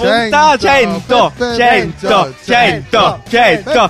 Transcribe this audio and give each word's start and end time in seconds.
100! 0.00 0.28
Punta 0.28 0.58
100! 0.58 1.32
100! 1.56 2.34
100! 2.44 3.22
100! 3.28 3.88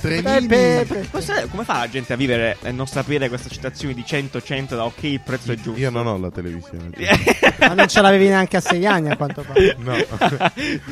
Peppe. 0.00 1.08
Come 1.50 1.64
fa 1.64 1.78
la 1.78 1.88
gente 1.88 2.12
a 2.12 2.16
vivere 2.16 2.56
e 2.62 2.72
non 2.72 2.86
sapere 2.86 3.28
queste 3.28 3.48
citazioni 3.50 3.94
di 3.94 4.04
100 4.04 4.42
100 4.42 4.76
da 4.76 4.84
ok 4.84 5.02
il 5.02 5.20
prezzo 5.20 5.52
è 5.52 5.56
giusto? 5.56 5.78
Io 5.78 5.90
non 5.90 6.06
ho 6.06 6.18
la 6.18 6.30
televisione. 6.30 6.90
Ma 7.58 7.74
non 7.74 7.88
ce 7.88 8.00
l'avevi 8.00 8.28
neanche 8.28 8.56
a 8.56 8.60
sei 8.60 8.86
anni 8.86 9.10
a 9.10 9.16
quanto 9.16 9.44
pare. 9.46 9.76
No. 9.78 9.94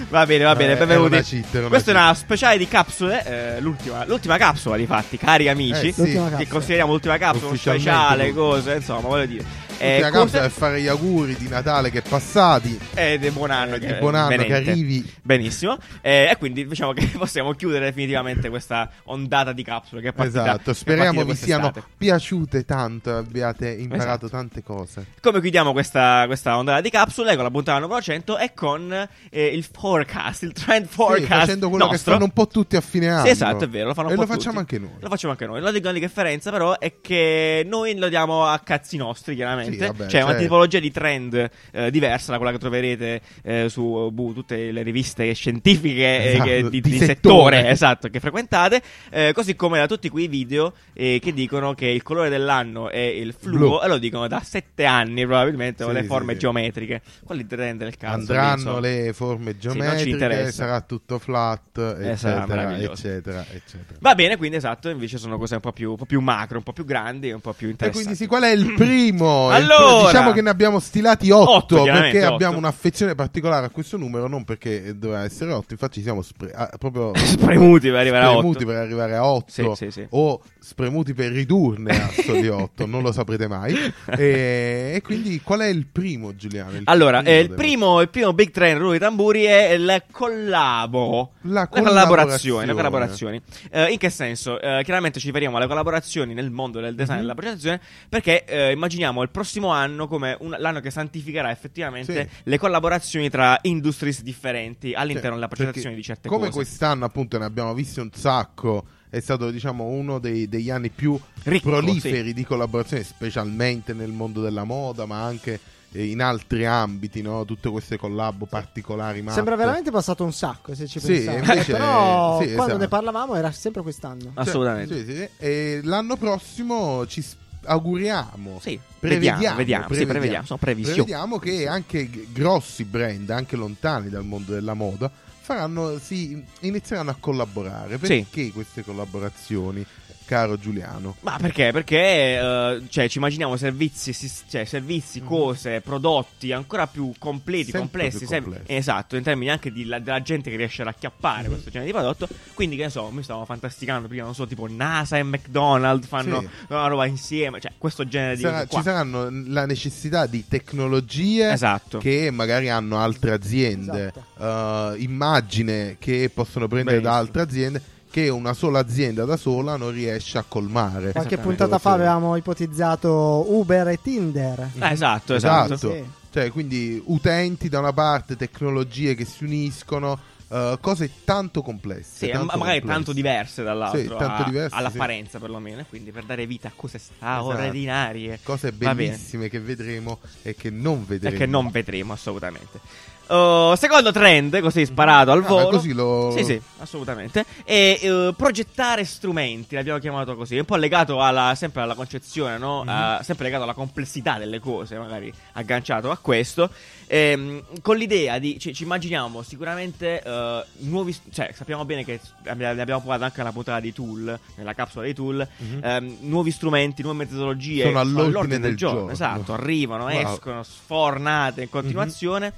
va 0.08 0.26
bene, 0.26 0.44
va 0.44 0.54
bene, 0.54 0.72
Eh, 0.72 0.76
benvenuti. 0.76 1.44
Questa 1.68 1.90
è 1.90 1.94
una 1.94 2.14
speciale 2.14 2.58
di 2.58 2.68
capsule, 2.68 3.24
eh, 3.56 3.60
l'ultima, 3.60 4.04
l'ultima 4.06 4.36
capsula 4.36 4.76
di 4.76 4.86
fatti, 4.86 5.16
cari 5.18 5.48
amici. 5.48 5.88
Eh, 5.88 5.92
sì. 5.92 6.20
Che 6.36 6.48
consideriamo 6.48 6.92
l'ultima 6.92 7.16
capsula, 7.18 7.48
Ufficialmente 7.48 7.90
speciale, 7.90 8.32
cose, 8.32 8.74
insomma, 8.74 9.00
voglio 9.08 9.26
dire. 9.26 9.44
Eh, 9.78 10.00
L'ultima 10.00 10.10
cose- 10.10 10.32
causa 10.38 10.44
è 10.44 10.48
fare 10.48 10.80
gli 10.80 10.86
auguri 10.88 11.36
di 11.36 11.48
Natale 11.48 11.90
che 11.90 11.98
è 11.98 12.02
passati. 12.02 12.78
Ed 12.94 13.24
è 13.24 13.30
buon 13.30 13.50
anno, 13.50 13.76
Eh, 13.76 13.78
che, 13.78 13.86
di 13.86 13.92
buon 13.94 14.14
anno 14.14 14.42
che 14.44 14.54
arrivi. 14.54 15.12
Benissimo. 15.22 15.78
Eh, 16.00 16.28
e 16.30 16.36
quindi 16.36 16.66
diciamo 16.66 16.92
che 16.92 17.06
possiamo 17.16 17.52
chiudere 17.54 17.86
definitivamente 17.86 18.48
questa 18.48 18.90
ondata 19.04 19.52
di 19.52 19.62
capsule 19.62 20.00
che 20.00 20.08
è 20.08 20.12
partita. 20.12 20.42
Esatto, 20.42 20.72
speriamo 20.74 21.24
vi 21.24 21.34
siano 21.34 21.72
piaciute 21.96 22.64
tanto 22.64 23.10
e 23.10 23.12
abbiate 23.14 23.70
imparato 23.70 24.26
Esatto. 24.26 24.28
tante 24.28 24.62
cose. 24.62 25.06
Come 25.20 25.40
chiudiamo 25.40 25.72
questa, 25.72 26.24
questa 26.26 26.56
ondata 26.56 26.80
di 26.80 26.90
capsule 26.90 27.34
con 27.34 27.44
la 27.44 27.50
puntata 27.50 27.78
numero 27.78 28.00
100 28.00 28.38
e 28.38 28.52
con 28.54 29.08
eh, 29.30 29.46
il 29.46 29.64
forecast, 29.70 30.42
il 30.42 30.52
trend 30.52 30.86
forecast. 30.86 31.22
Sì, 31.22 31.26
facendo 31.38 31.68
quello 31.68 31.84
nostro. 31.84 32.04
che 32.04 32.10
fanno 32.10 32.24
un 32.24 32.32
po' 32.32 32.46
tutti 32.46 32.76
a 32.76 32.80
fine 32.80 33.08
anno. 33.08 33.24
Sì, 33.24 33.30
esatto, 33.30 33.64
è 33.64 33.68
vero, 33.68 33.88
lo 33.88 33.94
fanno 33.94 34.10
E 34.10 34.14
lo 34.14 34.26
facciamo 34.26 34.60
tutti. 34.60 34.74
anche 34.74 34.78
noi. 34.78 35.00
Lo 35.00 35.08
facciamo 35.08 35.32
anche 35.32 35.46
noi. 35.46 35.60
La 35.60 35.70
differenza, 35.70 36.50
però, 36.50 36.78
è 36.78 37.00
che 37.00 37.64
noi 37.66 37.96
lo 37.96 38.08
diamo 38.08 38.46
a 38.46 38.58
cazzi 38.58 38.96
nostri, 38.96 39.34
chiaramente. 39.34 39.67
Sì, 39.72 39.78
vabbè, 39.78 40.06
C'è 40.06 40.18
una 40.18 40.26
certo. 40.28 40.42
tipologia 40.42 40.78
di 40.78 40.90
trend 40.90 41.50
eh, 41.72 41.90
diversa 41.90 42.30
da 42.32 42.36
quella 42.38 42.52
che 42.52 42.58
troverete 42.58 43.20
eh, 43.42 43.68
su 43.68 44.10
boh, 44.12 44.32
tutte 44.32 44.70
le 44.72 44.82
riviste 44.82 45.32
scientifiche 45.34 46.22
eh, 46.22 46.28
Esatto, 46.32 46.44
che- 46.44 46.62
di, 46.70 46.80
di 46.80 46.90
di 46.90 46.98
settore. 46.98 47.56
settore, 47.56 47.68
esatto, 47.70 48.08
che 48.08 48.20
frequentate. 48.20 48.82
eh, 49.10 49.32
così 49.34 49.54
come 49.56 49.78
da 49.78 49.86
tutti 49.86 50.08
quei 50.08 50.28
video 50.28 50.74
eh, 50.92 51.18
che 51.22 51.32
dicono 51.32 51.74
che 51.74 51.86
il 51.86 52.02
colore 52.02 52.28
dell'anno 52.28 52.90
è 52.90 52.98
il 52.98 53.34
fluo, 53.38 53.82
e 53.82 53.88
lo 53.88 53.98
dicono 53.98 54.26
da 54.28 54.40
sette 54.44 54.84
anni, 54.84 55.24
probabilmente, 55.26 55.82
con 55.84 55.92
Sì, 55.92 55.98
le 55.98 56.02
sì, 56.04 56.08
forme 56.08 56.36
geometriche. 56.36 57.02
Quali 57.24 57.46
trend 57.46 57.78
del 57.78 57.88
lì, 57.88 58.06
Andranno 58.06 58.78
le 58.80 59.12
forme 59.12 59.56
geometriche, 59.58 60.50
sarà 60.52 60.80
tutto 60.80 61.18
flat, 61.18 62.14
sarà 62.16 62.42
eccetera, 62.42 62.78
eccetera, 62.78 63.46
eccetera. 63.50 63.98
Va 64.00 64.14
bene, 64.14 64.36
quindi 64.36 64.56
esatto, 64.56 64.88
invece 64.88 65.18
sono 65.18 65.38
cose 65.38 65.54
un 65.54 65.60
po' 65.60 65.72
più, 65.72 65.90
un 65.90 65.96
po' 65.96 66.06
più 66.06 66.20
macro, 66.20 66.58
un 66.58 66.62
po' 66.64 66.72
più 66.72 66.84
grandi, 66.84 67.30
un 67.30 67.40
po' 67.40 67.52
più 67.52 67.68
E 67.68 67.70
interessanti. 67.70 68.06
quindi 68.06 68.22
sì, 68.22 68.26
qual 68.28 68.42
è 68.42 68.50
il 68.52 68.72
primo? 68.74 69.50
Allora! 69.62 70.06
diciamo 70.10 70.32
che 70.32 70.42
ne 70.42 70.50
abbiamo 70.50 70.78
stilati 70.80 71.30
8 71.30 71.50
Otto, 71.50 71.82
chiaramente, 71.82 72.10
perché 72.10 72.24
otto. 72.26 72.34
abbiamo 72.34 72.58
un'affezione 72.58 73.14
particolare 73.14 73.66
a 73.66 73.70
questo 73.70 73.96
numero, 73.96 74.28
non 74.28 74.44
perché 74.44 74.96
doveva 74.98 75.24
essere 75.24 75.52
8, 75.52 75.72
infatti 75.72 75.94
ci 75.98 76.02
siamo 76.02 76.22
spre- 76.22 76.52
ah, 76.52 76.70
proprio 76.78 77.12
Spremuti 77.16 77.88
per 77.90 77.98
arrivare 77.98 78.24
a 78.24 78.28
spremuti 78.30 78.62
8. 78.64 78.66
per 78.66 78.76
arrivare 78.76 79.14
a 79.16 79.24
8 79.26 79.44
Sì, 79.48 79.70
sì, 79.74 79.90
sì. 79.90 80.06
o 80.10 80.40
spremuti 80.58 81.14
per 81.14 81.32
ridurne 81.32 81.90
a 82.02 82.10
soli 82.24 82.48
8, 82.48 82.86
non 82.86 83.02
lo 83.02 83.12
saprete 83.12 83.46
mai. 83.48 83.76
E, 84.18 84.92
e 84.94 85.02
quindi 85.02 85.40
qual 85.42 85.60
è 85.60 85.66
il 85.66 85.86
primo, 85.86 86.34
Giuliano? 86.34 86.72
Il 86.76 86.82
Allora, 86.84 87.22
eh, 87.22 87.38
il, 87.40 87.50
primo, 87.50 88.00
il 88.00 88.08
primo 88.08 88.32
Big 88.32 88.50
Trend 88.50 88.78
Rulli 88.80 88.98
Tamburi 88.98 89.44
è 89.44 89.70
il 89.72 90.02
collabo. 90.10 91.32
La 91.42 91.68
collaborazione. 91.68 92.66
Le 92.66 92.72
collaborazione. 92.74 93.42
Eh, 93.70 93.92
in 93.92 93.98
che 93.98 94.10
senso? 94.10 94.60
Eh, 94.60 94.82
chiaramente 94.84 95.18
ci 95.20 95.26
riferiamo 95.26 95.56
alle 95.56 95.66
collaborazioni 95.66 96.34
nel 96.34 96.50
mondo 96.50 96.80
del 96.80 96.94
design 96.94 97.12
e 97.12 97.20
Mhm. 97.20 97.20
della 97.22 97.34
progettazione 97.34 97.80
perché 98.08 98.44
eh, 98.44 98.72
immaginiamo 98.72 99.22
il 99.22 99.30
prossimo 99.30 99.46
anno 99.70 100.06
come 100.08 100.36
un- 100.40 100.54
l'anno 100.58 100.80
che 100.80 100.90
santificherà 100.90 101.50
effettivamente 101.50 102.28
Sì. 102.30 102.40
le 102.44 102.58
collaborazioni 102.58 103.28
tra 103.30 103.58
industries 103.62 104.22
differenti 104.22 104.92
all'interno 104.94 105.30
Sì, 105.30 105.34
della 105.34 105.48
progettazione 105.48 105.94
di 105.94 106.02
certe 106.02 106.28
come 106.28 106.46
cose. 106.46 106.52
quest'anno 106.58 107.04
appunto 107.04 107.38
ne 107.38 107.44
abbiamo 107.44 107.74
visti 107.74 108.00
un 108.00 108.10
sacco 108.12 108.84
è 109.10 109.20
stato 109.20 109.50
diciamo 109.50 109.84
uno 109.84 110.18
dei- 110.18 110.48
degli 110.48 110.70
anni 110.70 110.90
più 110.90 111.18
Ricco, 111.44 111.70
proliferi 111.70 112.34
di 112.34 112.44
collaborazione 112.44 113.02
specialmente 113.02 113.92
nel 113.94 114.10
mondo 114.10 114.40
della 114.42 114.64
moda 114.64 115.06
ma 115.06 115.22
anche 115.24 115.58
eh, 115.92 116.04
in 116.04 116.20
altri 116.20 116.66
ambiti 116.66 117.22
no? 117.22 117.46
tutte 117.46 117.70
queste 117.70 117.96
collabo 117.96 118.44
particolari 118.44 119.22
matte. 119.22 119.36
Sembra 119.36 119.56
veramente 119.56 119.90
passato 119.90 120.22
un 120.22 120.34
sacco 120.34 120.74
se 120.74 120.86
ci 120.86 121.00
Sì, 121.00 121.22
pensate. 121.24 121.64
Però 121.72 122.38
sì, 122.42 122.46
quando 122.52 122.64
esatto. 122.64 122.76
ne 122.76 122.88
parlavamo 122.88 123.34
era 123.36 123.50
sempre 123.52 123.80
quest'anno. 123.80 124.24
Cioè, 124.24 124.32
Assolutamente. 124.34 125.02
sì, 125.06 125.14
sì. 125.14 125.28
e 125.38 125.80
l'anno 125.84 126.16
prossimo 126.18 127.06
ci 127.06 127.22
s- 127.22 127.36
auguriamo 127.68 128.58
Sì, 128.60 128.78
Prevediamo, 128.98 129.36
vediamo, 129.38 129.56
vediamo, 129.56 129.82
sì, 129.82 129.88
prevediamo. 129.88 130.18
prevediamo, 130.18 130.46
sono 130.46 130.58
previsioni. 130.58 130.96
Prevediamo 130.96 131.38
che 131.38 131.68
anche 131.68 132.10
grossi 132.32 132.84
brand, 132.84 133.30
anche 133.30 133.56
lontani 133.56 134.08
dal 134.08 134.24
mondo 134.24 134.52
della 134.52 134.74
moda, 134.74 135.10
faranno, 135.40 135.98
si 135.98 136.44
inizieranno 136.60 137.10
a 137.10 137.16
collaborare. 137.18 137.98
Sì. 138.02 138.06
Perché 138.06 138.50
queste 138.52 138.82
collaborazioni, 138.82 139.84
caro 140.28 140.58
Giuliano? 140.58 141.16
Ma 141.20 141.38
perché? 141.40 141.72
Perché 141.72 141.96
eh, 142.38 142.82
cioè, 142.90 143.08
ci 143.08 143.16
immaginiamo 143.18 143.56
servizi, 143.56 144.12
sis- 144.12 144.44
cioè, 144.48 144.64
servizi, 144.66 145.22
cose, 145.22 145.80
prodotti 145.80 146.52
ancora 146.52 146.86
più 146.86 147.12
completi, 147.18 147.70
Sempre 147.70 147.80
complessi. 147.80 148.18
più 148.18 148.26
sem- 148.26 148.42
complessi. 148.44 148.64
esatto, 148.74 149.16
in 149.16 149.22
termini 149.22 149.50
anche 149.50 149.72
di, 149.72 149.84
la- 149.86 149.98
della 149.98 150.20
gente 150.20 150.50
che 150.50 150.56
riesce 150.56 150.82
ad 150.82 150.88
acchiappare 150.88 151.44
Mhm. 151.44 151.48
questo 151.52 151.70
genere 151.70 151.90
di 151.90 151.96
prodotto. 151.96 152.28
Quindi, 152.52 152.76
che 152.76 152.82
ne 152.84 152.90
so, 152.90 153.08
mi 153.10 153.22
stavo 153.22 153.44
fantasticando 153.46 154.06
prima, 154.06 154.24
non 154.24 154.34
so, 154.34 154.46
tipo 154.46 154.66
NASA 154.68 155.16
e 155.16 155.22
McDonald's 155.22 156.06
fanno 156.06 156.40
Sì. 156.40 156.48
una 156.68 156.86
roba 156.86 157.06
insieme. 157.06 157.60
Cioè, 157.60 157.72
questo 157.78 158.06
genere 158.06 158.36
di 158.36 158.42
Sarà- 158.42 158.56
cose 158.58 158.66
qua. 158.68 158.78
ci 158.78 158.84
saranno 158.84 159.28
la 159.46 159.64
necessità 159.66 160.26
di 160.26 160.44
tecnologie 160.46 161.50
Esatto. 161.52 161.98
che 161.98 162.30
magari 162.30 162.68
hanno 162.68 162.98
altre 162.98 163.32
aziende, 163.32 164.12
Esatto. 164.14 164.94
eh, 164.94 165.00
immagine 165.02 165.96
che 165.98 166.30
possono 166.32 166.68
prendere 166.68 167.00
da 167.00 167.10
Benissimo. 167.10 167.26
altre 167.26 167.42
aziende 167.42 167.82
che 168.18 168.28
una 168.28 168.52
sola 168.52 168.80
azienda 168.80 169.24
da 169.24 169.36
sola 169.36 169.76
non 169.76 169.92
riesce 169.92 170.38
a 170.38 170.44
colmare. 170.46 171.12
Qualche 171.12 171.38
puntata 171.38 171.78
fa 171.78 171.92
avevamo 171.92 172.34
ipotizzato 172.36 173.46
Uber 173.48 173.88
e 173.88 174.00
Tinder. 174.02 174.70
Eh, 174.78 174.90
esatto, 174.90 175.34
esatto. 175.34 175.74
Esatto. 175.74 175.92
Sì. 175.94 176.04
Cioè, 176.30 176.50
quindi 176.50 177.00
utenti 177.06 177.68
da 177.68 177.78
una 177.78 177.92
parte, 177.92 178.36
tecnologie 178.36 179.14
che 179.14 179.24
si 179.24 179.44
uniscono, 179.44 180.18
eh, 180.48 180.76
cose 180.80 181.10
tanto 181.24 181.62
complesse. 181.62 182.26
Sì, 182.26 182.30
tanto 182.32 182.46
ma 182.46 182.56
magari 182.56 182.78
complesse. 182.80 183.04
tanto 183.04 183.12
diverse 183.12 183.62
dall'altro, 183.62 184.00
Sì, 184.00 184.06
tanto 184.08 184.42
a- 184.42 184.44
diverse, 184.44 184.76
all'apparenza 184.76 185.38
perlomeno, 185.38 185.80
e 185.80 185.84
quindi 185.88 186.10
per 186.10 186.24
dare 186.24 186.44
vita 186.46 186.68
a 186.68 186.72
cose 186.74 186.98
straordinarie. 186.98 188.40
Cose 188.42 188.70
Va 188.72 188.76
bene. 188.94 188.94
bellissime 188.94 189.48
che 189.48 189.60
vedremo 189.60 190.18
e 190.42 190.54
che 190.56 190.70
non 190.70 191.00
E 191.02 191.04
vedremo. 191.06 191.36
che 191.38 191.46
non 191.46 191.70
vedremo 191.70 192.12
assolutamente. 192.12 192.80
Uh, 193.28 193.74
secondo 193.76 194.10
trend, 194.10 194.58
così 194.60 194.86
sparato 194.86 195.30
al 195.32 195.44
Ah, 195.44 195.46
volo. 195.48 195.68
così 195.68 195.92
lo- 195.92 196.32
Sì, 196.34 196.44
sì, 196.44 196.60
assolutamente. 196.78 197.44
E 197.64 198.00
uh, 198.02 198.34
progettare 198.34 199.04
strumenti, 199.04 199.74
l'abbiamo 199.74 199.98
chiamato 199.98 200.34
così. 200.34 200.56
Un 200.56 200.64
po' 200.64 200.76
legato 200.76 201.22
alla, 201.22 201.54
sempre 201.54 201.82
alla 201.82 201.94
concezione, 201.94 202.56
no? 202.56 202.84
Mhm. 202.84 202.88
Uh, 202.88 203.22
sempre 203.22 203.44
legato 203.44 203.64
alla 203.64 203.74
complessità 203.74 204.38
delle 204.38 204.60
cose, 204.60 204.96
magari 204.96 205.30
agganciato 205.52 206.10
a 206.10 206.16
questo. 206.16 206.70
Ehm, 207.06 207.62
con 207.82 207.96
l'idea 207.96 208.38
di. 208.38 208.58
Ci, 208.58 208.72
ci 208.74 208.82
immaginiamo 208.84 209.42
sicuramente 209.42 210.22
uh, 210.24 210.62
nuovi. 210.86 211.14
Cioè, 211.30 211.52
sappiamo 211.54 211.84
bene 211.84 212.04
che 212.04 212.20
ne 212.54 212.66
abbiamo 212.80 213.00
parlato 213.00 213.24
anche 213.24 213.38
nella 213.38 213.52
puntata 213.52 213.80
di 213.80 213.92
tool, 213.92 214.38
nella 214.56 214.72
capsula 214.74 215.04
di 215.04 215.12
tool. 215.14 215.46
Mhm. 215.58 215.80
ehm, 215.82 216.16
nuovi 216.20 216.50
strumenti, 216.50 217.02
nuove 217.02 217.18
metodologie 217.18 217.84
Sono 217.84 218.00
all'ordine 218.00 218.58
del 218.58 218.76
giorno. 218.76 218.96
giorno. 219.00 219.12
Esatto, 219.12 219.52
arrivano, 219.52 220.04
Wow. 220.06 220.32
Escono, 220.32 220.62
sfornate 220.62 221.62
in 221.62 221.68
continuazione. 221.70 222.46
Ehm, 222.46 222.52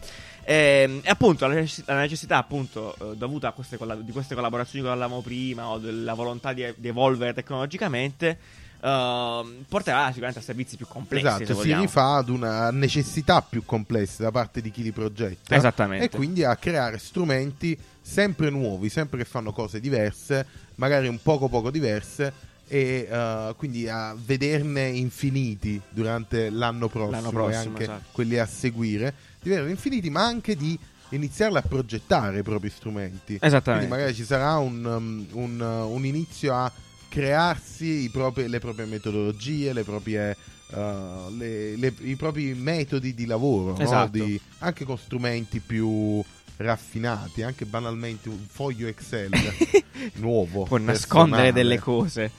E, 0.45 1.01
appunto 1.05 1.47
la 1.47 1.55
necess- 1.55 1.87
la 1.87 1.99
necessità, 1.99 2.39
appunto, 2.39 2.95
eh, 3.13 3.17
dovuta 3.17 3.49
a 3.49 3.53
queste, 3.53 3.79
di 4.03 4.13
queste 4.13 4.35
collaborazioni 4.35 4.85
che 4.85 4.91
parlavamo 4.91 5.21
prima, 5.21 5.69
o 5.69 5.79
della 5.79 6.15
volontà 6.15 6.53
di, 6.53 6.65
di 6.77 6.89
evolvere 6.89 7.35
tecnologicamente, 7.35 8.39
ehm, 8.81 9.65
porterà 9.69 10.07
sicuramente 10.09 10.39
a 10.39 10.43
servizi 10.43 10.77
più 10.77 10.87
complessi. 10.87 11.43
Esatto, 11.43 11.61
si 11.61 11.75
rifà 11.75 12.15
ad 12.17 12.29
una 12.29 12.71
necessità 12.71 13.43
più 13.43 13.65
complessa 13.65 14.23
da 14.25 14.31
parte 14.31 14.61
di 14.61 14.71
chi 14.71 14.83
li 14.83 14.93
progetta. 14.93 15.55
Esattamente. 15.55 16.07
E 16.07 16.09
quindi 16.09 16.45
a 16.45 16.57
creare 16.57 16.99
strumenti 16.99 17.79
sempre 18.01 18.51
nuovi, 18.51 18.89
sempre 18.89 19.19
che 19.19 19.25
fanno 19.25 19.53
cose 19.53 19.81
diverse, 19.81 20.47
magari 20.77 21.07
un 21.07 21.21
poco 21.23 21.49
poco 21.49 21.71
diverse 21.71 22.49
e 22.67 23.09
eh, 23.11 23.55
quindi 23.57 23.89
a 23.89 24.15
vederne 24.17 24.87
infiniti 24.87 25.81
durante 25.91 26.51
l'anno 26.51 26.89
prossimo, 26.89 27.11
L'anno 27.11 27.31
prossimo, 27.31 27.53
e 27.53 27.67
anche 27.67 27.83
esatto. 27.83 28.05
quelli 28.13 28.39
a 28.39 28.47
seguire, 28.47 29.15
di 29.43 29.49
vederne 29.49 29.71
infiniti, 29.71 30.11
ma 30.11 30.25
anche 30.25 30.55
di 30.57 30.79
iniziarli 31.11 31.57
a 31.57 31.63
progettare 31.63 32.39
i 32.39 32.43
propri 32.43 32.71
strumenti. 32.71 33.39
Esattamente. 33.41 33.87
Quindi 33.87 33.89
magari 33.89 34.15
ci 34.15 34.25
sarà 34.25 34.59
un, 34.59 34.85
um, 34.85 35.27
un, 35.33 35.61
uh, 35.61 35.93
un 35.93 36.05
inizio 36.05 36.55
a 36.55 36.71
crearsi 37.09 38.09
propri- 38.13 38.49
le 38.49 38.59
proprie 38.61 38.87
metodologie, 38.87 39.73
le 39.73 39.83
proprie, 39.83 40.37
uh, 40.71 41.31
le- 41.37 41.77
le- 41.77 41.95
i 42.03 42.17
propri 42.17 42.55
metodi 42.55 43.15
di 43.15 43.27
lavoro, 43.27 43.73
no? 43.77 43.81
Esatto. 43.81 44.11
Di- 44.11 44.41
anche 44.59 44.85
con 44.85 44.97
strumenti 44.97 45.59
più 45.61 46.23
raffinati, 46.57 47.43
anche 47.43 47.65
banalmente 47.65 48.29
un 48.29 48.45
foglio 48.49 48.87
Excel 48.87 49.31
nuovo. 50.17 50.65
Può 50.65 50.77
nascondere 50.77 51.53
delle 51.53 51.79
cose. 51.79 52.31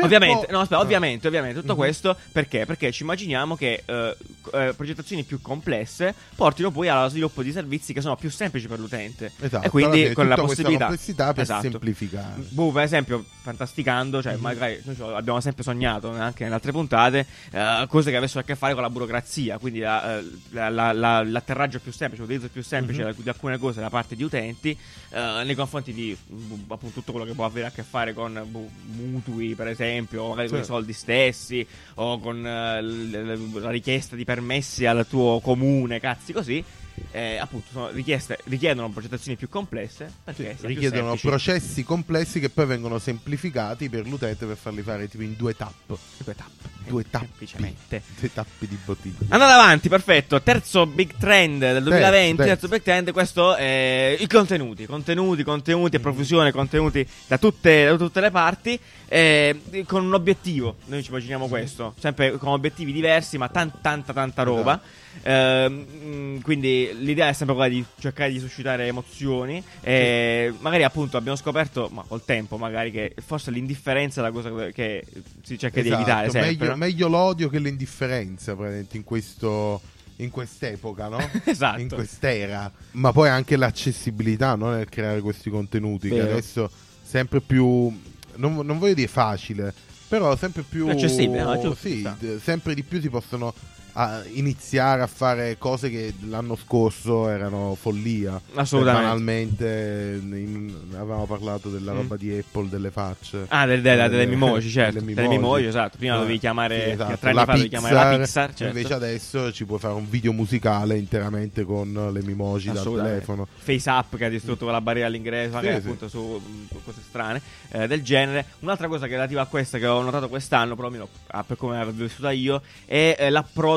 Ovviamente, 0.00 0.46
no, 0.50 0.60
aspetta, 0.60 0.80
ovviamente, 0.80 1.26
ovviamente, 1.26 1.60
tutto 1.60 1.72
Mhm. 1.72 1.78
questo 1.78 2.16
perché? 2.32 2.64
Perché 2.64 2.90
ci 2.92 3.02
immaginiamo 3.02 3.56
che 3.56 3.82
eh, 3.84 4.16
eh, 4.54 4.72
progettazioni 4.74 5.22
più 5.24 5.40
complesse 5.42 6.14
portino 6.34 6.70
poi 6.70 6.88
allo 6.88 7.08
sviluppo 7.08 7.42
di 7.42 7.52
servizi 7.52 7.92
che 7.92 8.00
sono 8.00 8.16
più 8.16 8.30
semplici 8.30 8.66
per 8.68 8.78
l'utente. 8.78 9.32
Esatto, 9.40 9.66
e 9.66 9.70
quindi 9.70 10.02
fine 10.02 10.12
con 10.14 10.28
la 10.28 10.36
possibilità 10.36 10.86
complessità 10.86 11.32
per 11.32 11.42
Esatto. 11.42 11.62
semplificare. 11.62 12.42
Boh, 12.48 12.70
per 12.72 12.82
esempio, 12.84 13.24
fantasticando, 13.42 14.22
cioè 14.22 14.34
Mhm. 14.34 14.40
magari 14.40 14.80
noi 14.84 14.96
abbiamo 15.14 15.40
sempre 15.40 15.62
sognato 15.62 16.10
anche 16.12 16.44
nelle 16.44 16.54
altre 16.54 16.72
puntate, 16.72 17.26
eh, 17.50 17.84
cose 17.88 18.10
che 18.10 18.16
avessero 18.16 18.40
a 18.40 18.44
che 18.44 18.56
fare 18.56 18.72
con 18.72 18.82
la 18.82 18.90
burocrazia, 18.90 19.58
quindi 19.58 19.80
la- 19.80 20.18
eh, 20.18 20.24
la- 20.50 20.68
la- 20.70 20.92
la- 20.92 21.22
l'atterraggio 21.22 21.80
più 21.80 21.92
semplice, 21.92 22.22
l'utilizzo 22.22 22.48
più 22.48 22.62
semplice 22.62 23.04
Mhm. 23.04 23.14
di 23.22 23.28
alcune 23.28 23.58
cose 23.58 23.80
da 23.80 23.90
parte 23.90 24.16
di 24.16 24.22
utenti 24.22 24.76
eh, 25.14 25.42
nei 25.44 25.54
confronti 25.54 25.92
di 25.92 26.16
boh, 26.26 26.74
appunto 26.74 26.94
tutto 27.00 27.12
quello 27.12 27.26
che 27.26 27.34
può 27.34 27.44
avere 27.44 27.66
a 27.66 27.70
che 27.70 27.82
fare 27.82 28.14
con 28.14 28.42
boh, 28.48 28.68
mutui, 28.96 29.54
per 29.54 29.66
esempio, 29.66 29.80
o 29.84 30.28
magari 30.28 30.48
con 30.48 30.58
i 30.58 30.60
Certo. 30.60 30.64
soldi 30.74 30.92
stessi, 30.92 31.66
o 31.94 32.18
con 32.20 32.46
eh, 32.46 32.82
l- 32.82 33.10
l- 33.10 33.60
la 33.60 33.70
richiesta 33.70 34.16
di 34.16 34.24
permessi 34.24 34.86
al 34.86 35.06
tuo 35.08 35.40
comune, 35.40 36.00
cazzi 36.00 36.32
così. 36.32 36.62
eh, 37.10 37.38
appunto 37.38 37.66
sono 37.72 37.88
richieste, 37.90 38.38
richiedono 38.44 38.90
progettazioni 38.90 39.36
più 39.36 39.48
complesse 39.48 40.12
perché 40.24 40.54
più 40.58 40.68
richiedono 40.68 41.16
processi 41.16 41.84
complessi 41.84 42.38
che 42.38 42.50
poi 42.50 42.66
vengono 42.66 42.98
semplificati 42.98 43.88
per 43.88 44.06
l'utente 44.06 44.44
per 44.44 44.56
farli 44.56 44.82
fare 44.82 45.08
tipo 45.08 45.22
in 45.22 45.34
due 45.34 45.56
tap. 45.56 45.72
Due 45.86 46.34
tappe. 46.34 46.68
Due 46.86 47.04
tappi. 47.08 47.26
Semplicemente. 47.26 48.02
Due 48.18 48.32
tappi 48.32 48.68
di 48.68 48.78
bottiglia. 48.84 49.16
Andando 49.28 49.54
avanti, 49.54 49.88
perfetto. 49.88 50.40
Terzo 50.42 50.86
big 50.86 51.12
trend 51.18 51.60
del 51.60 51.82
2020. 51.82 52.36
terzo. 52.36 52.50
Terzo 52.52 52.68
big 52.68 52.82
trend, 52.82 53.12
questo 53.12 53.54
è 53.56 54.16
i 54.18 54.26
contenuti. 54.26 54.86
Contenuti, 54.86 55.42
contenuti, 55.42 55.96
a 55.96 56.00
profusione, 56.00 56.52
contenuti 56.52 57.06
da 57.26 57.38
tutte, 57.38 57.84
da 57.84 57.96
tutte 57.96 58.20
le 58.20 58.30
parti. 58.30 58.78
eh, 59.08 59.84
con 59.86 60.04
un 60.06 60.14
obiettivo. 60.14 60.76
Noi 60.86 61.02
ci 61.02 61.10
immaginiamo 61.10 61.46
questo. 61.46 61.94
Sempre 61.98 62.32
con 62.38 62.48
obiettivi 62.48 62.92
diversi, 62.92 63.36
ma 63.36 63.48
tan- 63.48 63.80
tanta, 63.82 64.12
tanta 64.14 64.42
roba. 64.42 64.80
Ehm, 65.22 65.86
mm, 66.04 66.40
quindi 66.40 66.90
l'idea 66.98 67.28
è 67.28 67.32
sempre 67.34 67.54
quella 67.54 67.68
di 67.70 67.84
cercare 67.98 68.30
di 68.32 68.38
suscitare 68.38 68.86
emozioni. 68.86 69.62
E 69.82 70.52
magari 70.60 70.82
appunto 70.84 71.18
abbiamo 71.18 71.36
scoperto, 71.36 71.90
ma 71.92 72.04
col 72.08 72.24
tempo, 72.24 72.56
magari 72.56 72.90
che 72.90 73.14
forse 73.24 73.50
l'indifferenza 73.50 74.20
è 74.20 74.22
la 74.24 74.30
cosa 74.30 74.50
che 74.70 75.04
si 75.42 75.58
cerca 75.58 75.82
di 75.82 75.88
Esatto, 75.88 76.02
evitare. 76.02 76.30
Sempre, 76.30 76.71
meglio, 76.76 77.08
no? 77.08 77.10
meglio 77.10 77.26
l'odio 77.26 77.48
che 77.48 77.58
l'indifferenza 77.58 78.54
praticamente 78.54 78.96
in 78.96 79.04
questo 79.04 79.80
in 80.16 80.30
quest'epoca, 80.30 81.08
no? 81.08 81.18
Esatto. 81.44 81.80
In 81.80 81.88
quest'era. 81.88 82.70
Ma 82.92 83.12
poi 83.12 83.28
anche 83.28 83.56
l'accessibilità 83.56 84.54
no? 84.54 84.70
nel 84.70 84.88
creare 84.88 85.20
questi 85.20 85.50
contenuti 85.50 86.08
che 86.08 86.16
Vero. 86.16 86.30
adesso 86.32 86.70
sempre 87.02 87.40
più 87.40 87.90
non, 88.36 88.54
non 88.64 88.78
voglio 88.78 88.94
dire 88.94 89.08
facile, 89.08 89.72
però 90.08 90.36
sempre 90.36 90.62
più 90.62 90.88
accessibile, 90.88 91.42
no, 91.42 91.74
sì, 91.74 92.06
sempre 92.40 92.74
di 92.74 92.82
più 92.82 93.00
si 93.00 93.08
possono 93.08 93.52
ah, 93.92 94.22
iniziare 94.32 95.02
a 95.02 95.06
fare 95.06 95.56
cose 95.58 95.90
che 95.90 96.14
l'anno 96.28 96.56
scorso 96.56 97.28
erano 97.28 97.74
follia. 97.78 98.40
Assolutamente. 98.54 99.02
Banalmente 99.02 100.20
in- 100.22 100.74
avevamo 100.94 101.26
parlato 101.26 101.68
della 101.68 101.92
Mm. 101.92 101.96
roba 101.96 102.16
di 102.16 102.36
Apple 102.36 102.68
delle 102.68 102.90
facce. 102.90 103.44
Ah, 103.48 103.66
delle, 103.66 103.80
delle, 103.82 103.96
delle 104.08 104.08
Delle- 104.08 104.26
mimoji, 104.26 104.68
certo. 104.70 104.94
delle 105.00 105.06
mimoji. 105.06 105.28
mimoji, 105.28 105.64
esatto. 105.66 105.98
Prima 105.98 106.14
Ah, 106.14 106.18
dovevi 106.18 106.38
chiamare, 106.38 106.82
sì, 106.84 106.90
esatto. 106.90 107.16
tre 107.18 107.28
anni 107.30 107.34
La 107.38 107.44
fa 107.44 107.52
dovevi 107.52 107.68
chiamare 107.68 107.94
la 107.94 108.16
Pixar, 108.18 108.54
certo. 108.54 108.64
Invece 108.76 108.94
adesso 108.94 109.52
ci 109.52 109.64
puoi 109.64 109.78
fare 109.78 109.94
un 109.94 110.08
video 110.08 110.32
musicale 110.32 110.96
interamente 110.96 111.64
con 111.64 112.10
le 112.12 112.22
mimoji 112.22 112.70
dal 112.72 112.82
telefono. 112.84 113.46
Face 113.56 113.90
Up 113.90 114.16
che 114.16 114.24
ha 114.24 114.28
distrutto 114.28 114.64
quella 114.64 114.80
barriera 114.80 115.08
all'ingresso, 115.08 115.52
magari 115.54 115.74
sì. 115.80 115.86
appunto 115.86 116.08
su 116.08 116.18
mh, 116.44 116.76
cose 116.84 117.00
strane 117.06 117.40
eh, 117.70 117.86
del 117.86 118.02
genere. 118.02 118.44
Un'altra 118.60 118.88
cosa 118.88 119.06
che 119.06 119.12
è 119.12 119.14
relativa 119.16 119.42
a 119.42 119.46
questa 119.46 119.78
che 119.78 119.86
ho 119.86 120.00
notato 120.02 120.28
quest'anno, 120.28 120.74
però 120.74 120.86
almeno 120.88 121.08
ah, 121.28 121.44
per 121.44 121.56
come 121.56 121.76
l'avevo 121.78 122.04
vissuta 122.04 122.30
io, 122.30 122.62
è 122.86 123.16
eh, 123.18 123.30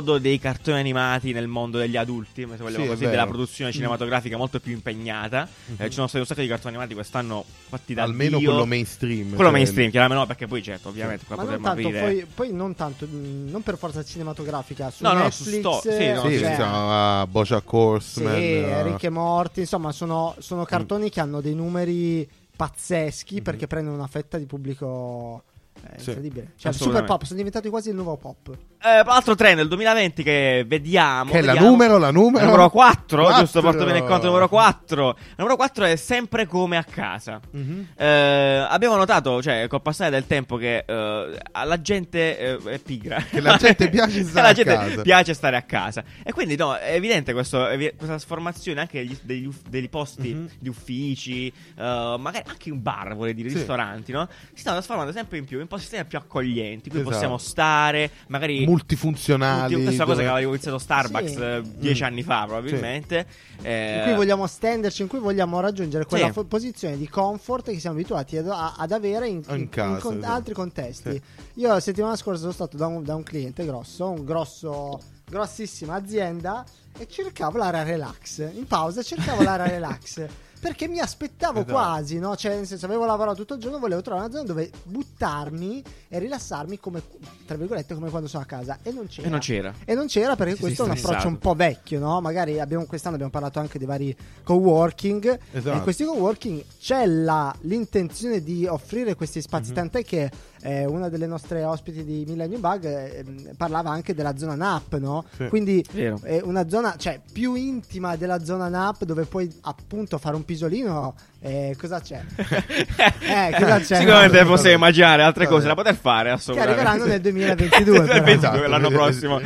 l'approdo 0.06 0.18
dei 0.19 0.40
cartoni 0.40 0.80
animati 0.80 1.31
nel 1.34 1.48
mondo 1.48 1.78
degli 1.80 1.98
adulti, 1.98 2.42
se 2.42 2.57
vogliamo 2.57 2.84
Sì, 2.84 2.90
così, 2.90 3.06
della 3.07 3.25
produzione 3.25 3.72
cinematografica 3.72 4.38
molto 4.38 4.60
più 4.60 4.72
impegnata. 4.74 5.48
Eh, 5.78 5.88
ci 5.88 5.94
sono 5.94 6.06
stati 6.07 6.19
un 6.19 6.25
sacco 6.25 6.42
di 6.42 6.48
cartoni 6.48 6.75
animati 6.75 6.94
quest'anno 6.94 7.44
fatti 7.68 7.94
da 7.94 8.04
Almeno 8.04 8.38
Dio. 8.38 8.50
quello 8.52 8.66
mainstream. 8.66 9.28
Quello 9.30 9.44
cioè- 9.44 9.52
mainstream, 9.52 9.90
chiaramente 9.90 10.22
no, 10.22 10.28
perché 10.28 10.48
poi 10.48 10.62
certo, 10.63 10.90
ovviamente 10.90 11.25
qua 11.25 11.36
Ma 11.36 11.44
non 11.44 11.52
potremmo 11.62 11.74
tanto, 11.75 11.88
aprire. 11.98 12.25
poi, 12.25 12.34
poi 12.48 12.56
non 12.56 12.75
tanto, 12.75 13.06
mh, 13.07 13.50
non 13.50 13.63
per 13.63 13.78
forza 13.78 14.04
cinematografica, 14.04 14.92
su 14.92 15.04
No, 15.04 15.13
no, 15.13 15.30
su 15.31 15.44
Netflix, 15.50 15.60
sto- 15.60 15.92
sì, 15.92 16.12
no, 16.12 16.22
Sì, 16.30 16.38
cioè, 16.38 16.42
pensiamo 16.48 17.19
a 17.22 17.28
Bojack 17.28 17.74
Horseman. 17.74 18.34
sì, 18.36 18.42
eh, 18.42 18.84
Rick 18.84 19.04
e 19.04 19.10
Morty, 19.10 19.60
insomma, 19.62 19.92
sono, 19.92 20.36
sono 20.40 20.62
Mm. 20.62 20.66
cartoni 20.66 21.10
che 21.10 21.19
hanno 21.19 21.42
dei 21.42 21.56
numeri 21.56 22.30
pazzeschi 22.56 23.42
perché 23.42 23.68
prendono 23.68 23.96
una 23.98 24.08
fetta 24.08 24.38
di 24.38 24.46
pubblico 24.46 25.44
eh, 25.88 26.00
Sì. 26.00 26.10
incredibile. 26.12 26.54
Cioè, 26.58 26.72
super 26.72 27.04
pop, 27.04 27.24
sono 27.24 27.36
diventati 27.36 27.68
quasi 27.69 27.90
il 27.90 27.96
nuovo 27.96 28.16
pop. 28.16 28.58
Eh, 28.86 29.02
altro 29.04 29.34
trend 29.34 29.58
del 29.58 29.68
2020 29.68 30.22
che 30.22 30.64
vediamo. 30.68 31.32
Che 31.32 31.40
è 31.40 31.42
la 31.42 31.54
vediamo. 31.54 31.70
numero, 31.72 31.98
la 31.98 32.12
numero. 32.12 32.46
Numero 32.46 32.70
4, 32.70 33.24
Quattro. 33.24 33.40
giusto? 33.42 33.62
Porto 33.62 33.84
bene 33.86 33.98
il 34.00 34.04
conto 34.04 34.28
numero 34.28 34.48
4. 34.48 35.06
La 35.08 35.16
numero 35.38 35.56
4 35.56 35.86
è 35.86 35.96
sempre 35.96 36.46
come 36.46 36.78
a 36.78 36.84
casa. 36.84 37.40
Mhm. 37.52 37.88
Eh, 37.98 38.66
abbiamo 38.70 38.96
notato, 38.96 39.42
cioè, 39.42 39.68
col 39.68 39.82
passare 39.82 40.12
del 40.12 40.28
tempo, 40.28 40.58
che 40.58 40.84
eh, 40.88 41.40
alla 41.52 41.82
gente 41.82 42.38
eh, 42.38 42.58
è 42.74 42.78
pigra. 42.80 43.18
Che 43.28 43.42
la 43.42 43.56
gente 43.58 43.90
piace 43.90 44.24
stare 44.24 44.42
la 44.42 44.50
a 44.50 44.54
gente 44.54 44.74
casa. 44.76 45.02
piace 45.02 45.34
stare 45.34 45.56
a 45.58 45.62
casa. 45.64 46.04
E 46.24 46.32
quindi, 46.32 46.56
no, 46.56 46.76
è 46.76 46.94
evidente 46.94 47.34
questo- 47.34 47.68
questa 47.98 48.20
sformazione 48.20 48.82
anche 48.82 49.00
degli, 49.00 49.18
degli 49.22 49.50
degli 49.68 49.90
posti 49.90 50.34
Mhm. 50.34 50.50
di 50.60 50.70
uffici, 50.70 51.48
eh, 51.48 52.16
magari 52.20 52.44
anche 52.48 52.70
un 52.72 52.82
bar, 52.84 53.16
vorrei 53.16 53.34
dire, 53.34 53.50
Sì. 53.50 53.56
ristoranti, 53.56 54.12
no? 54.12 54.28
Si 54.54 54.60
stanno 54.62 54.76
trasformando 54.78 55.12
sempre 55.12 55.38
in 55.40 55.46
più 55.46 55.60
in 55.60 55.68
posti 55.68 55.88
sempre 55.88 56.08
più 56.08 56.18
accoglienti. 56.20 56.90
Qui 56.90 57.00
Esatto. 57.00 57.14
possiamo 57.14 57.38
stare, 57.40 58.12
magari. 58.28 58.74
Multifunzionali. 58.75 59.74
Questa 59.74 59.92
è 59.92 59.95
una 59.95 60.04
cosa 60.06 60.06
dove- 60.06 60.24
che 60.24 60.30
aveva 60.30 60.50
iniziato 60.50 60.77
Starbucks 60.77 61.31
Sì. 61.33 61.39
eh, 61.42 61.62
dieci 61.77 62.01
Mm. 62.04 62.06
anni 62.06 62.24
fa, 62.24 62.44
probabilmente. 62.45 63.25
Eh, 63.62 63.98
in 63.98 64.04
cui 64.04 64.13
vogliamo 64.16 64.48
stenderci, 64.48 65.01
in 65.01 65.07
cui 65.07 65.19
vogliamo 65.19 65.60
raggiungere 65.60 66.06
quella 66.06 66.27
Sì. 66.27 66.31
fo- 66.33 66.44
posizione 66.45 66.98
di 66.98 67.07
comfort 67.07 67.72
che 67.72 67.80
siamo 67.80 67.95
abituati 67.98 68.38
ad, 68.38 68.50
a- 68.50 68.75
ad 68.77 68.92
avere 68.92 69.27
in, 69.27 69.42
In 69.50 69.56
in- 69.56 69.69
casa, 69.69 69.95
in 69.95 70.00
con- 70.01 70.19
sì. 70.22 70.27
altri 70.27 70.54
contesti. 70.54 71.12
Sì. 71.12 71.22
Io 71.62 71.69
la 71.69 71.80
settimana 71.80 72.16
scorsa 72.16 72.42
sono 72.42 72.51
stato 72.51 72.77
da 72.77 72.88
un, 72.88 73.04
da 73.04 73.16
un 73.16 73.24
cliente 73.24 73.66
grosso, 73.66 74.10
un 74.10 74.25
grosso, 74.25 75.00
grossissima 75.27 75.95
azienda 75.95 76.63
e 76.98 77.07
cercavo 77.07 77.57
l'area 77.57 77.83
relax. 77.83 78.39
In 78.56 78.66
pausa 78.68 79.01
cercavo 79.01 79.42
l'area 79.42 79.68
relax. 79.68 80.25
Perché 80.65 80.88
mi 80.88 81.00
aspettavo 81.00 81.60
Esatto. 81.60 81.72
quasi, 81.74 82.17
no? 82.19 82.36
Cioè, 82.36 82.55
nel 82.55 82.65
senso, 82.65 82.86
avevo 82.86 83.05
lavorato 83.05 83.38
tutto 83.38 83.53
il 83.53 83.60
giorno, 83.60 83.77
volevo 83.79 84.01
trovare 84.01 84.25
una 84.25 84.34
zona 84.34 84.45
dove 84.48 84.69
buttarmi 84.84 85.84
e 86.07 86.19
rilassarmi 86.19 86.79
come, 86.79 87.01
tra 87.45 87.55
virgolette, 87.55 87.93
come 87.93 88.10
quando 88.10 88.27
sono 88.27 88.43
a 88.43 88.45
casa. 88.45 88.79
E 88.81 88.91
non 88.91 89.07
c'era. 89.07 89.27
E 89.27 89.29
non 89.29 89.39
c'era. 89.39 89.74
E 89.86 89.93
non 89.93 90.07
c'era 90.07 90.36
perché 90.36 90.55
Ti 90.55 90.60
questo 90.62 90.84
è 90.84 90.86
un 90.86 90.91
approccio 90.98 91.27
un 91.27 91.38
po' 91.38 91.53
vecchio, 91.53 92.00
no? 92.00 92.19
Magari 92.22 92.60
abbiamo, 92.60 92.86
quest'anno 92.86 93.13
abbiamo 93.15 93.31
parlato 93.31 93.60
anche 93.60 93.77
di 93.77 93.86
vari 93.86 94.15
co-working. 94.43 95.39
Esatto. 95.51 95.74
E 95.74 95.77
in 95.77 95.84
questi 95.84 96.03
co-working 96.05 96.63
c'è 96.79 97.05
la- 97.05 97.53
l'intenzione 97.62 98.41
di 98.41 98.65
offrire 98.65 99.15
questi 99.15 99.41
spazi, 99.41 99.69
Mhm. 99.69 99.75
tant'è 99.75 100.03
che 100.03 100.31
eh, 100.65 100.86
una 100.86 101.10
delle 101.10 101.27
nostre 101.27 101.63
ospiti 101.63 102.03
di 102.03 102.25
Millennium 102.27 102.60
Bug 102.60 102.84
eh, 102.86 103.24
parlava 103.55 103.91
anche 103.91 104.15
della 104.15 104.36
zona 104.36 104.55
NAP, 104.55 104.98
no? 104.98 105.24
Sì. 105.38 105.48
Quindi 105.48 105.86
Vero. 105.91 106.19
è 106.24 106.41
una 106.43 106.67
zona, 106.67 106.95
cioè, 106.98 107.22
più 107.31 107.53
intima 107.53 108.15
della 108.15 108.43
zona 108.43 108.67
NAP 108.67 109.03
dove 109.03 109.25
puoi 109.25 109.48
appunto 109.62 110.17
fare 110.17 110.36
un 110.36 110.43
pisolino. 110.43 111.13
eh, 111.39 111.75
cosa 111.79 112.01
c'è? 112.01 112.22
Eh, 113.27 113.51
cosa 113.60 113.79
c'è? 113.79 113.98
Sicuramente 114.00 114.41
No, 114.41 114.48
possiamo 114.50 114.75
immaginare 114.75 115.22
altre 115.24 115.48
cose 115.48 115.67
da 115.67 115.75
poter 115.75 115.95
fare, 115.95 116.29
Che 116.29 116.36
assolutamente. 116.36 116.79
arriveranno 116.81 117.05
nel 117.12 117.22
2022. 117.22 118.00
però. 118.01 118.05
2022, 118.24 118.67
l'anno 118.67 118.88
Esatto, 118.88 119.03
prossimo. 119.03 119.39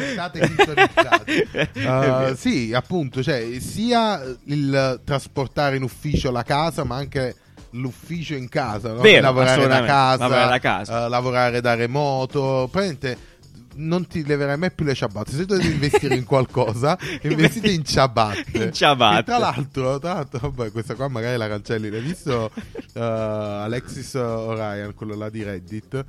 Uh, 1.76 2.36
sì, 2.40 2.72
appunto, 2.74 3.22
cioè, 3.24 3.60
sia 3.60 4.22
il 4.46 5.02
trasportare 5.04 5.76
in 5.76 5.84
ufficio 5.84 6.32
la 6.32 6.44
casa, 6.44 6.84
ma 6.84 6.96
anche 6.96 7.36
l'ufficio 7.72 8.36
in 8.36 8.50
casa, 8.50 8.94
no? 8.94 9.02
Vero, 9.02 9.22
lavorare 9.22 9.68
da 9.68 9.84
casa, 9.86 10.18
lavorare 10.28 10.50
da 10.50 10.60
casa. 10.60 11.06
uh, 11.06 11.10
lavorare 11.10 11.62
da 11.62 11.74
remoto, 11.76 12.68
praticamente 12.72 13.28
non 13.76 14.08
ti 14.08 14.26
leverai 14.26 14.58
mai 14.58 14.72
più 14.72 14.84
le 14.84 14.94
ciabatte. 14.94 15.32
Se 15.32 15.46
dovete 15.46 15.68
investire 15.70 16.16
in 16.16 16.26
qualcosa, 16.26 16.98
investite 17.24 17.72
in 17.72 17.86
ciabatte. 17.86 18.64
In 18.66 18.74
ciabatte. 18.74 19.24
Tra 19.24 19.38
l'altro, 19.38 20.00
tra 20.00 20.14
l'altro, 20.16 20.40
vabbè, 20.52 20.72
questa 20.72 20.96
qua 20.96 21.08
magari 21.08 21.38
la 21.38 21.48
cancelli. 21.48 21.90
L'hai 21.90 22.02
visto 22.02 22.52
uh, 22.56 23.00
Alexis 23.00 24.14
Orion, 24.16 24.94
quello 24.96 25.16
là 25.16 25.30
di 25.30 25.44
Reddit, 25.44 26.06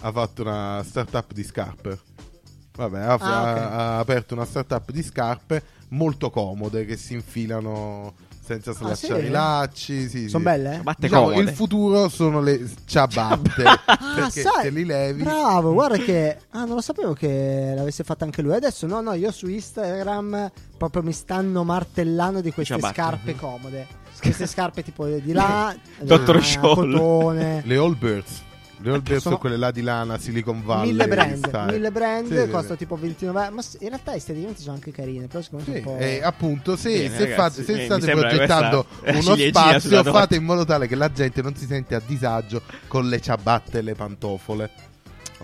ha 0.00 0.12
fatto 0.12 0.42
una 0.42 0.82
startup 0.84 1.32
di 1.32 1.44
scarpe. 1.44 1.98
Vabbè, 2.76 2.98
ha, 2.98 3.12
Ah, 3.12 3.14
ok. 3.14 3.22
ha- 3.22 3.70
ha 3.94 3.98
aperto 4.00 4.34
una 4.34 4.44
startup 4.44 4.90
di 4.90 5.02
scarpe 5.02 5.62
molto 5.90 6.28
comode 6.28 6.84
che 6.84 6.96
si 6.96 7.14
infilano 7.14 8.14
senza 8.44 8.72
slacciare 8.72 9.20
sì? 9.20 9.26
i 9.26 9.30
lacci. 9.30 10.08
Sì, 10.08 10.28
Sono 10.28 10.38
sì. 10.44 10.50
belle? 10.50 10.70
eh? 10.72 10.76
Ciabatte 10.76 11.06
Diciamo, 11.06 11.24
comode. 11.24 11.40
il 11.42 11.48
futuro 11.56 12.08
sono 12.08 12.40
le 12.40 12.70
ciabatte 12.84 13.62
Ah, 13.86 13.98
perché 14.14 14.42
sai, 14.42 14.62
te 14.62 14.70
li 14.70 14.84
levi. 14.84 15.22
Bravo, 15.22 15.72
guarda 15.72 15.96
che. 15.96 16.36
Ah, 16.50 16.64
non 16.64 16.74
lo 16.76 16.80
sapevo 16.80 17.12
che 17.14 17.72
l'avesse 17.74 18.04
fatta 18.04 18.24
anche 18.24 18.42
lui. 18.42 18.54
Adesso 18.54 18.86
no, 18.86 19.00
no, 19.00 19.14
io 19.14 19.30
su 19.32 19.46
Instagram 19.48 20.50
proprio 20.76 21.02
mi 21.02 21.12
stanno 21.12 21.64
martellando 21.64 22.40
di 22.40 22.52
queste 22.52 22.74
Ciabatte. 22.74 22.94
scarpe 22.94 23.36
comode. 23.36 23.86
Queste 24.20 24.46
scarpe 24.46 24.82
tipo 24.82 25.06
di 25.06 25.32
là, 25.32 25.74
Dottor 26.00 26.36
là, 26.36 26.42
Scholl. 26.42 26.92
cotone. 26.92 27.62
Le 27.64 27.76
Allbirds. 27.76 28.42
Le 28.78 28.90
Allbirds 28.90 29.08
sono 29.08 29.20
Sono 29.20 29.38
quelle 29.38 29.56
là 29.56 29.70
di 29.70 29.82
lana, 29.82 30.18
Silicon 30.18 30.62
Valley. 30.64 30.90
mille 30.92 31.08
brand, 31.08 31.66
mille 31.70 31.90
brand 31.90 32.26
Sì, 32.28 32.40
sì, 32.42 32.48
costa 32.50 32.72
sì. 32.72 32.76
tipo 32.78 32.96
29 32.96 33.50
ma 33.50 33.62
in 33.80 33.88
realtà 33.88 34.14
esteticamente 34.14 34.60
sono 34.62 34.74
anche 34.74 34.90
carine 34.90 35.26
però 35.26 35.42
secondo 35.42 35.64
me 35.70 35.76
Sì, 35.76 35.82
po' 35.82 35.96
e 35.98 36.20
appunto 36.22 36.76
se, 36.76 36.90
Bene, 36.90 37.08
se 37.16 37.18
ragazzi, 37.30 37.62
fate- 37.62 37.64
se 37.64 37.84
state 37.84 38.10
progettando 38.12 38.86
la 39.04 39.10
uno 39.12 39.36
spazio 39.36 40.02
fate 40.04 40.34
in 40.36 40.44
modo 40.44 40.64
tale 40.64 40.86
che 40.88 40.96
la 40.96 41.10
gente 41.12 41.40
non 41.40 41.54
si 41.54 41.66
sente 41.66 41.94
a 41.94 42.02
disagio 42.04 42.62
con 42.88 43.08
le 43.08 43.20
ciabatte 43.20 43.78
e 43.78 43.82
le 43.82 43.94
pantofole 43.94 44.70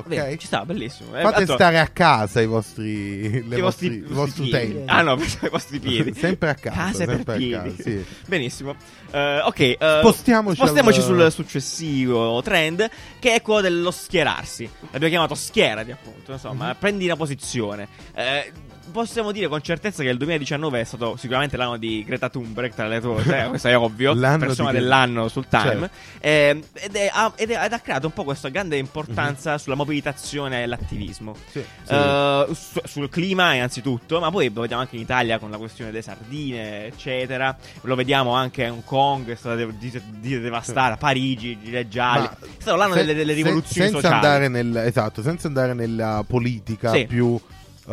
ok? 0.00 0.08
Bene, 0.08 0.36
ci 0.38 0.46
sta, 0.46 0.64
bellissimo. 0.64 1.16
Eh, 1.16 1.22
fate 1.22 1.36
tanto- 1.38 1.54
stare 1.54 1.78
a 1.78 1.86
casa 1.88 2.40
i 2.40 2.46
vostri, 2.46 3.46
le 3.48 3.56
i 3.56 3.60
vostri, 3.60 3.88
vostri, 3.88 3.96
i 3.96 4.00
vostri 4.14 4.42
piedi. 4.48 4.66
utenti 4.72 4.90
Ah 4.90 5.02
no, 5.02 5.14
i 5.20 5.48
vostri 5.50 5.78
piedi. 5.78 6.12
sempre 6.14 6.48
a 6.50 6.54
casa 6.54 7.04
per 7.04 7.06
sempre 7.16 7.32
a 7.34 7.36
piedi. 7.36 7.52
casa, 7.76 7.82
sì. 7.82 8.04
Benissimo. 8.26 8.74
Eh, 9.10 9.40
ok, 9.44 9.60
eh, 9.60 9.76
Spostiamoci 10.00 10.56
spostiamoci 10.56 10.98
al- 11.00 11.04
sul 11.04 11.30
successivo 11.32 12.40
trend, 12.42 12.88
che 13.18 13.34
è 13.34 13.42
quello 13.42 13.60
dello 13.60 13.90
schierarsi. 13.90 14.68
L'abbiamo 14.90 15.08
chiamato 15.08 15.34
schierati, 15.34 15.90
appunto. 15.90 16.32
Insomma, 16.32 16.68
Mhm. 16.68 16.76
prendi 16.78 17.04
una 17.06 17.16
posizione. 17.16 17.88
Eh, 18.14 18.52
possiamo 18.90 19.32
dire 19.32 19.48
con 19.48 19.60
certezza 19.62 20.02
che 20.02 20.08
il 20.08 20.16
2019 20.16 20.80
è 20.80 20.84
stato 20.84 21.16
sicuramente 21.16 21.56
l'anno 21.56 21.76
di 21.76 22.04
Greta 22.04 22.28
Thunberg, 22.28 22.72
tra 22.74 22.86
le 22.86 23.00
cose, 23.00 23.44
eh, 23.44 23.48
questo 23.48 23.68
è 23.68 23.76
ovvio. 23.76 24.14
L'anno 24.14 24.46
persona 24.46 24.70
di 24.70 24.78
dell'anno 24.78 25.28
sul 25.28 25.46
Time. 25.48 25.62
Certo. 25.62 25.90
Eh, 26.20 26.62
ed, 26.74 26.94
è- 26.96 27.10
ha, 27.12 27.32
ed 27.36 27.50
è- 27.50 27.64
ed 27.64 27.72
ha 27.72 27.78
creato 27.80 28.06
un 28.06 28.12
po' 28.12 28.24
questa 28.24 28.48
grande 28.48 28.76
Mhm. 28.76 28.82
importanza 28.84 29.58
sulla 29.58 29.74
mobilitazione 29.74 30.62
e 30.62 30.66
l'attivismo. 30.66 31.34
Sì, 31.50 31.64
sì. 31.84 31.92
Eh, 31.92 32.46
su- 32.52 32.80
sul 32.84 33.08
clima 33.08 33.54
innanzitutto, 33.54 34.20
ma 34.20 34.30
poi 34.30 34.50
lo 34.52 34.60
vediamo 34.62 34.82
anche 34.82 34.96
in 34.96 35.02
Italia 35.02 35.38
con 35.38 35.50
la 35.50 35.58
questione 35.58 35.90
delle 35.90 36.02
sardine, 36.02 36.86
eccetera. 36.86 37.56
Lo 37.82 37.94
vediamo 37.94 38.32
anche 38.34 38.66
a 38.66 38.72
Hong 38.72 38.84
Kong, 38.84 39.30
è 39.30 39.34
stata 39.34 39.54
de- 39.56 39.76
di- 39.78 40.02
di- 40.20 40.40
devastata, 40.40 40.96
Parigi, 40.96 41.58
gilet 41.62 41.88
gialli. 41.88 42.22
Ma 42.22 42.30
È 42.30 42.60
stato 42.60 42.76
l'anno 42.76 42.94
se- 42.94 43.00
delle, 43.00 43.14
delle 43.14 43.32
se- 43.34 43.42
rivoluzioni 43.42 43.90
senza 43.90 44.00
sociali. 44.08 44.24
andare 44.26 44.48
nel 44.48 44.76
esatto 44.78 45.22
senza 45.22 45.46
andare 45.46 45.74
nella 45.74 46.24
politica 46.26 46.92
Sì. 46.92 47.06
più 47.06 47.38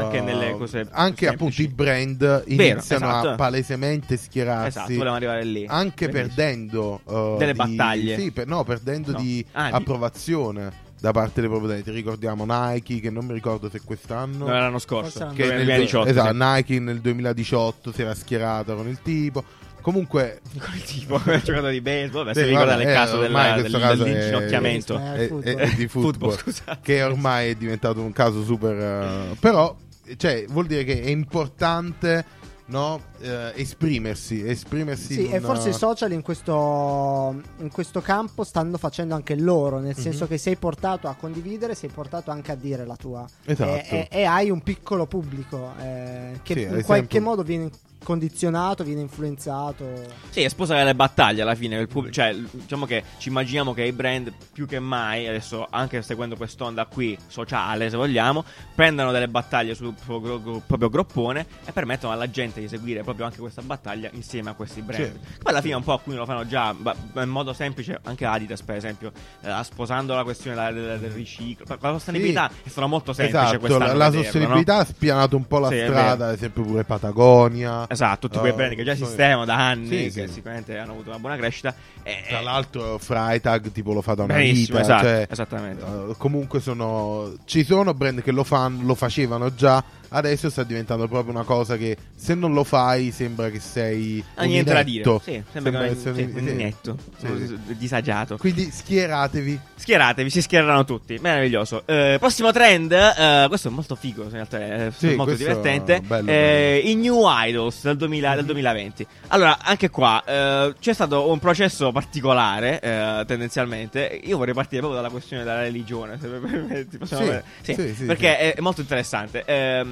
Anche 0.04 0.18
eh, 0.18 0.22
nelle 0.22 0.52
cose 0.58 0.82
più 0.86 0.90
anche 0.94 1.26
semplici. 1.26 1.26
appunto 1.28 1.62
i 1.62 1.68
brand 1.68 2.44
iniziano 2.48 3.08
esatto. 3.08 3.30
a 3.30 3.36
palesemente 3.36 4.18
schierarsi 4.18 4.68
Esatto, 4.78 4.88
volevamo 4.94 5.16
arrivare 5.16 5.44
lì. 5.44 5.66
anche 5.68 6.08
Benissimo. 6.10 6.36
perdendo 6.36 7.02
eh, 7.08 7.36
Delle 7.40 7.52
di- 7.54 7.58
battaglie. 7.58 8.18
sì, 8.20 8.32
per- 8.32 8.48
no, 8.48 8.64
perdendo 8.64 9.12
No. 9.12 9.18
di 9.20 9.46
Ah, 9.54 9.68
di- 9.70 9.74
approvazione 9.76 10.86
da 11.00 11.12
parte 11.12 11.42
dei 11.42 11.50
proprietari. 11.50 11.96
Ricordiamo 11.96 12.44
Nike, 12.48 13.00
che 13.00 13.10
non 13.12 13.26
mi 13.26 13.34
ricordo 13.34 13.70
se 13.70 13.82
quest'anno. 13.84 14.46
No, 14.48 14.52
l'anno 14.52 14.80
scorso, 14.80 15.32
che 15.36 15.44
nel 15.46 15.58
nel 15.58 15.66
2018. 15.66 16.10
esatto, 16.10 16.32
sì. 16.32 16.38
Nike 16.40 16.80
nel 16.80 17.00
2018 17.02 17.92
si 17.92 18.02
era 18.02 18.16
schierata 18.16 18.74
con 18.74 18.88
il 18.88 19.00
tipo. 19.04 19.44
Comunque, 19.80 20.42
Con 20.60 20.74
il 20.76 20.84
tipo, 20.84 21.16
ha 21.24 21.40
giocato 21.42 21.68
di 21.70 21.80
baseball. 21.82 22.26
Vabbè, 22.26 22.34
Sì, 22.38 22.44
si 22.44 22.50
ricorda 22.50 22.72
vabbè, 22.72 22.84
del 22.84 22.92
eh, 22.92 22.96
caso 22.96 23.20
ormai 23.20 23.62
del, 23.62 23.72
caso 23.72 24.04
è- 24.04 24.10
dell'inginocchiamento. 24.10 24.98
Eh, 25.00 25.14
è, 25.14 25.28
football. 25.28 25.44
è- 25.44 25.56
è 25.56 25.70
di 25.76 25.88
football, 25.88 26.32
Football, 26.36 26.78
che 26.82 27.04
ormai 27.04 27.50
è 27.52 27.56
diventato 27.56 28.02
un 28.02 28.12
caso 28.12 28.44
super. 28.44 28.76
eh, 28.76 29.36
però, 29.40 29.74
cioè, 30.16 30.46
vuol 30.48 30.66
dire 30.68 30.84
che 30.84 31.02
è 31.02 31.10
importante 31.10 32.26
no, 32.70 33.02
eh, 33.20 33.54
esprimersi. 33.56 34.46
Esprimersi 34.46 35.14
Sì, 35.14 35.26
in 35.26 35.34
e 35.34 35.38
un- 35.38 35.44
forse 35.44 35.70
i 35.70 35.74
social 35.74 36.12
in 36.12 36.22
questo, 36.22 37.42
in 37.60 37.70
questo 37.72 38.02
campo 38.02 38.44
stanno 38.44 38.78
facendo 38.78 39.16
anche 39.16 39.36
loro, 39.36 39.80
nel 39.80 39.96
senso 39.96 40.24
Mhm. 40.24 40.30
che 40.30 40.38
sei 40.38 40.56
portato 40.58 41.08
a 41.08 41.16
condividere, 41.16 41.76
sei 41.76 41.90
portato 41.90 42.30
anche 42.32 42.52
a 42.52 42.56
dire 42.56 42.86
la 42.86 42.96
tua. 42.98 43.26
Esatto. 43.46 43.72
E, 43.72 43.86
e- 43.90 44.20
e 44.20 44.24
hai 44.26 44.50
un 44.50 44.62
piccolo 44.62 45.06
pubblico 45.06 45.72
eh, 45.82 46.40
che 46.44 46.54
Sì, 46.54 46.62
in 46.76 46.84
qualche 46.84 47.20
modo 47.22 47.42
viene 47.44 47.70
condizionato, 48.08 48.86
viene 48.86 49.02
influenzato. 49.02 49.86
Sì, 50.30 50.42
è 50.42 50.48
sposare 50.48 50.86
le 50.86 50.96
battaglie 50.96 51.42
alla 51.42 51.56
fine. 51.56 51.78
il 51.78 51.90
pub- 51.90 52.10
cioè, 52.10 52.34
diciamo 52.34 52.86
che 52.86 53.04
ci 53.18 53.28
immaginiamo 53.28 53.74
che 53.74 53.84
i 53.84 53.92
brand 53.92 54.32
più 54.54 54.66
che 54.66 54.80
mai, 54.80 55.28
adesso 55.28 55.68
anche 55.70 56.02
seguendo 56.02 56.38
quest'onda 56.38 56.86
qui 56.86 57.18
sociale, 57.28 57.90
se 57.90 57.98
vogliamo, 57.98 58.46
prendano 58.74 59.12
delle 59.12 59.28
battaglie 59.28 59.76
sul 59.76 59.94
proprio, 60.06 60.62
proprio 60.66 60.90
groppone 60.90 61.46
e 61.66 61.74
permettono 61.74 62.14
alla 62.14 62.30
gente 62.30 62.62
di 62.62 62.70
seguire 62.70 63.04
proprio 63.04 63.26
anche 63.26 63.40
questa 63.40 63.62
battaglia 63.62 64.10
insieme 64.14 64.52
a 64.52 64.54
questi 64.54 64.82
brand. 64.82 65.04
Sì. 65.04 65.20
Poi 65.44 65.52
alla 65.52 65.62
fine 65.62 65.76
un 65.76 65.84
po' 65.84 65.92
alcuni 65.92 66.16
lo 66.16 66.26
fanno 66.26 66.48
già 66.48 66.74
in 67.16 67.30
modo 67.30 67.52
semplice, 67.52 68.00
anche 68.04 68.24
Adidas 68.24 68.62
per 68.62 68.78
esempio, 68.78 69.12
eh, 69.42 69.54
sposando 69.64 70.16
la 70.16 70.24
questione 70.24 70.56
del, 70.72 70.74
del- 70.82 71.00
del 71.00 71.12
riciclo. 71.12 71.66
La 71.68 71.92
sostenibilità 71.92 72.50
è 72.64 72.70
stato 72.70 72.88
molto 72.88 73.12
semplice 73.12 73.58
Esatto, 73.58 73.78
la, 73.78 73.86
la 73.94 74.06
vederlo, 74.06 74.22
sostenibilità 74.24 74.76
no? 74.76 74.80
ha 74.80 74.86
spianato 74.86 75.36
un 75.36 75.46
po' 75.46 75.60
la 75.60 75.68
Sì, 75.70 75.80
strada, 75.84 76.28
ad 76.28 76.34
esempio 76.36 76.64
pure 76.64 76.86
Patagonia. 76.86 77.86
Esatto, 77.90 77.96
tutti 78.20 78.38
quei 78.38 78.52
Uh, 78.52 78.56
brand 78.56 78.76
che 78.76 78.84
già 78.84 78.94
sono- 78.94 79.06
esistevano 79.06 79.46
da 79.46 79.68
anni, 79.68 79.88
Sì, 80.10 80.20
che 80.20 80.28
sì. 80.28 80.34
sicuramente 80.34 80.78
hanno 80.78 80.92
avuto 80.94 81.10
una 81.10 81.20
buona 81.20 81.36
crescita. 81.38 81.74
E, 82.04 82.24
Tra 82.28 82.42
l'altro 82.42 82.98
Freitag 82.98 83.72
tipo 83.72 83.94
lo 83.94 84.02
fa 84.02 84.14
da 84.14 84.24
una 84.24 84.34
Benissimo, 84.36 84.78
vita, 84.78 84.82
esatto, 84.82 85.04
cioè, 85.04 85.28
esattamente. 85.30 85.84
eh, 85.84 86.16
comunque 86.18 86.60
sono 86.60 87.34
ci 87.46 87.64
sono 87.64 87.94
brand 87.94 88.22
che 88.22 88.32
lo 88.32 88.44
fanno, 88.44 88.84
lo 88.86 88.96
facevano 88.96 89.54
già, 89.54 89.84
adesso 90.10 90.50
sta 90.50 90.64
diventando 90.64 91.08
proprio 91.08 91.34
una 91.34 91.44
cosa 91.44 91.78
che 91.78 91.98
se 92.16 92.34
non 92.36 92.54
lo 92.54 92.64
fai 92.64 93.12
sembra 93.12 93.50
che 93.50 93.60
sei 93.60 94.24
Ah, 94.36 94.44
un 94.44 94.50
niente 94.50 94.74
da 94.74 94.82
inetto. 94.82 95.22
dire. 95.26 95.44
Sì, 95.44 95.52
sembra 95.52 95.72
che 95.84 95.86
essere 95.92 96.16
sì, 96.16 96.22
un- 96.24 96.32
un 96.36 96.48
sì. 96.48 96.54
netto, 96.54 96.98
Sì, 97.18 97.58
disagiato. 97.78 98.38
Quindi 98.38 98.70
schieratevi. 98.72 99.60
Schieratevi, 99.76 100.30
si 100.30 100.42
schiereranno 100.42 100.84
tutti. 100.86 101.18
Meraviglioso. 101.22 101.84
Eh, 101.86 102.18
prossimo 102.20 102.52
trend, 102.52 102.92
eh, 102.92 103.46
questo 103.48 103.68
è 103.68 103.72
molto 103.72 103.96
figo, 103.96 104.24
in 104.24 104.30
realtà 104.32 104.60
è 104.60 104.92
molto 105.16 105.36
divertente. 105.36 106.02
bello, 106.02 106.30
Eh, 106.30 106.82
I 106.86 106.96
New 106.96 107.22
Idols 107.26 107.84
del, 107.84 107.98
2000 107.98 108.36
del 108.36 108.46
2020. 108.46 109.06
Allora, 109.28 109.60
anche 109.62 109.90
qua 109.90 110.24
eh, 110.26 110.74
c'è 110.80 110.94
stato 110.94 111.30
un 111.30 111.40
processo 111.40 111.92
particolare, 111.92 112.80
eh, 112.82 113.24
tendenzialmente. 113.28 114.20
Io 114.24 114.38
vorrei 114.38 114.54
partire 114.54 114.80
proprio 114.82 115.00
dalla 115.02 115.12
questione 115.12 115.44
della 115.44 115.60
religione, 115.62 116.18
se 116.20 116.28
permetti. 116.28 116.98
Possiamo 116.98 117.26
Sì? 117.62 117.74
Sì, 117.74 117.94
sì, 117.96 118.04
perché 118.06 118.38
È, 118.38 118.56
è 118.56 118.62
molto 118.62 118.82
interessante. 118.82 119.44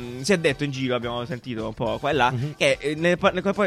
Ehm, 0.06 0.22
si 0.22 0.34
è 0.34 0.38
detto 0.38 0.64
in 0.64 0.72
giro, 0.72 0.96
abbiamo 0.96 1.26
sentito 1.26 1.68
un 1.68 1.74
po' 1.74 1.98
qua 2.00 2.10
e 2.10 2.14
là, 2.14 2.32
Mhm. 2.32 2.54
che 2.58 2.78
eh, 2.80 2.96
nei, 2.96 3.18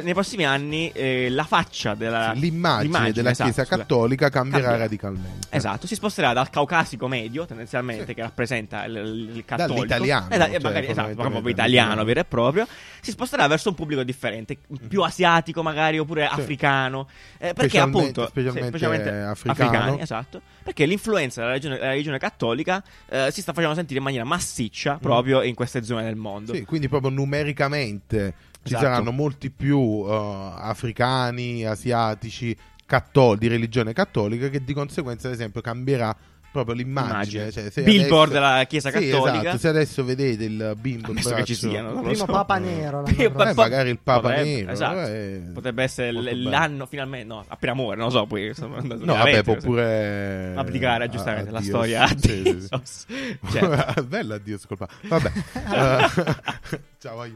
nei- 0.03 0.13
prossimi 0.15 0.45
anni 0.45 0.91
eh, 0.93 1.29
la 1.31 1.45
faccia 1.45 1.95
della 1.95 2.33
L'immagine, 2.33 3.13
della 3.13 3.31
esatto, 3.31 3.51
Chiesa 3.53 3.65
cattolica 3.77 4.29
cambierà 4.29 4.63
Cambierà. 4.63 4.85
radicalmente. 4.85 5.47
Esatto, 5.51 5.87
si 5.87 5.95
sposterà 5.95 6.33
dal 6.33 6.51
caucasico 6.51 7.09
medio, 7.09 7.47
tendenzialmente, 7.47 8.07
Sì. 8.07 8.15
che 8.15 8.23
rappresenta 8.23 8.85
il, 8.85 8.97
il- 9.35 9.45
cattolico. 9.45 9.75
Dall'italiano, 9.87 10.27
Eh, 10.31 10.39
da- 10.39 10.51
cioè, 10.51 10.61
magari, 10.61 10.87
esatto, 10.89 11.15
proprio 11.15 11.49
italiano 11.49 12.05
vero 12.05 12.21
e 12.21 12.25
proprio. 12.25 12.67
Si 13.01 13.11
sposterà 13.11 13.47
verso 13.47 13.69
un 13.71 13.75
pubblico 13.75 14.03
differente, 14.03 14.59
più 14.89 15.03
asiatico 15.03 15.63
magari, 15.63 15.99
oppure 15.99 16.27
africano. 16.27 17.09
Eh, 17.39 17.53
perché 17.55 17.69
Specialmente- 17.79 18.21
appunto... 18.21 18.31
sì, 18.35 18.67
specialmente 18.67 19.11
africano. 19.11 19.69
africani, 19.69 20.01
esatto. 20.01 20.41
Perché 20.63 20.85
l'influenza 20.85 21.41
della 21.41 21.53
religione, 21.53 21.77
della 21.79 21.91
religione 21.91 22.19
cattolica 22.19 22.83
eh, 23.09 23.29
si 23.33 23.41
sta 23.41 23.53
facendo 23.53 23.75
sentire 23.75 23.99
in 23.99 24.05
maniera 24.05 24.25
massiccia 24.25 24.99
proprio 25.01 25.43
in 25.43 25.55
queste 25.55 25.83
zone 25.83 26.03
del 26.05 26.17
mondo. 26.17 26.28
Mm. 26.41 26.45
Sì, 26.45 26.65
quindi 26.65 26.89
proprio 26.89 27.11
numericamente 27.11 28.35
ci 28.63 28.75
Esatto. 28.75 28.83
saranno 28.85 29.13
molti 29.13 29.51
più 29.51 30.05
eh, 30.07 30.53
africani, 30.57 31.65
asiatici, 31.65 32.57
catto- 32.87 33.37
di 33.37 33.49
religione 33.49 33.93
cattolica 33.93 34.49
che 34.49 34.65
di 34.65 34.73
conseguenza 34.73 35.29
ad 35.29 35.35
esempio 35.35 35.61
cambierà 35.61 36.15
proprio 36.65 36.75
l'immagine. 36.75 37.13
Immagine. 37.45 37.51
Cioè, 37.53 37.71
se 37.71 37.83
Billboard 37.83 38.31
adesso- 38.35 38.47
della 38.51 38.65
Chiesa 38.67 38.91
Sì, 38.91 38.95
Cattolica. 39.11 39.41
esatto, 39.41 39.59
se 39.59 39.69
adesso 39.69 40.05
vedete 40.05 40.45
il 40.45 40.77
bimbo 40.81 41.09
Ammesso 41.09 41.35
che 41.35 41.45
ci 41.45 41.55
siano, 41.55 41.93
lo 41.93 42.01
Primo 42.01 42.15
so. 42.17 42.25
Papa 42.27 42.59
Nero. 42.59 43.05
Eh, 43.07 43.31
magari 43.55 43.91
il 43.91 43.99
Papa 44.03 44.21
Potrebbe, 44.29 44.49
Nero, 44.49 44.71
esatto. 44.73 45.01
eh, 45.07 45.43
Potrebbe 45.55 45.83
essere 45.83 46.13
bello. 46.13 46.51
l'anno 46.51 46.87
finalmente, 46.87 47.27
no, 47.27 47.45
appena 47.47 47.75
muore, 47.75 47.97
non 47.97 48.07
lo 48.07 48.11
so, 48.13 48.27
poi 48.27 48.53
No, 48.59 49.15
vabbè, 49.15 49.43
può 49.43 49.57
pure 49.57 50.53
applicare 50.57 51.09
giustamente 51.09 51.51
a- 51.51 51.53
la 51.53 51.59
a 51.59 51.63
storia 51.63 52.03
a 52.05 52.15
Dios. 52.15 52.57
Sì, 52.69 52.69
sì, 52.83 53.07
sì. 53.07 53.39
Certo. 53.59 54.03
Bella 54.05 54.35
addio 54.37 54.59
scolpa. 54.59 54.89
Vabbè. 55.03 55.33
Ciao. 56.99 57.27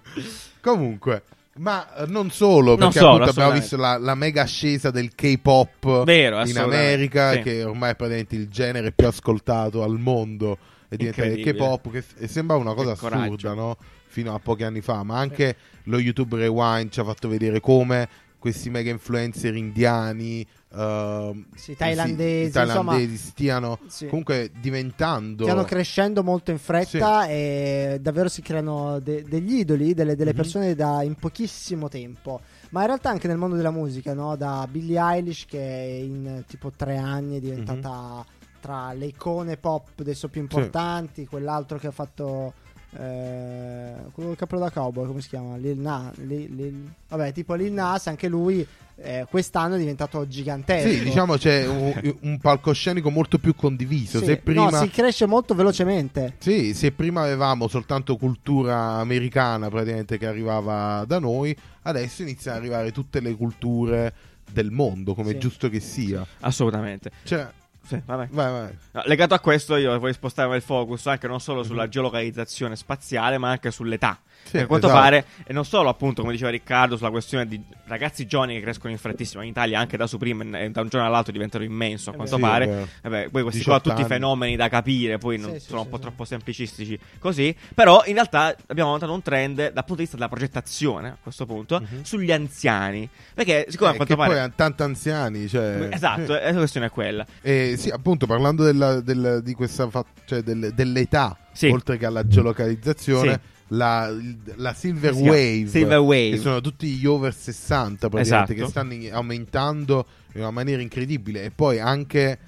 Comunque, 0.60 1.22
ma 1.56 1.94
eh, 1.96 2.06
non 2.06 2.30
solo, 2.30 2.70
Non 2.70 2.78
perché 2.78 2.98
solo, 2.98 3.12
appunto 3.12 3.30
abbiamo 3.30 3.52
visto 3.52 3.76
la, 3.76 3.98
la 3.98 4.14
mega 4.14 4.42
ascesa 4.42 4.90
del 4.90 5.14
K-pop 5.14 6.04
Vero, 6.04 6.46
in 6.46 6.58
America, 6.58 7.32
sì. 7.32 7.42
che 7.42 7.64
ormai 7.64 7.90
è 7.90 7.94
praticamente 7.96 8.36
il 8.36 8.48
genere 8.48 8.92
più 8.92 9.06
ascoltato 9.06 9.82
al 9.82 9.98
mondo. 9.98 10.58
E 10.88 10.96
diventa 10.96 11.24
il. 11.24 11.44
K-pop, 11.44 11.90
che 11.90 12.04
e 12.18 12.28
sembra 12.28 12.56
una 12.56 12.74
cosa 12.74 12.92
Che 12.92 12.98
coraggio. 12.98 13.24
assurda, 13.24 13.54
no? 13.54 13.76
Fino 14.06 14.34
a 14.34 14.38
pochi 14.38 14.64
anni 14.64 14.82
fa, 14.82 15.02
ma 15.02 15.18
anche 15.18 15.56
lo 15.84 15.98
YouTube 15.98 16.36
Rewind 16.36 16.90
ci 16.90 17.00
ha 17.00 17.04
fatto 17.04 17.28
vedere 17.28 17.60
come 17.60 18.08
questi 18.38 18.70
mega 18.70 18.90
influencer 18.90 19.54
indiani, 19.54 20.46
ehm, 20.74 21.46
Sì, 21.54 21.76
thailandesi, 21.76 22.48
i 22.48 22.50
thailandesi 22.50 23.16
stiano 23.16 23.78
Sì. 23.86 24.06
comunque 24.06 24.50
diventando 24.60 25.44
Stiano 25.44 25.64
crescendo 25.64 26.22
molto 26.22 26.50
in 26.50 26.58
fretta 26.58 27.26
e 27.26 27.98
davvero 28.00 28.28
si 28.28 28.42
creano 28.42 28.98
de- 29.00 29.22
degli 29.22 29.58
idoli, 29.58 29.94
delle, 29.94 30.16
delle 30.16 30.30
Mhm. 30.30 30.36
persone 30.36 30.74
da, 30.74 31.02
in 31.02 31.14
pochissimo 31.14 31.88
tempo. 31.88 32.40
Ma 32.70 32.80
in 32.80 32.86
realtà 32.86 33.10
anche 33.10 33.28
nel 33.28 33.36
mondo 33.36 33.56
della 33.56 33.70
musica, 33.70 34.14
no? 34.14 34.34
da 34.36 34.66
Billie 34.70 34.98
Eilish 35.00 35.44
che 35.46 35.58
in 36.04 36.44
tipo 36.46 36.70
tre 36.74 36.96
anni 36.96 37.36
è 37.36 37.40
diventata 37.40 38.24
tra 38.60 38.92
le 38.92 39.06
icone 39.06 39.56
pop 39.56 39.88
adesso 39.98 40.28
più 40.28 40.40
importanti, 40.40 41.26
quell'altro 41.26 41.78
che 41.78 41.88
ha 41.88 41.92
fatto... 41.92 42.54
Eh, 42.94 43.92
quello 44.12 44.28
del 44.30 44.38
capo 44.38 44.58
da 44.58 44.70
cowboy 44.70 45.06
come 45.06 45.20
si 45.22 45.28
chiama? 45.28 45.56
Lil 45.56 45.78
Nas 45.78 46.14
Lil- 46.16 46.54
Lil- 46.54 46.92
vabbè 47.08 47.32
tipo 47.32 47.54
Lil 47.54 47.72
Nas 47.72 48.06
anche 48.08 48.28
lui 48.28 48.66
eh, 48.96 49.26
quest'anno 49.28 49.74
è 49.76 49.78
diventato 49.78 50.28
gigantesco. 50.28 50.88
Sì, 50.88 51.02
diciamo 51.02 51.36
c'è 51.36 51.66
un, 51.66 52.16
un 52.20 52.38
palcoscenico 52.38 53.10
molto 53.10 53.38
più 53.38 53.54
condiviso. 53.54 54.18
Sì, 54.18 54.26
se 54.26 54.36
prima... 54.36 54.68
no, 54.68 54.76
si 54.78 54.90
cresce 54.90 55.26
molto 55.26 55.54
velocemente. 55.54 56.34
Sì, 56.38 56.74
se 56.74 56.92
prima 56.92 57.22
avevamo 57.22 57.66
soltanto 57.66 58.16
cultura 58.16 58.76
americana 58.98 59.70
praticamente 59.70 60.18
che 60.18 60.26
arrivava 60.26 61.04
da 61.06 61.18
noi, 61.18 61.56
adesso 61.82 62.22
iniziano 62.22 62.58
ad 62.58 62.62
arrivare 62.62 62.92
tutte 62.92 63.20
le 63.20 63.34
culture 63.34 64.12
del 64.52 64.70
mondo, 64.70 65.14
come 65.14 65.30
Sì. 65.30 65.34
è 65.36 65.38
giusto 65.38 65.68
che 65.70 65.80
sia. 65.80 66.24
Assolutamente. 66.40 67.10
Cioè, 67.24 67.48
Sì, 67.84 68.00
vabbè. 68.04 68.28
vai, 68.30 68.52
vai. 68.52 68.78
No, 68.92 69.02
legato 69.06 69.34
a 69.34 69.40
questo, 69.40 69.76
io 69.76 69.98
vorrei 69.98 70.14
spostare 70.14 70.54
il 70.56 70.62
focus 70.62 71.06
anche 71.06 71.26
non 71.26 71.40
solo 71.40 71.62
sulla 71.62 71.88
geolocalizzazione 71.88 72.76
spaziale, 72.76 73.38
ma 73.38 73.50
anche 73.50 73.70
sull'età. 73.70 74.18
Sì, 74.44 74.58
a 74.58 74.66
quanto 74.66 74.86
esatto. 74.86 75.00
pare, 75.02 75.24
e 75.44 75.52
non 75.52 75.64
solo 75.64 75.88
appunto, 75.88 76.20
come 76.20 76.32
diceva 76.34 76.50
Riccardo, 76.50 76.96
sulla 76.96 77.10
questione 77.10 77.46
di 77.46 77.60
ragazzi 77.86 78.26
giovani 78.26 78.54
che 78.54 78.60
crescono 78.60 78.92
in 78.92 78.98
frettissimo. 78.98 79.42
In 79.42 79.48
Italia, 79.48 79.78
anche 79.78 79.96
da 79.96 80.06
Supreme, 80.06 80.64
eh, 80.64 80.70
da 80.70 80.82
un 80.82 80.88
giorno 80.88 81.06
all'altro 81.06 81.32
diventano 81.32 81.64
immenso. 81.64 82.10
A 82.10 82.12
È 82.12 82.16
quanto. 82.16 82.34
Sì, 82.36 82.40
pare, 82.40 82.66
vero. 82.66 82.88
Vabbè, 83.02 83.28
poi 83.30 83.42
questi 83.42 83.58
18 83.60 83.80
qua 83.82 83.90
tutti 83.92 84.04
anni. 84.04 84.14
fenomeni 84.14 84.56
da 84.56 84.68
capire, 84.68 85.16
poi 85.18 85.38
non 85.38 85.52
Sì, 85.54 85.60
sì, 85.60 85.66
sono 85.68 85.78
sì, 85.80 85.84
un 85.84 85.90
po' 85.90 85.96
sì. 85.96 86.02
troppo 86.02 86.24
semplicistici 86.24 86.98
così. 87.18 87.54
Però 87.74 88.02
in 88.06 88.14
realtà 88.14 88.54
abbiamo 88.66 88.90
notato 88.90 89.12
un 89.12 89.22
trend 89.22 89.56
dal 89.56 89.72
punto 89.72 89.94
di 89.94 90.00
vista 90.02 90.16
della 90.16 90.28
progettazione 90.28 91.08
a 91.08 91.16
questo 91.22 91.46
punto 91.46 91.80
Mhm. 91.80 92.02
sugli 92.02 92.30
anziani. 92.32 93.08
Perché 93.34 93.66
siccome 93.68 93.90
a 93.90 93.92
Eh, 93.92 93.96
quanto 93.96 94.14
che 94.14 94.20
poi 94.20 94.28
pare. 94.28 94.40
hanno 94.40 94.52
tanti 94.54 94.82
anziani, 94.82 95.48
cioè... 95.48 95.88
Esatto, 95.92 96.38
eh, 96.38 96.52
la 96.52 96.58
questione 96.58 96.86
è 96.86 96.90
quella. 96.90 97.24
E 97.40 97.76
sì, 97.78 97.88
appunto, 97.90 98.26
parlando 98.26 98.64
della, 98.64 99.00
del- 99.00 99.40
di 99.42 99.54
questa 99.54 99.88
fa- 99.88 100.04
cioè 100.26 100.42
del- 100.42 100.72
dell'età, 100.74 101.36
Sì. 101.52 101.68
oltre 101.68 101.96
che 101.96 102.06
alla 102.06 102.26
geolocalizzazione, 102.26 103.40
la, 103.72 104.14
la 104.56 104.74
Silver 104.74 105.14
Si 105.14 105.22
chiama 105.22 105.36
Wave, 105.36 105.66
Silver 105.66 105.98
Wave. 105.98 106.30
che 106.30 106.36
sono 106.38 106.60
tutti 106.60 106.86
gli 106.88 107.06
over 107.06 107.34
60 107.34 108.08
praticamente, 108.08 108.52
Esatto. 108.52 108.64
che 108.66 108.70
stanno 108.70 109.16
aumentando 109.16 110.06
in 110.34 110.40
una 110.40 110.50
maniera 110.50 110.82
incredibile. 110.82 111.44
E 111.44 111.50
poi 111.50 111.78
anche, 111.80 112.38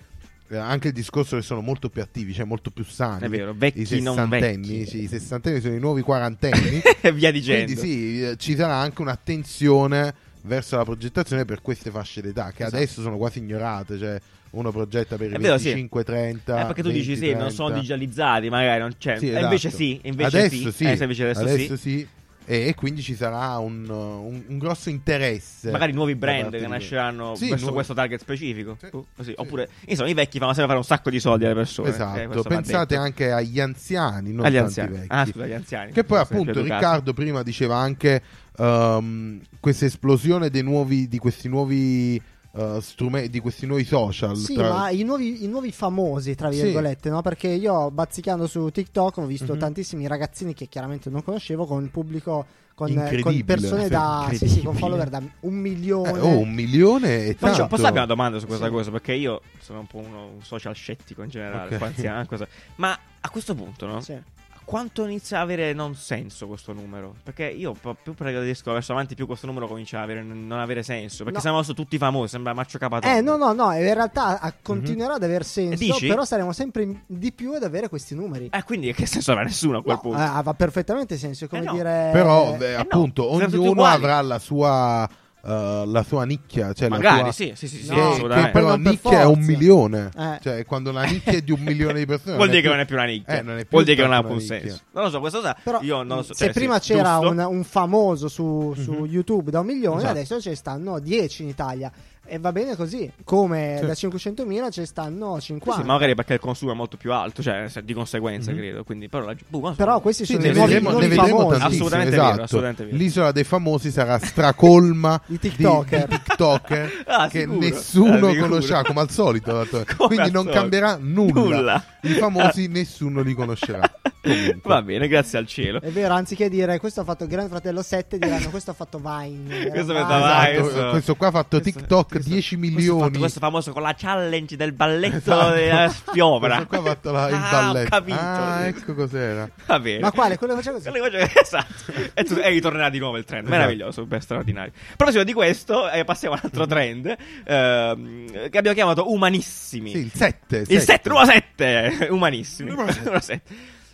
eh, 0.48 0.56
anche 0.56 0.88
il 0.88 0.94
discorso 0.94 1.36
che 1.36 1.42
sono 1.42 1.60
molto 1.62 1.88
più 1.88 2.02
attivi, 2.02 2.32
cioè 2.34 2.44
molto 2.44 2.70
più 2.70 2.84
sani. 2.84 3.24
È 3.24 3.28
vero, 3.28 3.52
I 3.52 3.54
vecchi 3.56 4.00
non 4.00 4.14
sessantenni, 4.16 4.86
sì, 4.86 5.02
i 5.02 5.06
sessantenni 5.08 5.60
sono 5.60 5.74
i 5.74 5.80
nuovi 5.80 6.02
quarantenni. 6.02 6.82
E 7.00 7.12
via 7.12 7.30
dicendo. 7.32 7.72
Quindi 7.72 7.80
sì, 7.80 8.22
eh, 8.22 8.36
ci 8.36 8.54
sarà 8.54 8.74
anche 8.76 9.00
un'attenzione 9.00 10.14
verso 10.46 10.76
la 10.76 10.84
progettazione 10.84 11.44
per 11.44 11.60
queste 11.62 11.90
fasce 11.90 12.20
d'età 12.20 12.50
che 12.54 12.62
Esatto. 12.62 12.76
adesso 12.76 13.02
sono 13.02 13.16
quasi 13.16 13.38
ignorate, 13.38 13.98
cioè 13.98 14.20
uno 14.50 14.70
progetta 14.70 15.16
per 15.16 15.30
i 15.30 15.34
È 15.34 15.38
vero, 15.38 15.58
sì. 15.58 15.72
25-30 15.90 16.34
Eh, 16.36 16.40
perché 16.44 16.82
tu 16.82 16.90
dici 16.90 17.16
sì, 17.16 17.34
non 17.34 17.50
sono 17.50 17.70
20-30. 17.70 17.74
digitalizzati, 17.80 18.48
magari 18.50 18.80
non 18.80 18.92
c'è. 18.98 19.16
Sì, 19.18 19.28
esatto. 19.28 19.44
invece 19.44 19.70
sì, 19.70 20.00
invece 20.04 20.36
adesso 20.38 20.56
sì. 20.56 20.72
sì, 20.72 20.84
Eh, 20.84 20.96
invece 21.02 21.30
adesso, 21.30 21.76
sì. 21.76 21.98
sì. 21.98 22.08
E, 22.46 22.66
e 22.68 22.74
quindi 22.74 23.00
ci 23.00 23.14
sarà 23.14 23.56
un, 23.58 23.88
un- 23.88 24.42
un 24.46 24.58
grosso 24.58 24.90
interesse. 24.90 25.70
Magari 25.70 25.92
nuovi 25.92 26.14
brand 26.14 26.50
che 26.50 26.66
nasceranno 26.66 27.34
Sì, 27.34 27.44
verso 27.48 27.60
nuovi- 27.60 27.74
questo 27.76 27.94
target 27.94 28.20
specifico. 28.20 28.76
Sì, 28.80 28.88
Uh, 28.92 29.06
sì. 29.22 29.32
Oppure, 29.36 29.68
insomma, 29.86 30.08
i 30.10 30.14
vecchi 30.14 30.38
fanno 30.38 30.50
sempre 30.52 30.66
fare 30.66 30.78
un 30.78 30.84
sacco 30.84 31.08
di 31.10 31.20
soldi 31.20 31.44
alle 31.46 31.54
persone. 31.54 31.88
Eh, 31.88 31.92
Esatto, 31.92 32.42
pensate 32.42 32.96
anche 32.96 33.30
agli 33.32 33.60
anziani, 33.60 34.32
non 34.32 34.44
agli 34.44 34.54
tanti 34.54 34.80
anziani. 34.80 34.92
vecchi. 34.92 35.06
Ah, 35.08 35.24
scusa, 35.26 35.44
agli 35.44 35.52
anziani. 35.52 35.92
Che 35.92 36.04
poi 36.04 36.18
appunto. 36.18 36.60
Riccardo 36.62 37.14
prima 37.14 37.42
diceva 37.42 37.76
anche 37.76 38.20
ehm, 38.58 39.40
questa 39.60 39.86
esplosione 39.86 40.50
dei 40.50 40.62
nuovi, 40.62 41.08
di 41.08 41.18
questi 41.18 41.48
nuovi 41.48 42.20
eh, 42.56 42.78
strumenti, 42.80 43.30
di 43.30 43.40
questi 43.40 43.66
nuovi 43.66 43.84
social. 43.84 44.37
Sì, 44.37 44.54
tra- 44.54 44.73
ma 44.73 44.90
i 44.90 45.02
nuovi, 45.02 45.42
i 45.44 45.49
nuovi 45.49 45.73
famosi, 45.73 46.34
tra 46.34 46.50
Sì. 46.52 46.62
virgolette, 46.62 47.11
no? 47.11 47.20
Perché 47.23 47.49
io 47.49 47.90
bazzicando 47.90 48.46
su 48.46 48.70
TikTok 48.70 49.16
ho 49.18 49.26
visto 49.26 49.54
Mhm. 49.54 49.58
tantissimi 49.58 50.06
ragazzini 50.06 50.54
che 50.54 50.66
chiaramente 50.68 51.11
non 51.11 51.23
conoscevo 51.23 51.66
con 51.66 51.82
il 51.82 51.90
pubblico 51.90 52.46
con, 52.75 52.92
con 53.23 53.44
persone 53.44 53.84
sì, 53.84 53.88
da 53.88 54.28
sì, 54.32 54.49
sì, 54.49 54.62
con 54.62 54.75
follower 54.75 55.08
da 55.08 55.23
un 55.40 55.54
milione. 55.54 56.18
Eh, 56.18 56.20
oh, 56.20 56.38
un 56.38 56.52
milione 56.52 57.26
e 57.26 57.34
Faccio, 57.34 57.52
tanto. 57.58 57.68
posso 57.68 57.82
farvi 57.82 57.99
una 57.99 58.06
domanda 58.06 58.38
su 58.40 58.46
questa 58.46 58.66
Sì. 58.66 58.70
cosa? 58.73 58.90
Perché 58.90 59.12
io 59.12 59.42
sono 59.61 59.78
un 59.78 59.87
po' 59.87 59.98
uno, 59.98 60.26
un 60.35 60.42
social 60.42 60.74
scettico 60.74 61.22
in 61.22 61.28
generale. 61.28 61.66
Ok. 61.66 61.70
un 61.72 61.78
po' 61.78 61.85
anziano, 61.85 62.26
cosa- 62.26 62.48
Ma 62.76 62.98
a 63.20 63.31
questo 63.31 63.55
punto, 63.55 63.87
no? 63.87 64.00
Sì. 64.00 64.20
Quanto 64.64 65.05
inizia 65.05 65.38
a 65.38 65.40
avere 65.42 65.72
non 65.74 65.94
senso 65.94 66.46
questo 66.46 66.72
numero? 66.72 67.14
Perché 67.22 67.44
io 67.44 67.74
più 68.03 68.14
progredisco 68.14 68.72
verso 68.72 68.92
avanti, 68.92 69.14
più 69.14 69.27
questo 69.27 69.46
numero 69.46 69.66
comincia 69.66 69.98
a 70.00 70.03
avere, 70.03 70.22
non 70.22 70.59
avere 70.59 70.83
senso. 70.83 71.18
Perché 71.18 71.35
No. 71.35 71.40
siamo 71.40 71.57
adesso 71.59 71.74
tutti 71.74 71.98
famosi, 71.98 72.31
sembra 72.31 72.55
Marcio 72.55 72.79
Capatondo. 72.79 73.16
Eh, 73.16 73.20
no, 73.20 73.37
no, 73.37 73.53
no, 73.53 73.72
in 73.72 73.83
realtà 73.94 74.40
ah, 74.40 74.55
continuerà 74.62 75.14
ad 75.14 75.22
aver 75.22 75.44
senso, 75.44 75.85
Dici? 75.85 76.07
però 76.09 76.24
saremo 76.24 76.53
sempre 76.53 76.83
in- 76.85 76.98
di 77.07 77.31
più 77.33 77.53
ad 77.53 77.62
avere 77.62 77.88
questi 77.88 78.14
numeri. 78.14 78.48
Eh, 78.53 78.62
quindi 78.64 78.92
che 78.94 79.07
senso 79.07 79.33
avrà 79.33 79.44
nessuno 79.44 79.79
a 79.79 79.83
quel 79.83 79.96
No, 79.96 80.00
punto? 80.00 80.18
eh, 80.22 80.42
va 80.42 80.55
perfettamente 80.55 81.16
senso, 81.18 81.44
è 81.44 81.48
come 81.48 81.62
Eh 81.62 81.66
no. 81.66 81.72
dire... 81.72 82.09
Però, 82.12 82.55
beh, 82.57 82.74
no, 82.74 82.81
appunto, 82.81 83.31
ognuno 83.31 83.85
avrà 83.85 84.20
la 84.22 84.38
sua, 84.38 85.09
eh, 85.46 85.83
la 85.87 86.02
sua 86.02 86.24
nicchia. 86.24 86.72
Cioè 86.72 86.88
Magari, 86.88 87.22
la 87.22 87.33
sua... 87.33 87.33
sì, 87.33 87.52
sì, 87.54 87.68
sì, 87.68 87.85
sì, 87.85 87.90
No, 87.94 88.12
Che, 88.12 88.28
che 88.28 88.50
però 88.50 88.68
per 88.70 88.78
nicchia 88.78 89.20
è 89.20 89.26
un 89.26 89.40
milione. 89.40 90.11
Eh. 90.16 90.38
Cioè, 90.42 90.64
quando 90.64 90.90
la 90.92 91.02
nicchia 91.04 91.33
è 91.33 91.42
di 91.42 91.52
un 91.52 91.61
milione 91.61 91.98
di 91.98 92.07
persone. 92.07 92.37
Vuol 92.37 92.48
dire 92.48 92.62
che 92.62 92.68
non 92.68 92.80
è 92.80 92.85
più 92.87 92.96
una 92.96 93.04
nicchia. 93.04 93.38
Eh, 93.38 93.42
non 93.42 93.54
è 93.57 93.61
più 93.61 93.68
Vuol 93.70 93.85
dire 93.85 93.96
che 93.96 94.02
non 94.02 94.12
ha 94.12 94.20
una 94.20 94.40
senso. 94.40 94.80
Non 94.92 95.04
lo 95.04 95.11
so, 95.11 95.20
questa 95.20 95.38
cosa 95.38 95.57
Però, 95.62 95.80
io 95.83 96.02
non 96.02 96.16
lo 96.18 96.22
so. 96.22 96.35
se 96.35 96.44
cioè, 96.44 96.52
prima 96.54 96.80
sì, 96.80 96.92
c'era 96.94 97.18
un, 97.18 97.38
un 97.38 97.64
famoso 97.64 98.28
su, 98.28 98.74
su 98.76 98.92
Mhm. 98.92 99.04
YouTube 99.07 99.50
da 99.50 99.61
un 99.61 99.66
milione, 99.66 99.96
Esatto. 99.98 100.12
adesso 100.12 100.40
ce 100.40 100.50
ne 100.50 100.57
stanno 100.57 100.98
10 100.98 101.42
in 101.42 101.48
Italia. 101.48 101.92
E 102.26 102.38
va 102.38 102.52
bene 102.52 102.74
così. 102.76 103.10
Come 103.24 103.76
Sì. 103.80 103.87
da 103.87 103.92
500.000 103.92 104.70
ce 104.70 104.80
ne 104.80 104.87
stanno 104.87 105.34
Sì, 105.38 105.46
50. 105.46 105.80
sì, 105.82 105.87
ma 105.87 105.92
magari 105.94 106.14
perché 106.14 106.34
il 106.34 106.40
consumo 106.40 106.72
è 106.72 106.74
molto 106.74 106.96
più 106.96 107.12
alto, 107.12 107.42
cioè 107.42 107.68
di 107.82 107.92
conseguenza, 107.92 108.50
Mhm. 108.50 108.56
credo. 108.56 108.84
Quindi, 108.84 109.08
però, 109.08 109.26
la- 109.26 109.34
boh. 109.48 109.72
Però 109.76 110.00
questi 110.00 110.24
Sì, 110.24 110.32
sono 110.34 110.44
ne 110.44 110.50
i 110.50 110.54
nuovi, 110.54 110.72
vedremo, 110.74 110.98
ne 110.98 111.08
vedremo. 111.08 111.48
Assolutamente 111.50 112.10
vero, 112.10 112.22
esatto. 112.28 112.42
assolutamente 112.42 112.84
vero. 112.84 112.96
L'isola 112.96 113.32
dei 113.32 113.44
famosi 113.44 113.90
sarà 113.90 114.18
stracolma 114.18 115.20
Di 115.26 115.38
TikToker. 115.38 116.08
di 116.08 116.20
TikToker 116.22 117.04
Ah, 117.06 117.28
che 117.28 117.40
sicuro. 117.40 117.58
nessuno 117.58 118.28
Ah, 118.28 118.37
conoscerà, 118.38 118.82
come 118.82 119.00
al 119.00 119.10
solito. 119.10 119.66
Quindi 119.96 120.16
al 120.18 120.30
non 120.30 120.42
solito. 120.44 120.50
cambierà 120.60 120.98
nulla. 121.00 121.40
Nulla. 121.40 121.84
I 122.02 122.08
famosi 122.14 122.68
nessuno 122.68 123.22
li 123.22 123.34
conoscerà. 123.34 123.90
Comunque. 124.22 124.60
Va 124.62 124.80
bene, 124.82 125.06
grazie 125.08 125.38
al 125.38 125.46
cielo. 125.46 125.80
È 125.82 125.90
vero, 125.90 126.14
anziché 126.14 126.48
dire 126.48 126.78
questo 126.78 127.02
ha 127.02 127.04
fatto 127.04 127.26
Grande 127.26 127.50
Fratello 127.50 127.82
7, 127.82 128.18
diranno 128.18 128.48
questo 128.50 128.70
ha 128.70 128.74
fatto 128.74 128.98
Vine. 128.98 129.68
Questo 129.68 129.92
Vine. 129.92 129.98
pensava, 129.98 130.18
vai, 130.18 130.56
Esatto, 130.56 130.90
questo 130.90 131.14
qua 131.16 131.26
ha 131.26 131.30
fatto 131.30 131.60
questo- 131.60 131.78
TikTok 131.80 132.13
TikTok 132.14 132.22
10 132.22 132.57
milioni. 132.57 133.00
Questo, 133.00 133.18
questo 133.18 133.40
famoso 133.40 133.72
con 133.72 133.83
la 133.83 133.94
challenge 133.96 134.57
del 134.57 134.72
balletto 134.72 135.16
esatto. 135.16 135.55
Eh, 135.55 135.61
della 135.61 135.88
Fiovra. 135.88 136.64
Questo 136.66 136.83
qua 136.83 136.90
ha 136.90 136.94
fatto 136.94 137.11
la, 137.11 137.29
il 137.29 137.35
ah, 137.35 137.50
balletto. 137.50 137.87
Ho 137.87 137.98
capito. 137.98 138.18
Ah, 138.20 138.66
ecco 138.66 138.94
cos'era. 138.94 139.48
Va 139.66 139.81
bene. 139.81 140.00
Ma 140.00 140.12
quale? 140.12 140.37
Quello 140.37 140.55
che 140.55 140.59
faceva 140.61 140.77
così. 140.79 140.90
Quello 140.90 141.09
che 141.09 141.27
faceva... 141.27 141.42
Esatto. 142.14 142.40
e, 142.40 142.48
ritornerà 142.48 142.88
di 142.88 142.98
nuovo 142.98 143.16
il 143.16 143.24
trend. 143.24 143.44
Esatto. 143.44 143.59
Meraviglioso, 143.59 144.07
beh, 144.07 144.20
straordinario. 144.20 144.72
A 144.96 145.22
di 145.24 145.33
questo, 145.33 145.90
eh, 145.90 146.05
passiamo 146.05 146.35
ad 146.35 146.40
un 146.42 146.50
altro 146.50 146.66
trend 146.66 147.16
ehm, 147.44 148.48
che 148.50 148.59
abbiamo 148.59 148.74
chiamato 148.74 149.12
Umanissimi. 149.12 149.90
Sì, 149.90 149.98
il 149.98 150.12
7. 150.12 150.64
Il 150.68 150.81
7, 150.81 151.09
numero 151.09 151.27
7. 151.27 152.09
Umanissimi. 152.11 152.70
Numero 152.70 153.20
7. 153.20 153.42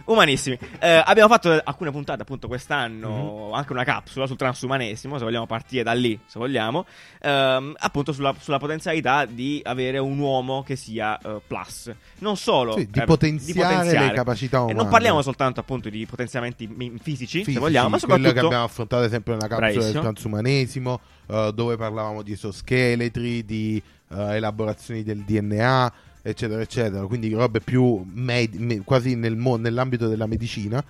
Umanissimi. 0.04 0.58
Eh, 0.80 1.02
abbiamo 1.04 1.28
fatto 1.28 1.60
alcune 1.62 1.90
puntate 1.90 2.22
appunto 2.22 2.48
quest'anno, 2.48 3.46
Mhm. 3.48 3.54
anche 3.54 3.72
una 3.72 3.84
capsula 3.84 4.26
sul 4.26 4.36
transumanesimo, 4.36 5.18
se 5.18 5.24
vogliamo 5.24 5.46
partire 5.46 5.82
da 5.82 5.92
lì, 5.92 6.18
se 6.26 6.38
vogliamo, 6.38 6.84
ehm, 7.20 7.74
appunto 7.78 8.12
sulla, 8.12 8.34
sulla 8.38 8.58
potenzialità 8.58 9.24
di 9.24 9.60
avere 9.64 9.98
un 9.98 10.18
uomo 10.18 10.62
che 10.62 10.76
sia 10.76 11.18
eh, 11.18 11.40
plus. 11.46 11.92
Non 12.18 12.36
solo 12.36 12.76
Sì, 12.76 12.88
di 12.90 12.98
eh, 13.00 13.04
potenziare 13.04 14.06
le 14.06 14.12
capacità 14.12 14.56
E 14.58 14.60
umane. 14.60 14.74
non 14.74 14.88
parliamo 14.88 15.22
soltanto 15.22 15.60
appunto 15.60 15.88
di 15.88 16.06
potenziamenti 16.06 16.66
fisici, 17.02 17.38
Fisici, 17.38 17.52
se 17.52 17.58
vogliamo, 17.58 17.88
ma 17.90 17.98
quello 17.98 18.14
che 18.14 18.18
soprattutto... 18.20 18.46
abbiamo 18.46 18.64
affrontato 18.64 19.08
sempre 19.08 19.34
nella 19.34 19.46
capsula 19.48 19.70
Bravissimo. 19.70 19.92
del 19.92 20.02
transumanesimo, 20.02 21.00
eh, 21.28 21.52
dove 21.54 21.76
parlavamo 21.76 22.22
di 22.22 22.32
esoscheletri, 22.32 23.44
di 23.44 23.82
eh, 24.12 24.36
elaborazioni 24.36 25.02
del 25.02 25.22
DNA, 25.24 25.92
eccetera, 26.22 26.60
eccetera. 26.60 27.06
Quindi 27.06 27.32
robe 27.32 27.60
più 27.60 28.04
med- 28.12 28.54
me- 28.54 28.80
quasi 28.82 29.14
nel 29.14 29.36
mo- 29.36 29.56
nell'ambito 29.56 30.08
della 30.08 30.26
medicina, 30.26 30.82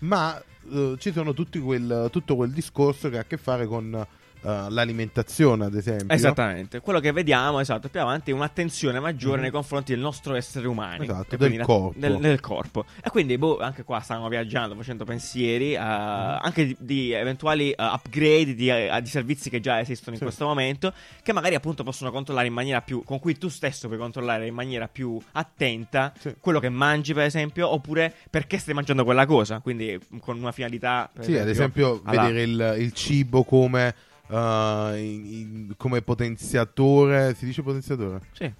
ma 0.00 0.40
eh, 0.72 0.96
ci 0.98 1.12
sono 1.12 1.32
quel, 1.60 2.08
tutto 2.10 2.36
quel 2.36 2.50
discorso 2.50 3.08
che 3.08 3.18
ha 3.18 3.20
a 3.20 3.24
che 3.24 3.36
fare 3.36 3.66
con 3.66 4.06
eh, 4.46 4.70
l'alimentazione, 4.70 5.64
ad 5.64 5.74
esempio. 5.74 6.08
Esattamente, 6.14 6.80
quello 6.80 7.00
che 7.00 7.12
vediamo, 7.12 7.60
esatto, 7.60 7.88
più 7.88 8.00
avanti 8.00 8.30
è 8.30 8.34
un'attenzione 8.34 9.00
maggiore 9.00 9.36
Mhm. 9.36 9.42
nei 9.42 9.50
confronti 9.50 9.92
del 9.92 10.00
nostro 10.00 10.34
essere 10.34 10.66
umano. 10.68 11.02
Esatto, 11.02 11.36
del 11.36 11.58
corpo. 11.60 11.98
Del, 11.98 12.16
del 12.18 12.40
corpo. 12.40 12.84
E 13.02 13.10
quindi, 13.10 13.36
boh, 13.38 13.58
anche 13.58 13.82
qua 13.84 14.00
stanno 14.00 14.28
viaggiando, 14.28 14.74
facendo 14.76 15.04
pensieri, 15.04 15.74
eh, 15.74 15.78
Mhm. 15.78 16.38
anche 16.42 16.66
di, 16.66 16.76
di 16.78 17.12
eventuali 17.12 17.70
eh, 17.72 17.74
upgrade 17.84 18.54
di, 18.54 18.70
di 19.02 19.08
servizi 19.08 19.50
che 19.50 19.60
già 19.60 19.80
esistono 19.80 20.12
in 20.12 20.18
Sì. 20.18 20.24
questo 20.24 20.46
momento, 20.46 20.92
che 21.22 21.32
magari 21.32 21.54
appunto 21.54 21.82
possono 21.82 22.10
controllare 22.10 22.46
in 22.46 22.52
maniera 22.52 22.80
più, 22.82 23.02
con 23.04 23.18
cui 23.18 23.36
tu 23.38 23.48
stesso 23.48 23.86
puoi 23.88 23.98
controllare 23.98 24.46
in 24.46 24.54
maniera 24.54 24.88
più 24.88 25.18
attenta 25.32 26.12
Sì. 26.18 26.34
quello 26.40 26.60
che 26.60 26.68
mangi, 26.68 27.12
per 27.14 27.24
esempio, 27.24 27.68
oppure 27.72 28.12
perché 28.30 28.58
stai 28.58 28.74
mangiando 28.74 29.04
quella 29.04 29.26
cosa, 29.26 29.60
quindi 29.60 29.98
con 30.20 30.38
una 30.38 30.52
finalità. 30.52 31.10
Sì, 31.20 31.36
ad 31.36 31.48
esempio, 31.48 32.00
alla- 32.04 32.22
vedere 32.26 32.42
il, 32.42 32.74
il 32.78 32.92
cibo 32.92 33.42
come, 33.44 33.94
eh, 34.28 34.92
in- 34.98 35.26
in- 35.26 35.74
come 35.76 36.02
potenziatore. 36.02 37.34
Si 37.34 37.44
dice 37.44 37.62
potenziatore? 37.62 38.20
Sì. 38.32 38.52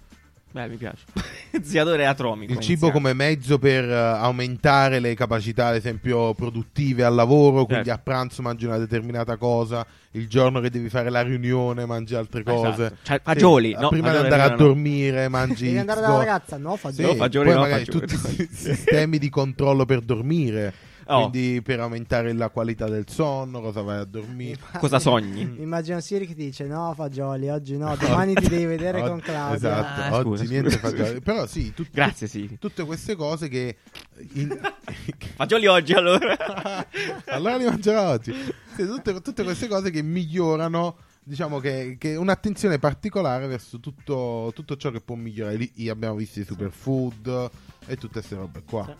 Beh, 0.49 0.69
mi 0.69 0.77
piace. 0.77 1.03
Ziatore 1.61 2.05
atomico. 2.07 2.53
Il 2.53 2.59
cibo 2.59 2.89
come 2.89 3.13
mezzo 3.13 3.59
per 3.59 3.83
uh, 3.87 3.91
aumentare 4.23 4.99
le 4.99 5.13
capacità, 5.13 5.67
ad 5.67 5.75
esempio, 5.75 6.33
produttive 6.33 7.03
al 7.03 7.13
lavoro. 7.13 7.65
Quindi 7.65 7.85
Certo. 7.89 7.91
a 7.91 7.97
pranzo 8.01 8.41
mangi 8.41 8.65
una 8.65 8.77
determinata 8.77 9.35
cosa, 9.37 9.85
il 10.11 10.27
giorno 10.27 10.59
che 10.61 10.69
devi 10.71 10.89
fare 10.89 11.09
la 11.11 11.21
riunione 11.21 11.85
mangi 11.85 12.15
altre 12.15 12.43
cose. 12.43 12.69
Esatto. 12.85 12.95
Cioè, 13.03 13.19
fagioli, 13.21 13.73
Sì, 13.75 13.81
no, 13.81 13.89
prima 13.89 14.09
di 14.09 14.15
fagioli 14.15 14.33
andare 14.33 14.41
a 14.41 14.55
no, 14.55 14.61
no. 14.61 14.67
dormire 14.67 15.27
mangi. 15.27 15.65
Devi 15.65 15.77
andare 15.79 16.01
dalla 16.01 16.17
ragazza? 16.17 16.57
No, 16.57 16.75
fa 16.77 16.91
Sì, 16.91 17.01
No, 17.03 17.13
fagioli 17.13 17.45
poi 17.47 17.55
no, 17.55 17.61
magari 17.61 17.85
fagioli. 17.85 18.07
tutti 18.07 18.41
i 18.41 18.47
sistemi 18.49 19.17
di 19.19 19.29
controllo 19.29 19.85
per 19.85 19.99
dormire. 19.99 20.73
Oh. 21.09 21.29
Quindi 21.29 21.61
per 21.61 21.79
aumentare 21.79 22.33
la 22.33 22.49
qualità 22.49 22.87
del 22.89 23.07
sonno, 23.07 23.61
cosa 23.61 23.81
vai 23.81 23.99
a 23.99 24.03
dormire. 24.03 24.59
Cosa 24.77 24.99
sogni? 24.99 25.55
Immagino 25.61 25.99
Siri 26.01 26.27
che 26.27 26.35
ti 26.35 26.43
dice 26.45 26.65
no 26.65 26.93
fagioli, 26.95 27.47
oggi 27.49 27.77
no, 27.77 27.95
domani 27.99 28.33
ti 28.33 28.47
devi 28.49 28.65
vedere 28.65 28.99
Oggi- 29.01 29.09
con 29.09 29.19
Claudia. 29.21 29.55
Esatto, 29.55 30.01
Ah, 30.01 30.15
oggi 30.17 30.23
scusa, 30.29 30.43
niente 30.43 30.69
scusa. 30.71 30.89
fagioli. 30.89 31.21
Però 31.21 31.45
sì, 31.47 31.73
tut- 31.73 31.89
Grazie, 31.91 32.27
sì. 32.27 32.57
tutte 32.59 32.83
queste 32.85 33.15
cose 33.15 33.47
che... 33.47 33.77
in- 34.33 34.59
Fagioli 35.35 35.67
oggi 35.67 35.93
allora. 35.93 36.35
allora 37.27 37.55
li 37.57 37.65
mangerò 37.65 38.09
oggi. 38.11 38.33
Sì, 38.75 38.85
tutte, 38.85 39.21
tutte 39.21 39.43
queste 39.43 39.67
cose 39.67 39.89
che 39.91 40.01
migliorano, 40.01 40.97
diciamo 41.23 41.59
che, 41.59 41.95
che 41.99 42.15
un'attenzione 42.15 42.79
particolare 42.79 43.47
verso 43.47 43.79
tutto, 43.79 44.51
tutto 44.53 44.75
ciò 44.77 44.91
che 44.91 44.99
può 45.01 45.15
migliorare. 45.15 45.55
Lì 45.73 45.89
abbiamo 45.89 46.15
visto 46.15 46.39
i 46.39 46.43
superfood 46.43 47.49
e 47.87 47.95
tutte 47.95 48.13
queste 48.19 48.35
robe 48.35 48.63
qua. 48.67 48.95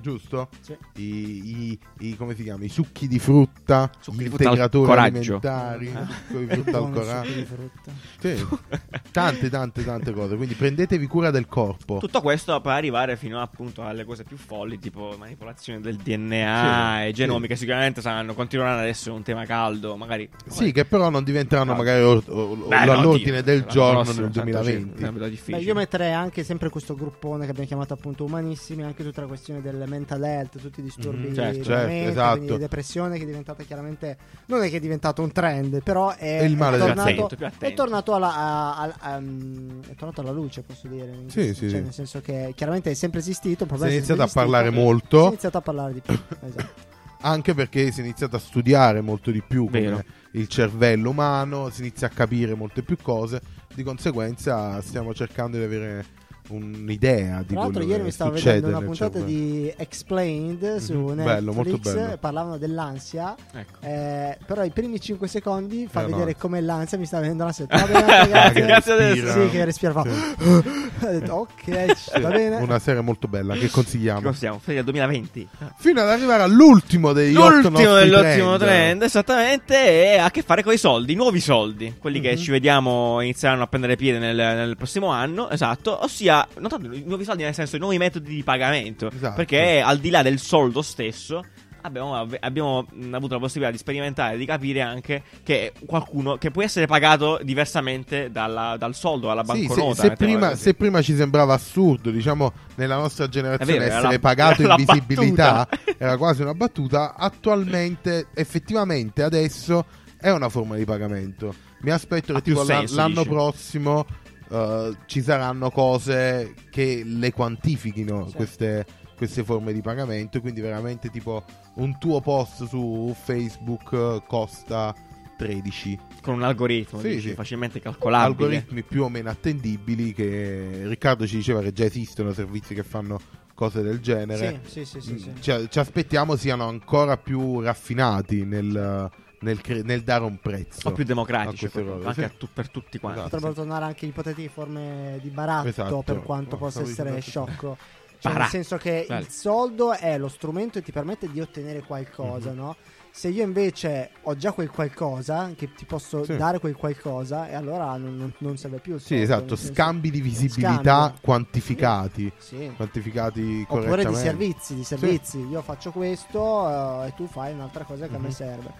Giusto? 0.00 0.48
Sì. 0.60 0.76
I, 0.96 1.70
i- 1.70 1.78
i- 2.00 2.16
come 2.16 2.34
si 2.36 2.42
chiama? 2.42 2.64
I 2.64 2.68
succhi 2.68 3.08
di 3.08 3.18
frutta, 3.18 3.90
Succhi 3.98 4.18
gli 4.18 4.22
di 4.24 4.28
frutta 4.28 4.50
al 4.50 4.56
integratori 4.56 4.86
coraggio. 4.86 5.40
alimentari, 5.42 5.92
Ah. 5.94 6.06
succo 6.26 6.38
di 6.38 6.46
frutta 6.46 6.78
al 6.78 6.90
coraggio. 6.92 7.32
di 7.32 7.44
frutta. 7.44 7.92
Sì. 8.20 8.46
Tante, 9.16 9.48
tante, 9.50 9.84
tante 9.84 10.12
cose. 10.12 10.36
Quindi 10.36 10.54
prendetevi 10.54 11.06
cura 11.06 11.30
del 11.30 11.46
corpo. 11.46 11.98
Tutto 11.98 12.20
questo 12.20 12.60
per 12.60 12.72
arrivare 12.72 13.16
fino 13.16 13.40
appunto 13.40 13.82
alle 13.82 14.04
cose 14.04 14.24
più 14.24 14.36
folli, 14.36 14.78
tipo 14.78 15.14
manipolazione 15.18 15.80
del 15.80 15.96
DNA 15.96 16.98
Sì, 17.00 17.06
e 17.08 17.12
genomi, 17.12 17.42
sì. 17.42 17.48
che 17.48 17.56
sicuramente 17.56 18.00
saranno, 18.02 18.34
continueranno 18.34 18.80
ad 18.80 18.86
essere 18.86 19.14
un 19.14 19.22
tema 19.22 19.44
caldo. 19.46 19.96
Magari. 19.96 20.28
Sì, 20.48 20.70
che 20.72 20.84
però 20.84 21.08
non 21.08 21.24
diventeranno 21.24 21.70
No. 21.72 21.76
magari 21.78 22.02
or- 22.02 22.22
or- 22.28 22.66
Beh, 22.68 22.84
no, 22.84 22.92
all'ordine 22.92 23.42
Dio, 23.42 23.52
del 23.54 23.64
giorno 23.64 24.02
nel 24.02 24.14
certo, 24.14 24.28
2020. 24.30 24.98
sì, 24.98 25.04
è 25.04 25.10
Beh, 25.10 25.30
difficile. 25.30 25.58
io 25.62 25.74
metterei 25.74 26.12
anche 26.12 26.44
sempre 26.44 26.68
questo 26.68 26.94
gruppone 26.94 27.44
che 27.44 27.50
abbiamo 27.50 27.68
chiamato 27.68 27.94
appunto 27.94 28.24
umanissimi, 28.24 28.82
anche 28.82 29.02
tutta 29.02 29.22
la 29.22 29.26
questione 29.26 29.62
del 29.62 29.82
mental 29.86 30.22
health, 30.24 30.60
tutti 30.60 30.80
i 30.80 30.82
disturbi 30.82 31.28
Mhm, 31.28 31.34
certo, 31.34 31.64
certo, 31.64 31.86
mente, 31.88 32.10
esatto. 32.10 32.36
quindi 32.38 32.58
depressione 32.58 33.16
che 33.16 33.22
è 33.22 33.26
diventata 33.26 33.62
chiaramente 33.62 34.16
non 34.46 34.62
è 34.62 34.68
che 34.68 34.76
è 34.76 34.80
diventato 34.80 35.22
un 35.22 35.32
trend, 35.32 35.82
però 35.82 36.10
è, 36.14 36.40
È 36.40 36.42
il 36.44 36.56
male 36.56 36.76
è 36.76 36.78
del 36.80 36.88
tornato, 36.88 37.08
tempo. 37.08 37.26
Più 37.36 37.46
attento. 37.46 37.64
è 37.64 37.72
tornato 37.74 38.14
alla, 38.14 38.34
a- 38.36 38.82
a- 38.82 38.94
um, 39.06 39.80
è 39.88 39.94
tornato 39.94 40.20
alla 40.20 40.30
luce, 40.30 40.62
posso 40.62 40.88
dire. 40.88 41.12
Sì, 41.26 41.44
questo- 41.44 41.52
sì, 41.52 41.54
cioè, 41.54 41.68
sì. 41.68 41.84
nel 41.84 41.92
senso 41.92 42.20
che 42.20 42.52
chiaramente 42.54 42.90
è 42.90 42.94
sempre 42.94 43.20
esistito, 43.20 43.64
il 43.64 43.76
Si 43.76 43.84
è 43.84 43.90
iniziato 43.90 44.22
a 44.22 44.30
parlare 44.32 44.70
molto. 44.70 45.18
Si 45.18 45.24
è 45.24 45.28
iniziato 45.28 45.58
a 45.58 45.62
parlare 45.62 45.92
di 45.92 46.00
più. 46.00 46.18
esatto. 46.40 46.94
Anche 47.22 47.54
perché 47.54 47.90
si 47.90 48.00
è 48.00 48.04
iniziato 48.04 48.36
a 48.36 48.38
studiare 48.38 49.00
molto 49.00 49.30
di 49.30 49.42
più 49.42 49.66
come 49.66 49.80
Vero. 49.80 50.04
il 50.32 50.48
cervello 50.48 51.10
umano, 51.10 51.70
si 51.70 51.80
inizia 51.80 52.06
a 52.08 52.10
capire 52.10 52.54
molte 52.54 52.82
più 52.82 52.96
cose. 53.00 53.40
Di 53.74 53.82
conseguenza 53.82 54.80
stiamo 54.82 55.12
cercando 55.14 55.56
di 55.56 55.64
avere 55.64 56.04
un'idea 56.48 57.38
di 57.40 57.46
Tra 57.46 57.60
l'altro, 57.60 57.70
quello 57.72 57.86
ieri 57.86 57.98
che 57.98 58.04
mi 58.04 58.10
stavo 58.12 58.36
succede 58.36 58.54
vedendo 58.60 58.76
una 58.76 58.86
nel 58.86 58.96
puntata 58.96 59.18
di 59.24 59.72
Explained 59.76 60.76
su 60.76 60.92
Mhm, 60.94 61.06
Netflix. 61.06 61.24
bello, 61.24 61.52
molto 61.52 61.78
bello. 61.78 62.16
Parlavano 62.18 62.58
dell'ansia. 62.58 63.34
Ecco. 63.52 63.78
Eh, 63.86 64.38
però 64.46 64.64
i 64.64 64.70
primi 64.70 65.00
5 65.00 65.26
secondi 65.28 65.86
fa 65.90 66.00
Eh, 66.00 66.06
no. 66.08 66.16
vedere 66.16 66.36
come 66.36 66.60
l'ansia 66.60 66.98
mi 66.98 67.06
sta 67.06 67.20
venendo 67.20 67.44
la 67.44 67.52
setta. 67.52 67.76
Va 67.86 67.86
bene, 67.86 68.28
grazie. 68.28 68.66
Grazie 68.66 68.92
a 68.92 68.96
te. 68.96 69.08
respira. 69.14 69.32
Sì, 69.32 69.50
che 69.50 69.64
respira 69.64 69.92
fa. 69.92 70.00
Ho 70.00 71.10
detto, 71.12 71.32
ok, 71.34 71.96
Sì, 71.96 72.20
va 72.20 72.28
bene. 72.30 72.56
Una 72.56 72.78
serie 72.78 73.00
molto 73.00 73.28
bella 73.28 73.54
che 73.54 73.60
Che 73.60 73.70
consigliamo. 73.70 74.32
Fino 74.32 74.78
al 74.78 74.84
2020. 74.84 75.48
Fino 75.76 76.00
ad 76.00 76.08
arrivare 76.08 76.42
all'ultimo 76.42 77.12
dei 77.12 77.34
otto 77.34 77.68
L'ultimo 77.70 77.94
dell'ultimo 77.94 78.56
trend, 78.56 79.02
esattamente, 79.02 79.74
è 80.14 80.18
a 80.18 80.30
che 80.30 80.42
fare 80.42 80.62
con 80.62 80.72
i 80.72 80.76
soldi, 80.78 81.12
i 81.12 81.16
nuovi 81.16 81.40
soldi, 81.40 81.94
quelli 81.98 82.20
che 82.20 82.32
Mhm. 82.32 82.36
ci 82.36 82.50
vediamo 82.50 83.20
inizieranno 83.20 83.62
a 83.62 83.66
prendere 83.66 83.96
piede 83.96 84.18
nel, 84.18 84.36
nel 84.36 84.76
prossimo 84.76 85.08
anno, 85.08 85.48
esatto, 85.50 86.02
ossia, 86.02 86.35
non 86.58 86.68
tanto 86.68 86.92
i 86.92 87.02
nuovi 87.06 87.24
soldi 87.24 87.42
nel 87.44 87.54
senso 87.54 87.76
i 87.76 87.78
nuovi 87.78 87.98
metodi 87.98 88.34
di 88.34 88.42
pagamento, 88.42 89.10
Esatto. 89.10 89.36
perché 89.36 89.80
al 89.80 89.98
di 89.98 90.10
là 90.10 90.22
del 90.22 90.38
soldo 90.40 90.82
stesso 90.82 91.44
abbiamo, 91.82 92.26
abbiamo, 92.40 92.84
avuto 93.12 93.34
la 93.34 93.38
possibilità 93.38 93.70
di 93.70 93.78
sperimentare, 93.78 94.36
di 94.36 94.44
capire 94.44 94.80
anche 94.80 95.22
che 95.44 95.72
qualcuno 95.86 96.36
che 96.36 96.50
può 96.50 96.62
essere 96.64 96.86
pagato 96.86 97.38
diversamente 97.44 98.28
dalla- 98.32 98.76
dal 98.76 98.92
soldo, 98.96 99.30
alla 99.30 99.44
Sì, 99.44 99.66
banconota. 99.66 99.94
se, 99.94 100.00
se 100.00 100.08
mettiamola 100.08 100.38
prima, 100.48 100.56
se 100.56 100.74
prima 100.74 101.02
ci 101.02 101.14
sembrava 101.14 101.54
assurdo, 101.54 102.10
diciamo, 102.10 102.52
nella 102.74 102.96
nostra 102.96 103.28
generazione 103.28 103.78
vero, 103.78 103.92
essere 103.98 104.12
la- 104.14 104.18
pagato 104.18 104.62
in 104.62 104.74
visibilità 104.76 105.68
era 105.96 106.16
quasi 106.16 106.42
una 106.42 106.54
battuta, 106.54 107.14
attualmente, 107.14 108.26
effettivamente, 108.34 109.22
adesso 109.22 109.86
è 110.18 110.30
una 110.30 110.48
forma 110.48 110.74
di 110.76 110.84
pagamento. 110.84 111.54
Mi 111.82 111.90
aspetto 111.92 112.32
che 112.34 112.42
tipo 112.42 112.64
senso, 112.64 112.96
l'anno 112.96 113.20
dici? 113.22 113.28
prossimo 113.28 114.06
eh, 114.50 114.96
ci 115.06 115.22
saranno 115.22 115.70
cose 115.70 116.54
che 116.70 117.02
le 117.04 117.32
quantifichino 117.32 118.28
Sì. 118.28 118.34
queste, 118.36 118.86
queste 119.16 119.44
forme 119.44 119.72
di 119.72 119.80
pagamento. 119.80 120.40
Quindi, 120.40 120.60
veramente, 120.60 121.10
tipo, 121.10 121.44
un 121.74 121.98
tuo 121.98 122.20
post 122.20 122.66
su 122.66 123.14
Facebook 123.20 123.92
eh, 123.92 124.22
costa 124.26 124.94
13 125.36 125.98
con 126.22 126.32
un 126.34 126.42
algoritmo 126.44 126.98
Sì, 126.98 127.08
dici, 127.10 127.28
sì. 127.28 127.34
facilmente 127.34 127.78
calcolabile. 127.78 128.26
algoritmi 128.44 128.82
più 128.82 129.02
o 129.04 129.08
meno 129.10 129.28
attendibili 129.28 130.14
che 130.14 130.80
Riccardo 130.84 131.26
ci 131.26 131.36
diceva 131.36 131.60
che 131.60 131.72
già 131.74 131.84
esistono 131.84 132.32
servizi 132.32 132.72
che 132.74 132.82
fanno 132.82 133.20
cose 133.54 133.82
del 133.82 134.00
genere. 134.00 134.60
Sì, 134.64 134.84
sì, 134.84 135.00
sì, 135.00 135.00
sì, 135.00 135.12
Mm, 135.12 135.16
sì. 135.16 135.32
Ci, 135.40 135.66
ci 135.70 135.78
aspettiamo 135.78 136.36
siano 136.36 136.66
ancora 136.66 137.16
più 137.18 137.60
raffinati 137.60 138.44
nel, 138.44 139.10
nel 139.40 139.60
cre- 139.60 139.82
nel 139.82 140.02
dare 140.02 140.24
un 140.24 140.38
prezzo. 140.38 140.78
un 140.78 140.82
po' 140.82 140.92
più 140.92 141.04
democratici 141.04 141.68
cose, 141.68 141.90
anche 142.06 142.12
sì. 142.14 142.22
a 142.24 142.30
tu- 142.36 142.48
per 142.52 142.68
tutti 142.70 142.98
quanti. 142.98 143.18
Esatto. 143.18 143.36
Potrebbero 143.36 143.60
tornare 143.62 143.84
anche 143.84 144.06
ipotetiche 144.06 144.48
forme 144.48 145.18
di 145.22 145.28
baratto 145.28 145.68
Esatto. 145.68 146.02
per 146.02 146.22
quanto 146.22 146.54
Oh, 146.54 146.58
possa 146.58 146.80
essere 146.82 147.20
sciocco. 147.20 147.76
Cioè, 148.18 148.32
nel 148.32 148.46
senso 148.46 148.78
che 148.78 149.04
Bello. 149.06 149.20
il 149.20 149.28
soldo 149.28 149.92
è 149.92 150.16
lo 150.16 150.28
strumento 150.28 150.78
che 150.78 150.84
ti 150.86 150.90
permette 150.92 151.30
di 151.30 151.40
ottenere 151.40 151.82
qualcosa, 151.82 152.50
Mhm. 152.50 152.56
no? 152.56 152.76
Se 153.10 153.28
io 153.28 153.44
invece 153.44 154.10
ho 154.22 154.36
già 154.36 154.52
quel 154.52 154.68
qualcosa, 154.70 155.50
che 155.56 155.72
ti 155.74 155.84
posso 155.86 156.24
Sì. 156.24 156.36
dare 156.36 156.58
quel 156.58 156.74
qualcosa, 156.76 157.48
e 157.48 157.54
allora 157.54 157.96
non, 157.96 158.14
non- 158.16 158.32
non 158.38 158.56
serve 158.58 158.78
più 158.78 158.94
il 158.94 159.00
Sì, 159.00 159.06
soldo, 159.08 159.22
esatto, 159.22 159.56
scambi 159.56 160.10
di 160.10 160.20
visibilità 160.20 161.04
Scambio. 161.04 161.18
quantificati. 161.22 162.32
Sì. 162.38 162.72
Quantificati 162.76 163.40
Oppure 163.68 163.80
di 163.80 163.86
correttamente. 163.86 164.20
servizi, 164.22 164.74
di 164.74 164.84
servizi. 164.84 165.38
Io 165.38 165.62
faccio 165.62 165.92
questo 165.92 167.02
eh, 167.04 167.08
e 167.08 167.14
tu 167.14 167.26
fai 167.26 167.52
un'altra 167.52 167.84
cosa 167.84 168.06
che 168.06 168.14
a 168.14 168.18
me 168.18 168.28
Mhm. 168.28 168.32
serve. 168.32 168.72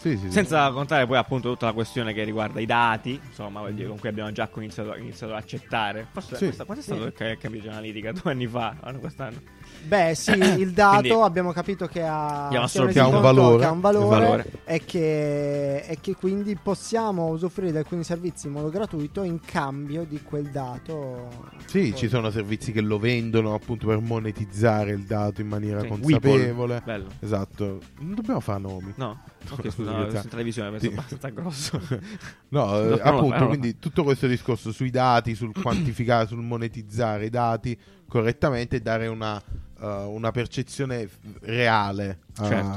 Sì, 0.00 0.16
sì, 0.16 0.24
sì. 0.26 0.30
Senza 0.32 0.70
contare 0.72 1.06
poi 1.06 1.18
appunto 1.18 1.50
tutta 1.50 1.66
la 1.66 1.72
questione 1.74 2.14
che 2.14 2.24
riguarda 2.24 2.58
i 2.58 2.64
dati, 2.64 3.20
insomma, 3.22 3.68
dire, 3.70 3.86
con 3.86 3.98
cui 3.98 4.08
abbiamo 4.08 4.32
già 4.32 4.48
iniziato, 4.56 4.96
iniziato 4.96 5.34
ad 5.34 5.38
accettare. 5.42 6.06
Forse 6.10 6.36
Sì. 6.36 6.44
questa, 6.44 6.64
quando 6.64 6.82
è 6.82 6.86
stato 6.86 7.02
Sì. 7.02 7.06
il 7.08 7.12
Ca- 7.12 7.36
Cambridge 7.36 7.68
Analytica? 7.68 8.12
Due 8.12 8.30
anni 8.30 8.46
fa, 8.46 8.74
quest'anno? 8.98 9.42
Beh, 9.82 10.14
sì, 10.14 10.32
il 10.32 10.70
dato 10.72 11.00
Quindi- 11.00 11.20
abbiamo 11.20 11.52
capito 11.52 11.86
che 11.86 12.02
ha, 12.02 12.48
Che 12.50 12.56
ha 12.56 13.06
un 13.06 13.20
valore. 13.20 13.58
che 13.58 13.64
ha 13.64 13.70
un 13.70 13.80
valore, 13.80 14.20
valore. 14.20 14.46
E, 14.64 14.84
che, 14.84 15.78
e 15.86 15.98
che 16.00 16.14
quindi 16.14 16.56
possiamo 16.56 17.26
usufruire 17.28 17.72
di 17.72 17.78
alcuni 17.78 18.04
servizi 18.04 18.46
in 18.46 18.52
modo 18.52 18.68
gratuito 18.68 19.22
in 19.22 19.40
cambio 19.40 20.04
di 20.04 20.20
quel 20.22 20.50
dato. 20.50 21.28
Sì, 21.66 21.90
Poi- 21.90 21.96
ci 21.96 22.08
sono 22.08 22.30
servizi 22.30 22.72
che 22.72 22.80
lo 22.80 22.98
vendono 22.98 23.54
appunto 23.54 23.86
per 23.86 23.98
monetizzare 24.00 24.92
il 24.92 25.04
dato 25.04 25.40
in 25.40 25.48
maniera 25.48 25.80
Sì, 25.80 25.88
consapevole. 25.88 26.82
Bello. 26.84 27.08
Esatto. 27.20 27.80
Non 28.00 28.14
dobbiamo 28.14 28.40
fare 28.40 28.60
nomi. 28.60 28.92
No? 28.96 29.18
Ok, 29.50 29.70
scusa, 29.70 29.90
no, 29.92 30.04
in 30.06 30.28
televisione 30.28 30.68
penso 30.70 30.86
Sì. 30.86 30.92
abbastanza 30.92 31.28
grosso. 31.30 31.80
No, 32.50 32.78
eh, 32.94 33.00
appunto, 33.02 33.46
quindi 33.46 33.78
tutto 33.78 34.02
questo 34.04 34.26
discorso 34.26 34.70
sui 34.70 34.90
dati, 34.90 35.34
sul 35.34 35.52
quantificare, 35.58 36.26
sul 36.26 36.42
monetizzare 36.42 37.24
i 37.26 37.30
dati 37.30 37.76
correttamente 38.10 38.76
e 38.76 38.80
dare 38.80 39.06
una, 39.06 39.40
eh, 39.80 39.86
una 39.86 40.32
percezione 40.32 41.08
reale 41.42 42.18
a, 42.38 42.46
Certo. 42.46 42.68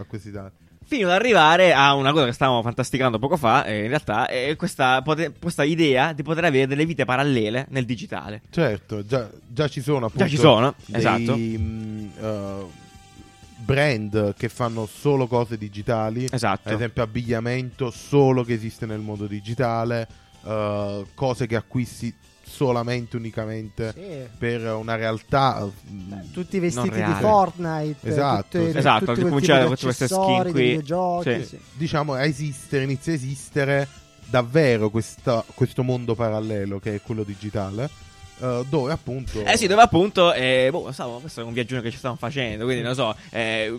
a 0.00 0.04
questi 0.06 0.30
dati. 0.30 0.64
Fino 0.84 1.08
ad 1.08 1.14
arrivare 1.14 1.72
a 1.72 1.94
una 1.94 2.12
cosa 2.12 2.26
che 2.26 2.32
stavamo 2.32 2.62
fantasticando 2.62 3.18
poco 3.18 3.36
fa, 3.36 3.64
eh, 3.64 3.82
in 3.82 3.88
realtà, 3.88 4.28
è 4.28 4.54
questa, 4.54 5.02
pote- 5.02 5.32
questa 5.40 5.64
idea 5.64 6.12
di 6.12 6.22
poter 6.22 6.44
avere 6.44 6.68
delle 6.68 6.86
vite 6.86 7.04
parallele 7.04 7.66
nel 7.70 7.84
digitale. 7.84 8.42
Certo, 8.50 9.04
già, 9.04 9.28
già 9.48 9.66
ci 9.66 9.80
sono 9.80 10.06
appunto 10.06 10.24
Già 10.24 10.30
ci 10.30 10.36
sono, 10.36 10.74
dei, 10.84 10.98
esatto. 10.98 11.36
mh, 11.36 12.10
eh, 12.20 12.64
brand 13.56 14.34
che 14.34 14.48
fanno 14.48 14.86
solo 14.86 15.26
cose 15.26 15.58
digitali. 15.58 16.28
Esatto. 16.30 16.68
Ad 16.68 16.74
esempio 16.74 17.02
abbigliamento 17.02 17.90
solo 17.90 18.44
che 18.44 18.52
esiste 18.52 18.86
nel 18.86 19.00
mondo 19.00 19.26
digitale, 19.26 20.06
eh, 20.44 21.04
cose 21.14 21.46
che 21.48 21.56
acquisti 21.56 22.14
solamente, 22.48 23.16
unicamente 23.16 23.92
Sì. 23.92 24.36
per 24.38 24.62
una 24.74 24.94
realtà. 24.94 25.64
mh, 25.64 26.30
Tutti 26.32 26.56
i 26.56 26.60
vestiti 26.60 27.02
di. 27.02 27.12
Fortnite, 27.20 28.08
Esatto, 28.08 28.58
tutte- 28.58 28.70
sì. 28.72 28.78
Esatto, 28.78 29.04
tutti 29.06 29.20
quel 29.20 29.28
cominciare 29.30 29.64
con 29.66 29.76
queste 29.80 30.08
skin 30.08 30.48
qui. 30.50 30.82
Sì. 31.22 31.44
sì. 31.44 31.58
diciamo 31.74 32.14
a 32.14 32.24
esistere, 32.24 32.84
inizia 32.84 33.12
a 33.12 33.16
esistere 33.16 33.88
davvero 34.28 34.90
questa- 34.90 35.44
questo 35.54 35.82
mondo 35.82 36.14
parallelo 36.14 36.78
che 36.78 36.94
è 36.96 37.00
quello 37.00 37.22
digitale. 37.24 37.88
eh, 38.38 38.66
dove 38.68 38.92
appunto... 38.92 39.42
Eh 39.46 39.56
sì, 39.56 39.66
dove 39.66 39.80
appunto, 39.80 40.30
eh, 40.34 40.68
boh, 40.70 40.92
stavo, 40.92 41.20
questo 41.20 41.40
è 41.40 41.42
un 41.44 41.54
viaggio 41.54 41.80
che 41.80 41.90
ci 41.90 41.96
stiamo 41.96 42.16
facendo, 42.16 42.64
quindi 42.66 42.82
non 42.82 42.94
so, 42.94 43.16
eh, 43.30 43.74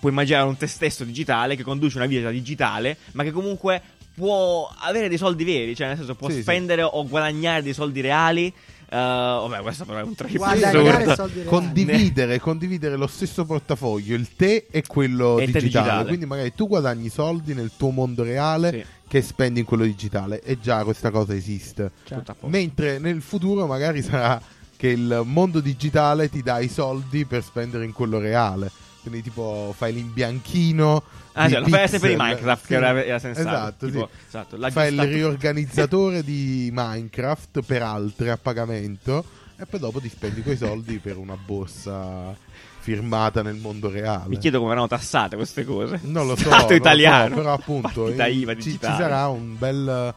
puoi 0.00 0.10
immaginare 0.12 0.46
un 0.48 0.56
te 0.56 0.66
stesso 0.66 1.04
digitale 1.04 1.56
che 1.56 1.62
conduce 1.62 1.98
una 1.98 2.06
vita 2.06 2.30
digitale, 2.30 2.96
ma 3.12 3.22
che 3.22 3.32
comunque 3.32 3.82
può 4.18 4.68
avere 4.80 5.08
dei 5.08 5.16
soldi 5.16 5.44
veri, 5.44 5.76
cioè 5.76 5.86
nel 5.88 5.96
senso 5.96 6.16
può 6.16 6.28
Sì, 6.28 6.36
sì. 6.36 6.42
spendere 6.42 6.82
o 6.82 7.06
guadagnare 7.06 7.62
dei 7.62 7.72
soldi 7.72 8.00
reali. 8.00 8.46
Eh, 8.90 8.96
vabbè, 8.96 9.60
questo 9.60 9.84
però 9.84 9.98
è 9.98 10.02
un 10.02 10.14
trip 10.14 10.40
assurdo. 10.40 11.14
soldi 11.14 11.32
reali. 11.34 11.48
condividere, 11.48 12.40
condividere 12.40 12.96
lo 12.96 13.06
stesso 13.06 13.44
portafoglio, 13.44 14.14
il 14.16 14.34
te 14.34 14.66
e 14.70 14.82
quello 14.86 15.38
E 15.38 15.44
digitale. 15.46 15.62
digitale. 15.64 16.04
Quindi 16.06 16.26
magari 16.26 16.52
tu 16.54 16.66
guadagni 16.66 17.08
soldi 17.10 17.54
nel 17.54 17.70
tuo 17.76 17.90
mondo 17.90 18.22
reale 18.24 18.70
Sì, 18.70 18.84
che 19.06 19.22
spendi 19.22 19.60
in 19.60 19.66
quello 19.66 19.84
digitale 19.84 20.42
e 20.42 20.58
già 20.58 20.82
questa 20.84 21.10
cosa 21.10 21.34
esiste. 21.34 21.90
Posto. 22.08 22.34
Mentre 22.48 22.98
nel 22.98 23.20
futuro 23.22 23.66
magari 23.66 24.02
sarà 24.02 24.40
che 24.76 24.88
il 24.88 25.22
mondo 25.24 25.60
digitale 25.60 26.28
ti 26.30 26.42
dà 26.42 26.58
i 26.60 26.68
soldi 26.68 27.24
per 27.26 27.42
spendere 27.44 27.84
in 27.84 27.92
quello 27.92 28.18
reale. 28.18 28.70
Quindi 29.08 29.22
tipo 29.22 29.74
fai 29.76 29.92
l'imbianchino 29.94 31.02
Ah, 31.32 31.46
di 31.46 31.52
cioè, 31.52 31.60
lo 31.60 31.68
fai 31.68 31.88
sempre 31.88 32.08
di. 32.10 32.16
Minecraft, 32.16 32.60
che 32.66 32.66
Sì. 32.66 32.74
era, 32.74 33.04
era 33.04 33.18
sensato. 33.20 33.48
Esatto, 33.48 33.86
tipo, 33.86 34.08
sì. 34.10 34.26
esatto, 34.26 34.70
Fai 34.70 34.92
il 34.92 35.00
riorganizzatore 35.02 36.24
di 36.24 36.70
Minecraft 36.72 37.62
per 37.62 37.82
altre 37.82 38.30
a 38.32 38.36
pagamento 38.36 39.24
e 39.56 39.64
poi 39.66 39.78
dopo 39.78 40.00
ti 40.00 40.08
spendi 40.08 40.42
quei 40.42 40.56
soldi 40.56 40.98
per 40.98 41.16
una 41.16 41.36
borsa 41.36 42.34
firmata 42.80 43.42
nel 43.42 43.56
mondo 43.56 43.88
reale. 43.90 44.28
Mi 44.28 44.38
chiedo 44.38 44.58
come 44.58 44.72
erano 44.72 44.88
tassate 44.88 45.36
queste 45.36 45.64
cose. 45.64 46.00
Non 46.02 46.26
lo 46.26 46.34
so, 46.36 46.44
Stato 46.48 46.68
so, 46.68 46.74
italiano. 46.74 47.36
però 47.36 47.52
appunto 47.52 48.08
eh, 48.08 48.30
IVA 48.32 48.56
ci, 48.56 48.72
ci 48.72 48.78
sarà 48.80 49.28
un 49.28 49.56
bel, 49.58 50.14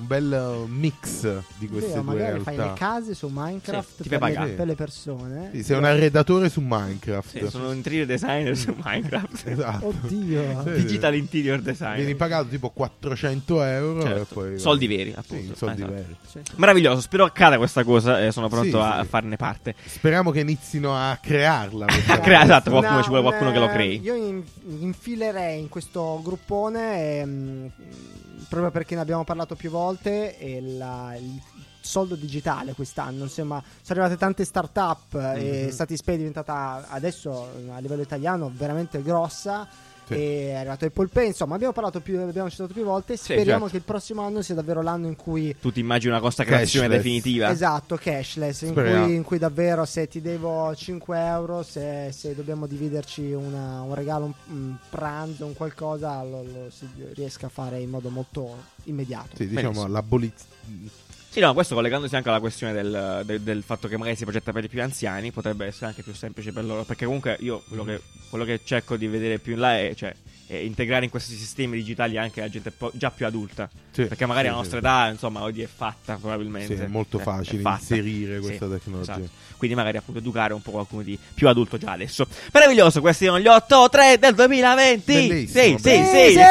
un 0.00 0.06
bel 0.06 0.32
eh, 0.32 0.68
mix 0.68 1.22
di 1.58 1.68
queste 1.68 1.90
vero, 1.90 2.02
due 2.02 2.14
magari 2.14 2.40
fai 2.40 2.56
le 2.56 2.72
case 2.74 3.14
su 3.14 3.28
Minecraft 3.30 3.96
Sì, 3.96 4.02
ti 4.02 4.08
per, 4.08 4.20
le, 4.20 4.26
pagare. 4.32 4.50
per 4.52 4.66
le 4.66 4.74
persone. 4.74 5.50
Sì, 5.52 5.62
sei 5.62 5.76
un 5.76 5.84
arredatore 5.84 6.48
su 6.48 6.60
Minecraft. 6.64 7.38
Sì, 7.38 7.48
sono 7.48 7.68
un 7.70 7.76
interior 7.76 8.06
designer 8.06 8.56
su 8.56 8.74
Minecraft. 8.82 9.46
Esatto. 9.50 9.86
Oddio. 9.86 10.62
Digital 10.74 11.14
interior 11.14 11.60
design. 11.60 11.96
Vieni 11.96 12.14
pagato 12.14 12.48
tipo 12.48 12.70
400 12.70 13.62
euro 13.62 14.02
Certo. 14.02 14.20
e 14.20 14.24
poi... 14.34 14.58
Soldi 14.58 14.86
veri, 14.86 15.10
Sì, 15.12 15.16
appunto. 15.18 15.56
soldi 15.56 15.82
Esatto. 15.82 15.92
veri. 15.92 16.16
Meraviglioso, 16.56 17.00
spero 17.00 17.24
accada 17.24 17.56
questa 17.58 17.84
cosa 17.84 18.24
e 18.24 18.32
sono 18.32 18.48
pronto 18.48 18.78
Sì, 18.80 18.84
a, 18.86 19.04
farne 19.04 19.36
parte. 19.36 19.74
Speriamo 19.84 20.30
che 20.30 20.40
inizino 20.40 20.94
a 20.96 21.18
crearla. 21.20 21.86
A 22.10 22.18
creare, 22.18 22.44
esatto, 22.44 22.70
qualcuno, 22.70 22.94
Una- 22.94 23.02
ci 23.02 23.08
vuole 23.08 23.22
qualcuno 23.22 23.48
un, 23.48 23.54
che 23.54 23.60
lo 23.60 23.68
eh, 23.68 23.72
crei. 23.72 24.00
Io 24.00 24.14
in- 24.14 24.42
infilerei 24.80 25.60
in 25.60 25.68
questo 25.68 26.20
gruppone, 26.22 27.20
ehm, 27.20 27.70
proprio 28.48 28.70
perché 28.70 28.94
ne 28.94 29.00
abbiamo 29.00 29.24
parlato 29.24 29.54
più 29.54 29.70
volte, 29.70 30.38
e 30.38 30.60
la- 30.76 31.14
il 31.16 31.40
soldo 31.80 32.14
digitale 32.14 32.74
quest'anno. 32.74 33.24
Insomma, 33.24 33.62
sono 33.82 34.00
arrivate 34.00 34.16
tante 34.18 34.44
start-up 34.44 35.14
e 35.14 35.64
Mhm. 35.66 35.70
Satispay 35.70 36.14
è 36.14 36.18
diventata 36.18 36.86
adesso 36.88 37.48
a 37.70 37.78
livello 37.78 38.02
italiano 38.02 38.50
veramente 38.54 39.02
grossa. 39.02 39.66
Sì. 40.14 40.20
E 40.20 40.48
è 40.50 40.54
arrivato 40.54 40.84
Apple 40.84 41.08
Pay, 41.08 41.26
insomma, 41.28 41.54
abbiamo 41.54 41.72
parlato 41.72 42.00
più, 42.00 42.18
abbiamo 42.20 42.50
citato 42.50 42.72
più 42.72 42.84
volte. 42.84 43.16
Speriamo 43.16 43.44
certo. 43.44 43.66
che 43.68 43.76
il 43.76 43.82
prossimo 43.82 44.22
anno 44.22 44.42
sia 44.42 44.54
davvero 44.54 44.82
l'anno 44.82 45.06
in 45.06 45.16
cui 45.16 45.54
Tu 45.60 45.70
ti 45.72 45.80
immagini 45.80 46.12
una 46.12 46.20
consacrazione 46.20 46.86
Cashless. 46.88 47.02
definitiva? 47.04 47.50
Esatto, 47.50 47.96
cashless, 47.96 48.62
in 48.62 48.72
cui, 48.74 49.14
in 49.14 49.22
cui 49.22 49.38
davvero 49.38 49.84
se 49.84 50.08
ti 50.08 50.20
devo 50.20 50.74
5 50.74 51.18
euro, 51.18 51.62
se, 51.62 52.10
se 52.12 52.34
dobbiamo 52.34 52.66
dividerci 52.66 53.32
una- 53.32 53.82
un 53.82 53.94
regalo, 53.94 54.24
un, 54.26 54.32
un 54.48 54.76
pranzo, 54.88 55.46
un 55.46 55.54
qualcosa, 55.54 56.22
lo, 56.22 56.42
lo 56.42 56.70
si 56.70 56.88
riesca 57.14 57.46
a 57.46 57.50
fare 57.50 57.80
in 57.80 57.90
modo 57.90 58.08
molto 58.10 58.56
immediato. 58.84 59.36
Sì, 59.36 59.46
diciamo 59.46 59.70
Benissimo. 59.70 59.88
Sì, 61.32 61.38
no, 61.38 61.54
questo 61.54 61.76
collegandosi 61.76 62.16
anche 62.16 62.28
alla 62.28 62.40
questione 62.40 62.72
del, 62.72 63.22
del- 63.24 63.40
del 63.40 63.62
fatto 63.62 63.86
che 63.86 63.96
magari 63.96 64.16
si 64.16 64.24
progetta 64.24 64.50
per 64.52 64.64
i 64.64 64.68
più 64.68 64.82
anziani, 64.82 65.30
potrebbe 65.30 65.64
essere 65.66 65.86
anche 65.86 66.02
più 66.02 66.12
semplice 66.12 66.50
per 66.52 66.64
loro. 66.64 66.82
Perché 66.82 67.04
comunque 67.04 67.36
io 67.40 67.62
quello 67.68 67.84
che, 67.84 68.00
quello 68.28 68.44
che 68.44 68.60
cerco 68.64 68.96
di 68.96 69.06
vedere 69.06 69.38
più 69.38 69.52
in 69.52 69.60
là 69.60 69.78
è, 69.78 69.94
cioè, 69.94 70.12
è 70.48 70.56
integrare 70.56 71.04
in 71.04 71.10
questi 71.10 71.36
sistemi 71.36 71.76
digitali 71.76 72.18
anche 72.18 72.40
la 72.40 72.48
gente 72.48 72.72
già 72.94 73.12
più 73.12 73.26
adulta. 73.26 73.70
Sì, 73.92 74.06
Perché 74.06 74.26
magari 74.26 74.46
sì, 74.46 74.52
alla 74.52 74.56
nostra 74.62 74.78
sì. 74.80 74.84
età, 74.84 75.08
insomma, 75.08 75.42
oggi 75.42 75.62
è 75.62 75.68
fatta 75.72 76.16
probabilmente. 76.16 76.76
Sì, 76.76 76.82
è 76.82 76.86
molto 76.88 77.20
Eh, 77.20 77.22
facile 77.22 77.62
è 77.62 77.68
inserire 77.70 78.40
questa 78.40 78.66
tecnologia. 78.66 79.12
esatto. 79.12 79.28
Quindi 79.56 79.76
magari 79.76 79.98
appunto 79.98 80.18
educare 80.20 80.54
un 80.54 80.62
po' 80.62 80.70
qualcuno 80.72 81.02
di 81.02 81.16
più 81.34 81.46
adulto 81.46 81.76
già 81.76 81.92
adesso. 81.92 82.26
Meraviglioso, 82.52 83.00
questi 83.00 83.26
sono 83.26 83.38
gli 83.38 83.46
8-3 83.46 84.18
del 84.18 84.34
2020. 84.34 85.12
Bellissimo, 85.12 85.76
sì, 85.78 85.82
sì, 85.82 85.90
bellissimo. 85.90 86.44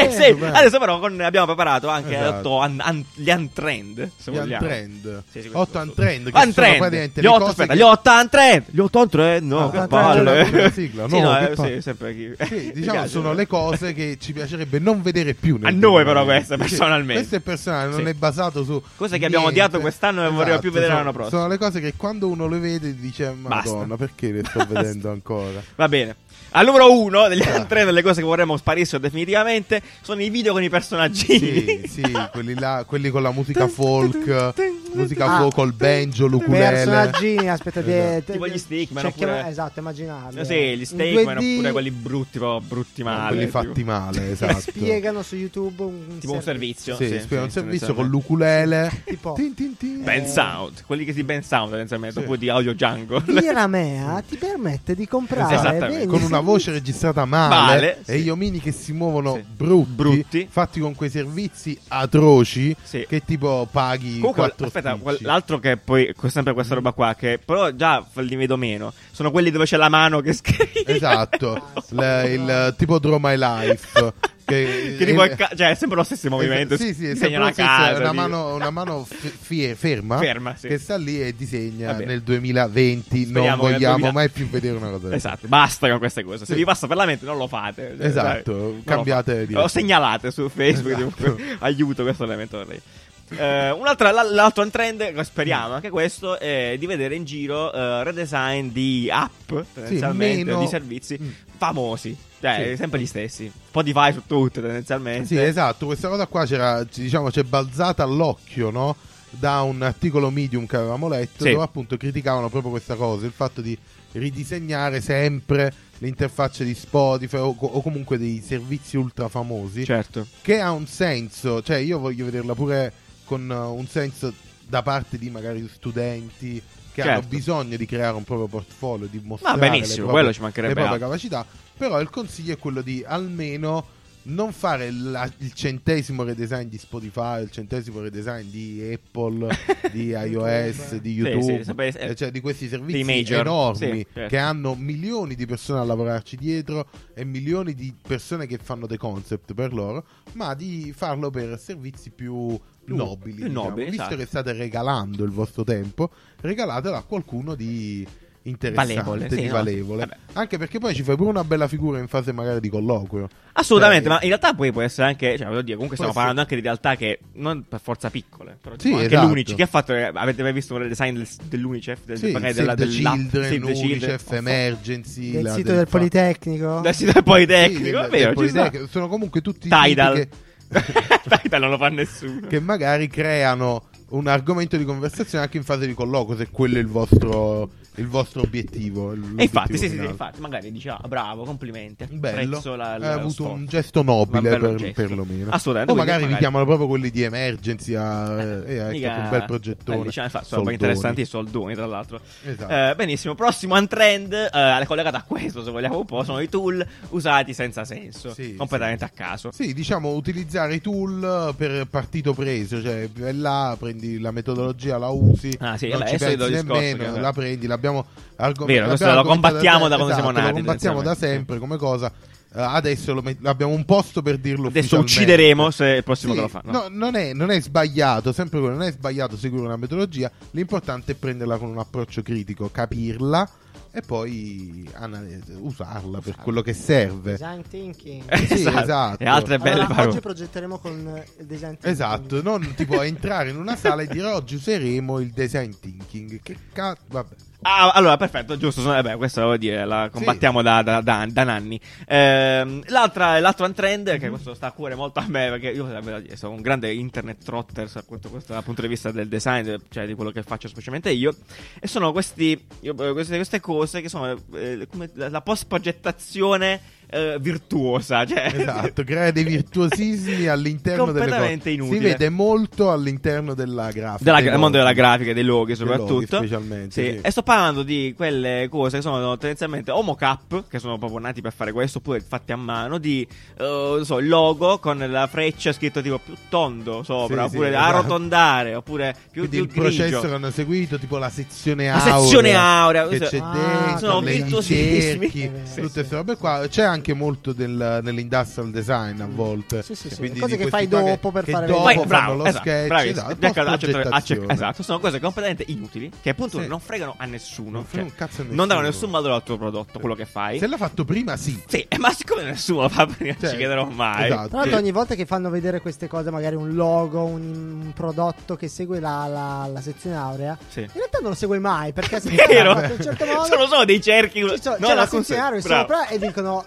sì, 0.00 0.10
Sì, 0.10 0.16
sì, 0.16 0.36
sì. 0.38 0.44
Adesso 0.44 0.78
però 0.78 0.98
con- 0.98 1.20
abbiamo 1.20 1.46
preparato 1.46 1.88
anche 1.88 2.16
Esatto. 2.18 2.54
un- 2.56 2.82
un- 2.84 3.04
gli 3.14 3.30
untrend, 3.30 4.10
se 4.24 4.30
Gli 4.30 4.38
vogliamo. 4.38 4.64
untrend. 4.66 5.22
Sì, 5.30 5.40
sì, 5.42 5.48
8 5.48 5.56
questo- 5.58 5.78
untrend. 5.80 6.30
Che 6.30 6.38
Untrend. 6.38 6.52
sono 6.54 6.78
praticamente 6.78 7.20
Gli 7.20 7.24
le 7.24 7.28
8, 7.28 7.38
cose 7.38 7.50
aspetta, 7.50 7.72
che- 7.72 7.78
gli 7.78 7.82
8 7.82 8.10
untrend. 8.10 8.64
Gli 8.70 8.78
8 8.80 8.98
untrend, 9.00 9.46
no, 9.46 9.58
Ah, 9.58 9.70
che 9.70 9.78
untrend, 9.78 9.88
palle. 9.88 10.50
la 10.62 10.70
sigla, 10.70 11.08
Sì, 11.08 11.20
no, 11.20 11.30
no, 11.32 11.38
che 11.38 11.44
eh, 11.44 11.54
palle. 11.54 11.74
sì, 11.74 11.82
sempre 11.82 12.14
chi... 12.14 12.30
Sì, 12.46 12.72
diciamo 12.74 12.92
piace. 12.98 13.08
sono 13.08 13.32
le 13.34 13.46
cose 13.46 13.92
che 13.92 14.16
ci 14.18 14.32
piacerebbe 14.32 14.78
non 14.78 15.02
vedere 15.02 15.34
più 15.34 15.56
nel 15.56 15.66
A 15.66 15.70
noi 15.76 16.04
però 16.04 16.24
2020. 16.24 16.46
queste, 16.46 16.54
Sì, 16.54 16.60
personalmente. 16.60 17.14
Questo 17.14 17.36
è 17.36 17.40
personale, 17.40 17.90
non 17.90 18.00
Sì. 18.00 18.06
è 18.06 18.14
basato 18.14 18.64
su 18.64 18.82
Cose 18.96 19.18
che 19.18 19.26
abbiamo 19.26 19.46
odiato 19.46 19.80
quest'anno 19.80 20.24
e 20.26 20.30
vorremmo 20.30 20.58
più 20.58 20.70
vedere 20.70 20.86
sono- 20.92 20.98
l'anno 20.98 21.12
prossimo. 21.12 21.38
Sono 21.40 21.48
le 21.52 21.58
cose 21.58 21.80
che 21.80 21.94
quando 21.96 22.28
uno 22.28 22.48
le 22.48 22.58
vede 22.58 22.98
dice 22.98 23.30
Basta. 23.36 23.70
Madonna, 23.72 23.96
perché 23.96 24.30
le 24.32 24.42
sto 24.44 24.64
vedendo 24.68 25.10
ancora? 25.10 25.62
Va 25.76 25.88
bene. 25.88 26.16
Al 26.56 26.66
numero 26.66 26.92
uno 27.00 27.26
degli 27.28 27.42
Ah. 27.42 27.56
untrend, 27.58 27.86
delle 27.86 28.02
cose 28.02 28.20
che 28.20 28.26
vorremmo 28.26 28.56
sparissero 28.56 28.98
definitivamente, 29.02 29.82
sono 30.02 30.22
i 30.22 30.30
video 30.30 30.52
con 30.52 30.62
i 30.62 30.68
personaggini. 30.68 31.82
Sì, 31.86 32.02
sì, 32.02 32.12
quelli 32.32 32.54
là, 32.54 32.84
quelli 32.86 33.10
con 33.10 33.22
la 33.22 33.32
musica 33.32 33.66
folk, 33.68 34.54
musica 34.94 35.36
Ah. 35.38 35.48
col 35.52 35.72
banjo, 35.72 36.26
l'ukulele. 36.26 36.70
Personaggini, 36.70 37.48
aspetta, 37.50 37.80
di- 37.80 37.92
Esatto. 37.92 38.32
Tipo 38.32 38.46
gli 38.48 38.58
Stickman, 38.58 39.02
cerchiamo- 39.04 39.32
oppure- 39.34 39.50
esatto, 39.50 39.78
immaginarli. 39.80 40.44
Sì, 40.44 40.76
gli 40.76 40.84
2D 40.84 41.26
oppure 41.56 41.72
quelli 41.72 41.90
brutti, 41.90 42.38
proprio 42.38 42.60
brutti 42.68 43.02
male. 43.02 43.28
quelli 43.28 43.44
tipo- 43.46 43.62
fatti 43.62 43.84
male, 43.84 44.30
esatto. 44.32 44.60
Spiegano 44.60 45.22
su 45.22 45.36
YouTube 45.36 45.82
un, 45.82 46.18
Tipo 46.18 46.32
un 46.32 46.42
servizio. 46.42 46.96
Sì, 46.96 47.06
sì, 47.08 47.20
spiega 47.20 47.42
un 47.44 47.50
sì, 47.50 47.58
servizio 47.58 47.94
con 47.94 48.08
l'ukulele. 48.08 49.02
Tipo 49.04 49.32
Tin, 49.34 49.54
tin, 49.54 49.76
tin. 49.76 50.02
Band 50.02 50.24
Eh. 50.24 50.28
Sound, 50.28 50.82
quelli 50.86 51.04
che 51.04 51.12
si 51.12 51.22
band 51.24 51.42
sound 51.42 51.70
tendenzialmente, 51.70 52.16
Sì. 52.16 52.22
oppure 52.22 52.38
di 52.38 52.48
audio 52.48 52.74
jungle. 52.74 53.20
Piramea 53.22 54.22
ti 54.28 54.36
permette 54.36 54.94
di 54.94 55.06
comprare 55.06 56.06
con 56.06 56.22
una 56.22 56.40
voce 56.40 56.70
registrata 56.72 57.24
male, 57.24 58.02
e 58.06 58.18
gli 58.20 58.28
omini 58.28 58.60
che 58.60 58.72
si 58.72 58.92
muovono 58.92 59.40
brutti, 59.56 60.46
fatti 60.50 60.80
con 60.80 60.94
quei 60.94 61.10
servizi 61.10 61.78
atroci 61.88 62.74
che 63.08 63.22
tipo 63.24 63.66
paghi 63.70 64.18
Comunque, 64.18 64.42
quattro 64.42 64.68
aspetta, 64.92 65.16
l'altro 65.26 65.58
che 65.58 65.76
poi, 65.76 66.12
que- 66.14 66.30
sempre 66.30 66.52
questa 66.52 66.74
roba 66.74 66.92
qua, 66.92 67.14
che 67.14 67.38
però 67.44 67.70
già 67.70 68.04
li 68.14 68.36
vedo 68.36 68.56
meno, 68.56 68.92
sono 69.10 69.30
quelli 69.30 69.50
dove 69.50 69.64
c'è 69.64 69.76
la 69.76 69.88
mano 69.88 70.20
che 70.20 70.32
scrive. 70.34 70.84
Esatto, 70.86 71.70
il, 71.90 72.30
il 72.32 72.74
tipo 72.76 72.98
Draw 72.98 73.18
My 73.20 73.36
Life. 73.36 74.12
Che, 74.44 74.96
Che 74.98 75.04
è 75.06 75.36
ca- 75.36 75.50
cioè, 75.56 75.70
è 75.70 75.74
sempre 75.74 75.96
lo 75.96 76.02
stesso 76.04 76.28
movimento. 76.28 76.76
Sì, 76.76 76.92
sì, 76.92 77.06
è 77.06 77.14
sempre 77.14 77.36
una 77.38 77.46
lo 77.48 77.52
casa. 77.54 77.96
è 77.96 77.98
una 77.98 78.12
mano, 78.12 78.54
una 78.54 78.68
mano 78.70 79.04
f- 79.04 79.74
ferma, 79.74 80.18
Ferma, 80.18 80.54
sì. 80.54 80.68
che 80.68 80.76
sta 80.76 80.96
lì 80.98 81.18
e 81.22 81.34
disegna 81.34 81.86
Va 81.92 81.94
bene. 81.94 82.12
nel 82.12 82.20
2020. 82.22 83.24
Speriamo 83.24 83.62
non 83.62 83.70
vogliamo 83.72 83.94
2000 83.96 84.12
mai 84.12 84.28
più 84.28 84.48
vedere 84.50 84.76
una 84.76 84.90
cosa 84.90 85.14
Esatto, 85.14 85.48
basta 85.48 85.88
con 85.88 85.96
queste 85.98 86.22
cose. 86.24 86.44
Se 86.44 86.52
Sì. 86.52 86.58
vi 86.58 86.64
passa 86.66 86.86
per 86.86 86.96
la 86.98 87.06
mente, 87.06 87.24
non 87.24 87.38
lo 87.38 87.46
fate. 87.46 87.94
Cioè, 87.96 88.06
Esatto, 88.06 88.52
dai, 88.52 88.60
non 88.60 88.74
lo 88.76 88.82
cambiate 88.84 89.22
fate. 89.22 89.34
direzione. 89.38 89.64
O 89.64 89.68
segnalate 89.68 90.30
su 90.30 90.48
Facebook. 90.50 90.92
Esatto. 90.98 91.22
comunque, 91.32 91.56
aiuto, 91.60 92.02
questo 92.02 92.24
elemento 92.24 92.58
vorrei. 92.58 92.80
Eh, 93.30 93.70
un'altra, 93.70 94.10
la- 94.10 94.22
l'altro 94.22 94.68
trend, 94.68 95.18
speriamo 95.20 95.74
anche 95.74 95.90
questo, 95.90 96.38
è 96.38 96.76
di 96.78 96.86
vedere 96.86 97.14
in 97.14 97.24
giro 97.24 97.72
eh, 97.72 98.04
redesign 98.04 98.68
di 98.68 99.08
app, 99.10 99.52
tendenzialmente, 99.72 100.44
meno- 100.44 100.58
o 100.58 100.60
di 100.60 100.66
servizi 100.68 101.18
Mm. 101.20 101.28
famosi. 101.56 102.16
Cioè, 102.40 102.66
Sì. 102.70 102.76
sempre 102.76 103.00
gli 103.00 103.06
stessi. 103.06 103.50
Spotify 103.68 104.12
su 104.12 104.22
tutte, 104.26 104.60
tendenzialmente. 104.60 105.26
Sì, 105.26 105.38
esatto, 105.38 105.86
questa 105.86 106.08
cosa 106.08 106.26
qua 106.26 106.44
c'era, 106.44 106.84
diciamo, 106.84 107.30
c'è 107.30 107.42
balzata 107.42 108.02
all'occhio, 108.02 108.70
no? 108.70 108.94
Da 109.30 109.62
un 109.62 109.80
articolo 109.82 110.30
Medium 110.30 110.66
che 110.66 110.76
avevamo 110.76 111.08
letto, 111.08 111.44
Sì. 111.44 111.52
dove 111.52 111.64
appunto 111.64 111.96
criticavano 111.96 112.48
proprio 112.50 112.70
questa 112.70 112.94
cosa, 112.94 113.24
il 113.26 113.32
fatto 113.32 113.60
di 113.62 113.76
ridisegnare 114.12 115.00
sempre 115.00 115.72
l'interfaccia 115.98 116.62
di 116.64 116.74
Spotify 116.74 117.36
o, 117.38 117.54
o 117.58 117.82
comunque 117.82 118.18
dei 118.18 118.42
servizi 118.46 118.96
ultra 118.96 119.28
famosi, 119.28 119.84
Certo. 119.84 120.26
che 120.42 120.60
ha 120.60 120.70
un 120.70 120.86
senso, 120.86 121.62
cioè 121.62 121.78
io 121.78 121.98
voglio 121.98 122.26
vederla 122.26 122.54
pure 122.54 122.92
con 123.24 123.48
uh, 123.48 123.76
un 123.76 123.86
senso 123.86 124.32
da 124.66 124.82
parte 124.82 125.18
di 125.18 125.30
magari 125.30 125.68
studenti 125.72 126.62
che 126.92 127.02
hanno 127.02 127.20
Certo. 127.20 127.28
bisogno 127.28 127.76
di 127.76 127.86
creare 127.86 128.16
un 128.16 128.22
proprio 128.24 128.46
portfolio, 128.46 129.06
di 129.08 129.20
mostrare 129.22 129.58
benissimo, 129.58 129.82
le 129.82 129.94
proprie, 129.94 130.12
quello 130.12 130.32
ci 130.32 130.40
le 130.68 130.74
proprie 130.74 130.98
capacità, 130.98 131.46
però 131.76 132.00
il 132.00 132.08
consiglio 132.08 132.52
è 132.52 132.58
quello 132.58 132.82
di 132.82 133.04
almeno 133.06 133.84
non 134.26 134.52
fare 134.52 134.90
la- 134.90 135.30
il 135.38 135.52
centesimo 135.52 136.22
redesign 136.22 136.68
di 136.68 136.78
Spotify, 136.78 137.42
il 137.42 137.50
centesimo 137.50 138.00
redesign 138.00 138.48
di 138.50 138.90
Apple, 138.92 139.48
di 139.92 140.08
iOS, 140.08 140.96
di 140.96 141.10
Sì, 141.12 141.16
YouTube, 141.16 141.58
sì, 141.58 141.64
sapere- 141.64 141.98
eh, 142.00 142.14
cioè 142.14 142.30
di 142.30 142.40
questi 142.40 142.68
servizi 142.68 143.04
major. 143.04 143.40
enormi 143.40 143.76
Sì, 143.98 144.06
certo. 144.12 144.28
che 144.28 144.38
hanno 144.38 144.74
milioni 144.74 145.34
di 145.34 145.46
persone 145.46 145.80
a 145.80 145.84
lavorarci 145.84 146.36
dietro 146.36 146.88
e 147.14 147.24
milioni 147.24 147.74
di 147.74 147.94
persone 148.00 148.46
che 148.46 148.58
fanno 148.60 148.86
dei 148.86 148.98
concept 148.98 149.52
per 149.54 149.72
loro, 149.72 150.04
ma 150.32 150.54
di 150.54 150.92
farlo 150.96 151.30
per 151.30 151.58
servizi 151.58 152.10
più 152.10 152.58
Più- 152.84 152.96
nobili. 152.96 153.36
più 153.36 153.48
diciamo. 153.48 153.68
nobili, 153.68 153.86
Visto 153.90 154.02
esatto. 154.02 154.16
che 154.18 154.26
state 154.26 154.52
regalando 154.52 155.24
il 155.24 155.30
vostro 155.30 155.64
tempo, 155.64 156.10
regalatelo 156.40 156.94
a 156.96 157.02
qualcuno 157.02 157.54
di 157.54 158.06
interessante, 158.46 158.94
Valevole, 158.94 159.28
sì, 159.30 159.36
di 159.36 159.46
no? 159.46 159.52
valevole. 159.52 160.00
Vabbè. 160.00 160.16
Anche 160.34 160.58
perché 160.58 160.78
poi 160.78 160.94
ci 160.94 161.02
fai 161.02 161.16
pure 161.16 161.30
una 161.30 161.44
bella 161.44 161.66
figura 161.68 161.98
in 161.98 162.08
fase 162.08 162.32
magari 162.32 162.60
di 162.60 162.68
colloquio. 162.68 163.28
Assolutamente, 163.54 164.04
Cioè, 164.08 164.14
ma 164.14 164.20
in 164.22 164.28
realtà 164.28 164.52
poi 164.54 164.72
può 164.72 164.82
essere 164.82 165.06
anche, 165.06 165.36
cioè, 165.38 165.46
voglio 165.46 165.62
dire, 165.62 165.74
comunque 165.74 165.96
stiamo 165.96 166.10
essere- 166.12 166.26
parlando 166.26 166.40
anche 166.40 166.54
di 166.56 166.60
realtà 166.60 166.96
che 166.96 167.18
non 167.34 167.64
per 167.68 167.80
forza 167.80 168.10
piccole, 168.10 168.56
però 168.60 168.74
Sì, 168.76 168.86
tipo 168.86 168.96
anche 168.96 169.06
esatto. 169.14 169.26
l'Unici 169.28 169.54
che 169.54 169.62
ha 169.62 169.66
fatto, 169.66 169.94
eh, 169.94 170.10
avete 170.12 170.42
mai 170.42 170.52
visto 170.52 170.76
il 170.76 170.88
design 170.88 171.14
del- 171.16 171.28
dell'UNICEF? 171.48 172.04
Del, 172.04 172.18
Sì, 172.18 172.30
magari 172.32 172.52
Save 172.54 172.74
the 172.74 172.86
Children, 172.86 173.28
Save 173.44 173.60
the. 173.60 173.72
Unicef, 173.84 174.32
Emergency, 174.32 175.30
Del 175.30 175.42
la 175.44 175.52
sito 175.54 175.68
del 175.68 175.76
del 175.76 175.88
Politecnico. 175.88 176.80
Del 176.80 176.94
sito 176.94 177.12
del 177.12 177.22
Politecnico, 177.22 177.82
Sì, 177.84 177.88
è 177.88 178.00
del- 178.00 178.10
vero. 178.10 178.32
Politecnico. 178.32 178.86
Sono 178.88 179.08
comunque 179.08 179.40
tutti 179.40 179.68
Tidal. 179.68 180.16
siti 180.16 180.28
che, 180.68 181.38
Tidal 181.42 181.60
non 181.60 181.70
lo 181.70 181.76
fa 181.78 181.88
nessuno. 181.88 182.46
che 182.48 182.60
magari 182.60 183.06
creano 183.08 183.84
un 184.10 184.26
argomento 184.26 184.76
di 184.76 184.84
conversazione 184.84 185.44
anche 185.44 185.56
in 185.56 185.64
fase 185.64 185.86
di 185.86 185.94
colloquio, 185.94 186.36
se 186.36 186.48
quello 186.50 186.76
è 186.76 186.80
il 186.80 186.86
vostro, 186.86 187.70
il 187.96 188.06
vostro 188.08 188.42
obiettivo. 188.42 189.12
E 189.12 189.42
infatti, 189.42 189.78
sì, 189.78 189.88
sì, 189.88 189.98
sì, 189.98 190.04
infatti, 190.04 190.40
magari 190.40 190.70
dici, 190.72 190.88
ah, 190.88 191.00
bravo, 191.06 191.44
complimenti. 191.44 192.06
Bello, 192.10 192.60
la, 192.76 192.92
hai 192.94 193.00
la- 193.00 193.14
lo 193.14 193.20
avuto 193.20 193.48
un 193.50 193.66
gesto 193.66 194.02
nobile 194.02 194.58
per, 194.58 194.74
gesto. 194.74 194.92
perlomeno. 195.02 195.50
Assolutamente, 195.50 195.92
O 195.92 195.96
magari, 195.96 196.18
vi 196.18 196.24
magari- 196.24 196.40
chiamano 196.40 196.64
proprio 196.64 196.86
quelli 196.88 197.10
di 197.10 197.22
emergency 197.22 197.94
a, 197.94 198.40
eh, 198.42 198.76
eh, 198.78 198.88
Mica- 198.90 199.12
ecco, 199.12 199.20
un 199.22 199.28
bel 199.30 199.44
progettone. 199.44 199.98
Eh, 200.00 200.02
diciamo, 200.04 200.26
infatti, 200.26 200.46
sono 200.46 200.70
interessanti 200.70 201.20
i 201.20 201.24
soldoni, 201.26 201.74
tra 201.74 201.86
l'altro. 201.86 202.20
Esatto. 202.44 202.72
Eh, 202.72 202.94
benissimo, 202.96 203.34
prossimo 203.34 203.76
untrend, 203.76 204.32
eh, 204.32 204.84
collegato 204.86 205.16
a 205.16 205.22
questo, 205.22 205.62
se 205.62 205.70
vogliamo 205.70 205.98
un 205.98 206.04
po', 206.04 206.22
sono 206.24 206.40
i 206.40 206.48
tool 206.48 206.84
usati 207.10 207.54
senza 207.54 207.84
senso, 207.84 208.32
Sì, 208.34 208.54
completamente 208.56 209.04
a 209.04 209.10
caso. 209.14 209.50
Sì, 209.52 209.72
diciamo 209.72 210.10
utilizzare 210.10 210.74
i 210.74 210.80
tool 210.80 211.54
per 211.56 211.86
partito 211.88 212.32
preso, 212.34 212.82
cioè 212.82 213.08
là, 213.32 213.76
prendi 213.78 214.18
la 214.18 214.30
metodologia, 214.30 214.98
la 214.98 215.08
usi, 215.08 215.56
Ah, 215.60 215.76
sì, 215.76 215.88
non 215.88 215.98
vabbè, 216.00 216.10
ci 216.10 216.16
pensi 216.18 216.50
nemmeno, 216.52 217.12
che- 217.14 217.20
la 217.20 217.32
prendi, 217.32 217.66
l'abbiamo 217.84 218.06
argom- 218.36 218.66
Vero, 218.66 218.86
l'abbiamo 218.86 219.14
lo 219.14 219.22
combattiamo 219.28 219.88
da 219.88 219.94
argomentato- 219.94 220.04
quando 220.04 220.12
siamo 220.14 220.30
esatto, 220.30 220.40
nati, 220.40 220.48
Lo 220.48 220.54
combattiamo 220.64 221.02
da 221.02 221.14
sempre 221.14 221.58
come 221.58 221.76
cosa. 221.76 222.12
Eh, 222.56 222.60
adesso 222.62 223.12
lo 223.12 223.20
met- 223.20 223.44
abbiamo 223.46 223.72
un 223.72 223.84
posto 223.84 224.22
per 224.22 224.38
dirlo 224.38 224.68
Adesso 224.68 224.98
uccideremo 225.00 225.70
se 225.72 225.86
il 225.86 226.04
prossimo 226.04 226.32
Sì, 226.34 226.38
che 226.38 226.44
lo 226.44 226.48
fa. 226.48 226.60
no? 226.64 226.72
no, 226.72 226.86
non, 226.88 227.16
è, 227.16 227.32
non 227.32 227.50
è 227.50 227.60
sbagliato, 227.60 228.32
sempre 228.32 228.60
quello, 228.60 228.76
non 228.76 228.84
è 228.86 228.92
sbagliato 228.92 229.36
seguire 229.36 229.64
una 229.66 229.76
metodologia, 229.76 230.30
l'importante 230.52 231.12
è 231.12 231.14
prenderla 231.16 231.56
con 231.58 231.68
un 231.68 231.78
approccio 231.78 232.22
critico, 232.22 232.68
capirla 232.70 233.48
e 233.90 234.00
poi 234.02 234.88
ana- 234.94 235.22
usarla 235.58 236.20
per 236.20 236.36
quello 236.36 236.62
che 236.62 236.74
serve. 236.74 237.32
Design 237.32 237.60
thinking. 237.68 238.32
Sì, 238.44 238.62
esatto. 238.72 239.22
E 239.22 239.26
altre 239.26 239.58
belle 239.58 239.70
Allora, 239.80 239.86
parole. 239.88 240.08
oggi 240.10 240.20
progetteremo 240.20 240.78
con 240.78 240.92
il 241.38 241.46
design 241.46 241.70
thinking. 241.72 241.92
Esatto, 241.92 242.40
non 242.42 242.72
tipo 242.76 243.02
entrare 243.02 243.50
in 243.50 243.56
una 243.56 243.74
sala 243.74 244.02
e 244.02 244.06
dire 244.06 244.26
oggi 244.28 244.54
useremo 244.54 245.18
il 245.18 245.30
design 245.30 245.72
thinking. 245.80 246.40
Che 246.40 246.56
cazzo, 246.72 247.02
vabbè. 247.08 247.34
Ah, 247.66 247.92
allora, 247.92 248.18
perfetto, 248.18 248.58
giusto. 248.58 248.82
Vabbè, 248.82 249.16
questo 249.16 249.40
devo 249.40 249.56
dire, 249.56 249.86
la 249.86 250.10
combattiamo 250.12 250.60
da, 250.60 250.82
da, 250.82 251.00
da, 251.00 251.26
da 251.26 251.42
anni. 251.42 251.80
Ehm, 252.06 252.82
l'altra, 252.88 253.40
l'altro 253.40 253.70
trend, 253.72 254.06
Mhm. 254.10 254.18
che 254.18 254.28
questo 254.28 254.52
sta 254.52 254.66
a 254.66 254.72
cuore 254.72 254.94
molto 254.94 255.20
a 255.20 255.24
me, 255.28 255.48
perché 255.48 255.70
io 255.70 255.88
eh, 255.90 256.36
sono 256.36 256.52
un 256.52 256.60
grande 256.60 256.92
internet 256.92 257.42
trotter, 257.42 257.88
appunto, 257.94 258.28
questo 258.28 258.52
dal 258.52 258.62
punto 258.64 258.82
di 258.82 258.88
vista 258.88 259.10
del 259.10 259.28
design, 259.28 259.74
cioè 259.88 260.04
di 260.06 260.12
quello 260.12 260.30
che 260.30 260.42
faccio 260.42 260.68
specialmente 260.68 261.10
io. 261.10 261.34
E 261.80 261.88
sono 261.88 262.12
questi, 262.12 262.62
io, 262.80 262.92
eh, 263.02 263.12
queste, 263.12 263.36
queste 263.36 263.60
cose 263.60 264.02
che 264.02 264.10
sono 264.10 264.38
eh, 264.54 264.86
come 264.90 265.08
la, 265.14 265.30
la 265.30 265.40
post-progettazione 265.40 266.80
eh, 267.10 267.36
virtuosa. 267.40 268.24
Cioè, 268.24 268.52
Esatto, 268.54 269.04
crea 269.04 269.30
dei 269.30 269.44
virtuosismi 269.44 270.46
all'interno 270.48 271.12
delle 271.12 271.26
cose. 271.26 271.70
Inutile. 271.70 271.96
Si 271.96 272.02
vede 272.04 272.28
molto 272.30 272.90
all'interno 272.90 273.54
della 273.54 273.90
grafica. 273.90 274.24
Della, 274.24 274.40
del 274.50 274.58
mondo 274.58 274.76
della 274.78 274.92
grafica 274.92 275.30
e 275.30 275.34
dei 275.34 275.42
loghi 275.44 275.74
Dei 275.74 275.76
loghi, 275.86 275.92
soprattutto 275.98 276.36
specialmente, 276.38 276.90
Sì, 276.90 277.10
sì. 277.16 277.18
e 277.22 277.30
sto 277.30 277.42
parlando 277.42 277.82
di 277.82 278.12
quelle 278.16 278.66
cose 278.70 278.96
che 278.96 279.02
sono 279.02 279.36
tendenzialmente 279.36 279.90
o 279.90 280.02
mocap 280.02 280.64
che 280.68 280.78
sono 280.78 280.98
proprio 280.98 281.18
nati 281.18 281.40
per 281.40 281.52
fare 281.52 281.72
questo 281.72 281.98
oppure 281.98 282.20
fatti 282.20 282.52
a 282.52 282.56
mano 282.56 282.98
di 282.98 283.26
non 283.58 284.04
so 284.04 284.18
logo 284.20 284.78
con 284.78 284.98
la 285.08 285.26
freccia 285.26 285.72
scritto 285.72 286.00
tipo 286.00 286.18
più 286.18 286.34
tondo 286.48 287.02
sopra 287.02 287.44
Sì, 287.44 287.48
sì, 287.50 287.54
oppure 287.56 287.68
esatto. 287.70 287.96
arrotondare 287.96 288.74
oppure 288.74 289.14
più, 289.30 289.48
Quindi 289.48 289.66
più 289.66 289.82
il 289.82 289.88
grigio 289.90 290.02
processo 290.04 290.28
che 290.28 290.34
hanno 290.34 290.50
seguito, 290.50 290.98
tipo 290.98 291.18
la 291.18 291.30
sezione 291.30 291.86
La 291.86 291.94
aurea. 291.94 292.18
sezione 292.20 292.54
aurea, 292.54 293.08
Che 293.08 293.18
c'è 293.20 293.38
Ah, 293.42 293.52
dentro, 293.84 293.98
sono 293.98 294.20
le- 294.20 294.32
i 294.32 294.36
virtuosismi. 294.42 295.00
cerchi, 295.30 295.40
Sì, 295.40 295.48
tutte 295.48 295.66
sì. 295.86 295.92
queste 295.92 296.06
robe 296.16 296.36
qua. 296.36 296.66
C'è 296.68 296.82
anche 296.82 296.93
molto 297.14 297.52
del, 297.52 298.00
nell'industrial 298.02 298.70
design 298.70 299.20
a 299.20 299.26
volte. 299.28 299.82
Sì, 299.82 299.94
sì, 299.94 300.08
sì. 300.10 300.16
Quindi 300.16 300.40
Cose 300.40 300.56
che 300.56 300.68
fai 300.68 300.86
dopo 300.88 301.30
per 301.30 301.44
che 301.44 301.52
fare 301.52 301.66
dopo 301.66 301.82
fanno 301.84 302.04
bravo, 302.04 302.34
lo 302.34 302.44
esatto, 302.46 302.62
sketch, 302.64 302.86
bravissimo. 302.86 303.30
esatto, 303.40 303.68
accetto- 304.14 304.48
esatto, 304.48 304.82
sono 304.82 304.98
cose 305.00 305.20
completamente 305.20 305.64
inutili 305.68 306.10
che 306.22 306.30
appunto 306.30 306.60
Sì. 306.60 306.66
non 306.66 306.80
fregano 306.80 307.14
a 307.18 307.24
nessuno, 307.24 307.70
Non 307.70 307.84
frega 307.84 308.02
cioè, 308.06 308.12
un 308.12 308.16
cazzo 308.16 308.40
a 308.42 308.44
non 308.44 308.56
danno 308.68 308.80
nessuno. 308.80 308.88
nessun 308.88 309.10
valore 309.10 309.34
al 309.34 309.42
tuo 309.42 309.56
prodotto, 309.58 309.98
quello 309.98 310.14
che 310.14 310.24
fai. 310.26 310.58
Se 310.58 310.66
l'ha 310.66 310.76
fatto 310.76 311.04
prima, 311.04 311.36
sì. 311.36 311.60
Sì, 311.66 311.84
eh, 311.88 311.98
ma 311.98 312.12
siccome 312.12 312.42
nessuno 312.42 312.82
lo 312.82 312.88
fa 312.88 313.06
prima, 313.08 313.34
Cioè, 313.38 313.50
ci 313.50 313.56
chiederò 313.56 313.86
mai. 313.86 314.26
esatto. 314.26 314.48
Tra 314.48 314.58
l'altro 314.58 314.76
ogni 314.78 314.92
volta 314.92 315.14
che 315.14 315.26
fanno 315.26 315.50
vedere 315.50 315.80
queste 315.80 316.06
cose, 316.08 316.30
magari 316.30 316.56
un 316.56 316.74
logo, 316.74 317.24
un, 317.24 317.42
un 317.84 317.92
prodotto 317.94 318.56
che 318.56 318.68
segue 318.68 319.00
la, 319.00 319.26
la- 319.26 319.68
la 319.72 319.80
sezione 319.80 320.16
aurea, 320.16 320.56
Sì. 320.68 320.80
in 320.80 320.90
realtà 320.92 321.18
non 321.20 321.30
lo 321.30 321.36
segue 321.36 321.58
mai 321.58 321.92
perché 321.92 322.20
se 322.20 322.30
Vero? 322.46 322.74
certo 323.00 323.24
modo 323.24 323.44
Sono 323.44 323.66
solo 323.66 323.84
dei 323.84 324.00
cerchi. 324.00 324.40
ci 324.40 324.60
sono- 324.60 324.76
no, 324.78 324.86
c'è 324.88 324.94
la 324.94 325.06
sezione 325.06 325.40
aurea 325.40 325.60
sopra 325.60 326.06
e 326.08 326.18
dicono 326.18 326.64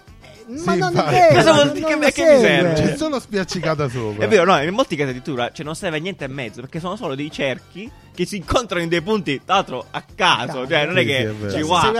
ma 0.48 0.72
Sì, 0.72 0.78
non 0.78 0.90
infatti. 0.92 1.14
è 1.14 1.18
vero, 1.18 1.34
Cosa 1.34 1.52
vuol 1.52 1.72
dire? 1.72 1.86
Che- 1.86 1.96
mi 1.96 2.10
serve? 2.40 2.72
C'è 2.74 2.96
solo 2.96 3.20
spiaccicata 3.20 3.88
sopra. 3.88 4.24
È 4.24 4.28
vero, 4.28 4.44
no, 4.44 4.62
in 4.62 4.72
molti 4.74 4.96
casi 4.96 5.10
addirittura 5.10 5.50
cioè, 5.52 5.64
non 5.64 5.74
serve 5.76 6.00
niente 6.00 6.24
in 6.24 6.32
mezzo 6.32 6.60
perché 6.60 6.80
sono 6.80 6.96
solo 6.96 7.14
dei 7.14 7.30
cerchi 7.30 7.90
che 8.14 8.26
si 8.26 8.36
incontrano 8.36 8.82
in 8.82 8.88
dei 8.88 9.00
punti, 9.00 9.40
tra 9.44 9.56
l'altro 9.56 9.86
a 9.90 10.02
caso. 10.14 10.66
Cioè, 10.66 10.86
non 10.86 10.98
è 10.98 11.04
che 11.04 11.18
sì, 11.18 11.24
è 11.24 11.28
ci 11.28 11.38
Cioè, 11.40 11.50
se 11.50 11.60
guarda. 11.62 11.86
segue 11.86 11.98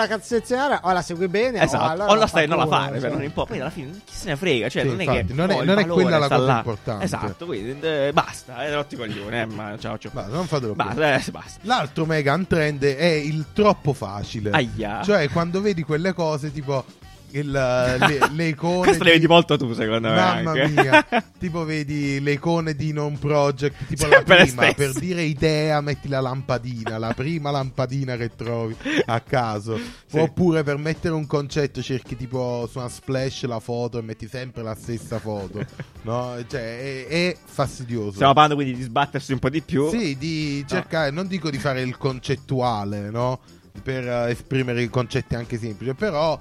la 0.48 0.60
aurea 0.62 0.80
o 0.82 0.92
la 0.92 1.02
segue 1.02 1.28
bene 1.28 1.62
Esatto, 1.62 1.84
o, 1.84 1.88
allora 1.88 2.10
o 2.10 2.14
la 2.14 2.26
stai, 2.26 2.46
non 2.48 2.58
la 2.58 2.66
fare, 2.66 3.00
cioè. 3.00 3.10
non 3.10 3.22
importa. 3.22 3.50
Poi 3.52 3.60
alla 3.60 3.70
fine 3.70 3.90
chi 4.04 4.14
se 4.14 4.28
ne 4.28 4.36
frega, 4.36 4.68
cioè 4.68 4.82
Sì, 4.82 4.88
non 4.88 4.98
è 5.00 5.02
infatti, 5.04 5.26
che 5.26 5.32
non 5.34 5.50
è- 5.50 5.54
oh, 5.54 5.64
non 5.64 5.78
è 5.78 5.86
quella 5.86 6.18
la 6.18 6.28
cosa 6.28 6.38
là. 6.42 6.56
importante. 6.56 7.04
Esatto, 7.04 7.46
quindi 7.46 7.86
eh, 7.86 8.10
basta, 8.12 8.64
eh, 8.66 8.74
rotti 8.74 8.96
eh, 8.96 9.46
ma 9.46 9.76
ciao 9.78 9.96
ciao. 9.98 10.10
Basta, 10.12 10.34
non 10.34 10.46
fatelo 10.46 10.72
più. 10.74 10.82
Basta, 10.84 11.14
eh, 11.14 11.30
basta. 11.30 11.60
L'altro 11.62 12.04
mega 12.06 12.40
trend 12.48 12.84
è 12.84 13.04
il 13.04 13.46
troppo 13.52 13.92
facile. 13.92 14.50
Aia. 14.50 15.02
Cioè, 15.04 15.28
quando 15.28 15.60
vedi 15.60 15.82
quelle 15.82 16.12
cose 16.14 16.50
tipo 16.52 16.84
il, 17.32 17.50
le, 17.50 18.18
le 18.32 18.44
icone. 18.48 18.80
Questo 18.84 19.04
le 19.04 19.10
di- 19.10 19.16
vedi 19.16 19.26
molto 19.26 19.56
tu, 19.56 19.72
secondo 19.74 20.08
me. 20.08 20.14
Mamma 20.14 20.52
mia, 20.54 21.06
tipo 21.38 21.64
vedi 21.64 22.20
le 22.20 22.32
icone 22.32 22.74
di 22.74 22.92
non 22.92 23.18
project, 23.18 23.86
tipo 23.86 24.02
Sempre 24.02 24.18
la 24.36 24.42
le 24.44 24.46
prima, 24.46 24.72
per 24.72 24.92
dire 24.92 25.22
idea 25.22 25.80
metti 25.80 26.08
la 26.08 26.20
lampadina, 26.20 26.98
la 26.98 27.12
prima 27.14 27.50
lampadina 27.50 28.16
che 28.16 28.30
trovi 28.34 28.76
a 29.06 29.20
caso, 29.20 29.78
Sì. 30.06 30.18
oppure 30.18 30.62
per 30.62 30.76
mettere 30.78 31.14
un 31.14 31.26
concetto 31.26 31.82
cerchi 31.82 32.16
tipo 32.16 32.68
su 32.70 32.78
una 32.78 32.88
splash 32.88 33.44
la 33.44 33.60
foto 33.60 33.98
e 33.98 34.02
metti 34.02 34.26
sempre 34.28 34.62
la 34.62 34.74
stessa 34.74 35.18
foto, 35.18 35.64
no? 36.02 36.36
Cioè 36.46 37.06
è, 37.06 37.06
è 37.06 37.36
fastidioso. 37.44 38.12
Stiamo 38.12 38.32
parlando 38.32 38.56
quindi 38.62 38.76
di 38.78 38.82
sbattersi 38.82 39.32
un 39.32 39.38
po' 39.38 39.50
di 39.50 39.60
più. 39.62 39.88
Sì, 39.90 40.16
di 40.16 40.64
cercare, 40.66 41.10
non 41.10 41.26
dico 41.26 41.50
di 41.50 41.58
fare 41.58 41.82
il 41.82 41.96
concettuale, 41.96 43.10
no? 43.10 43.40
Per 43.82 44.06
eh, 44.08 44.30
esprimere 44.30 44.82
i 44.82 44.88
concetti 44.88 45.34
anche 45.36 45.56
semplici, 45.58 45.94
però 45.94 46.38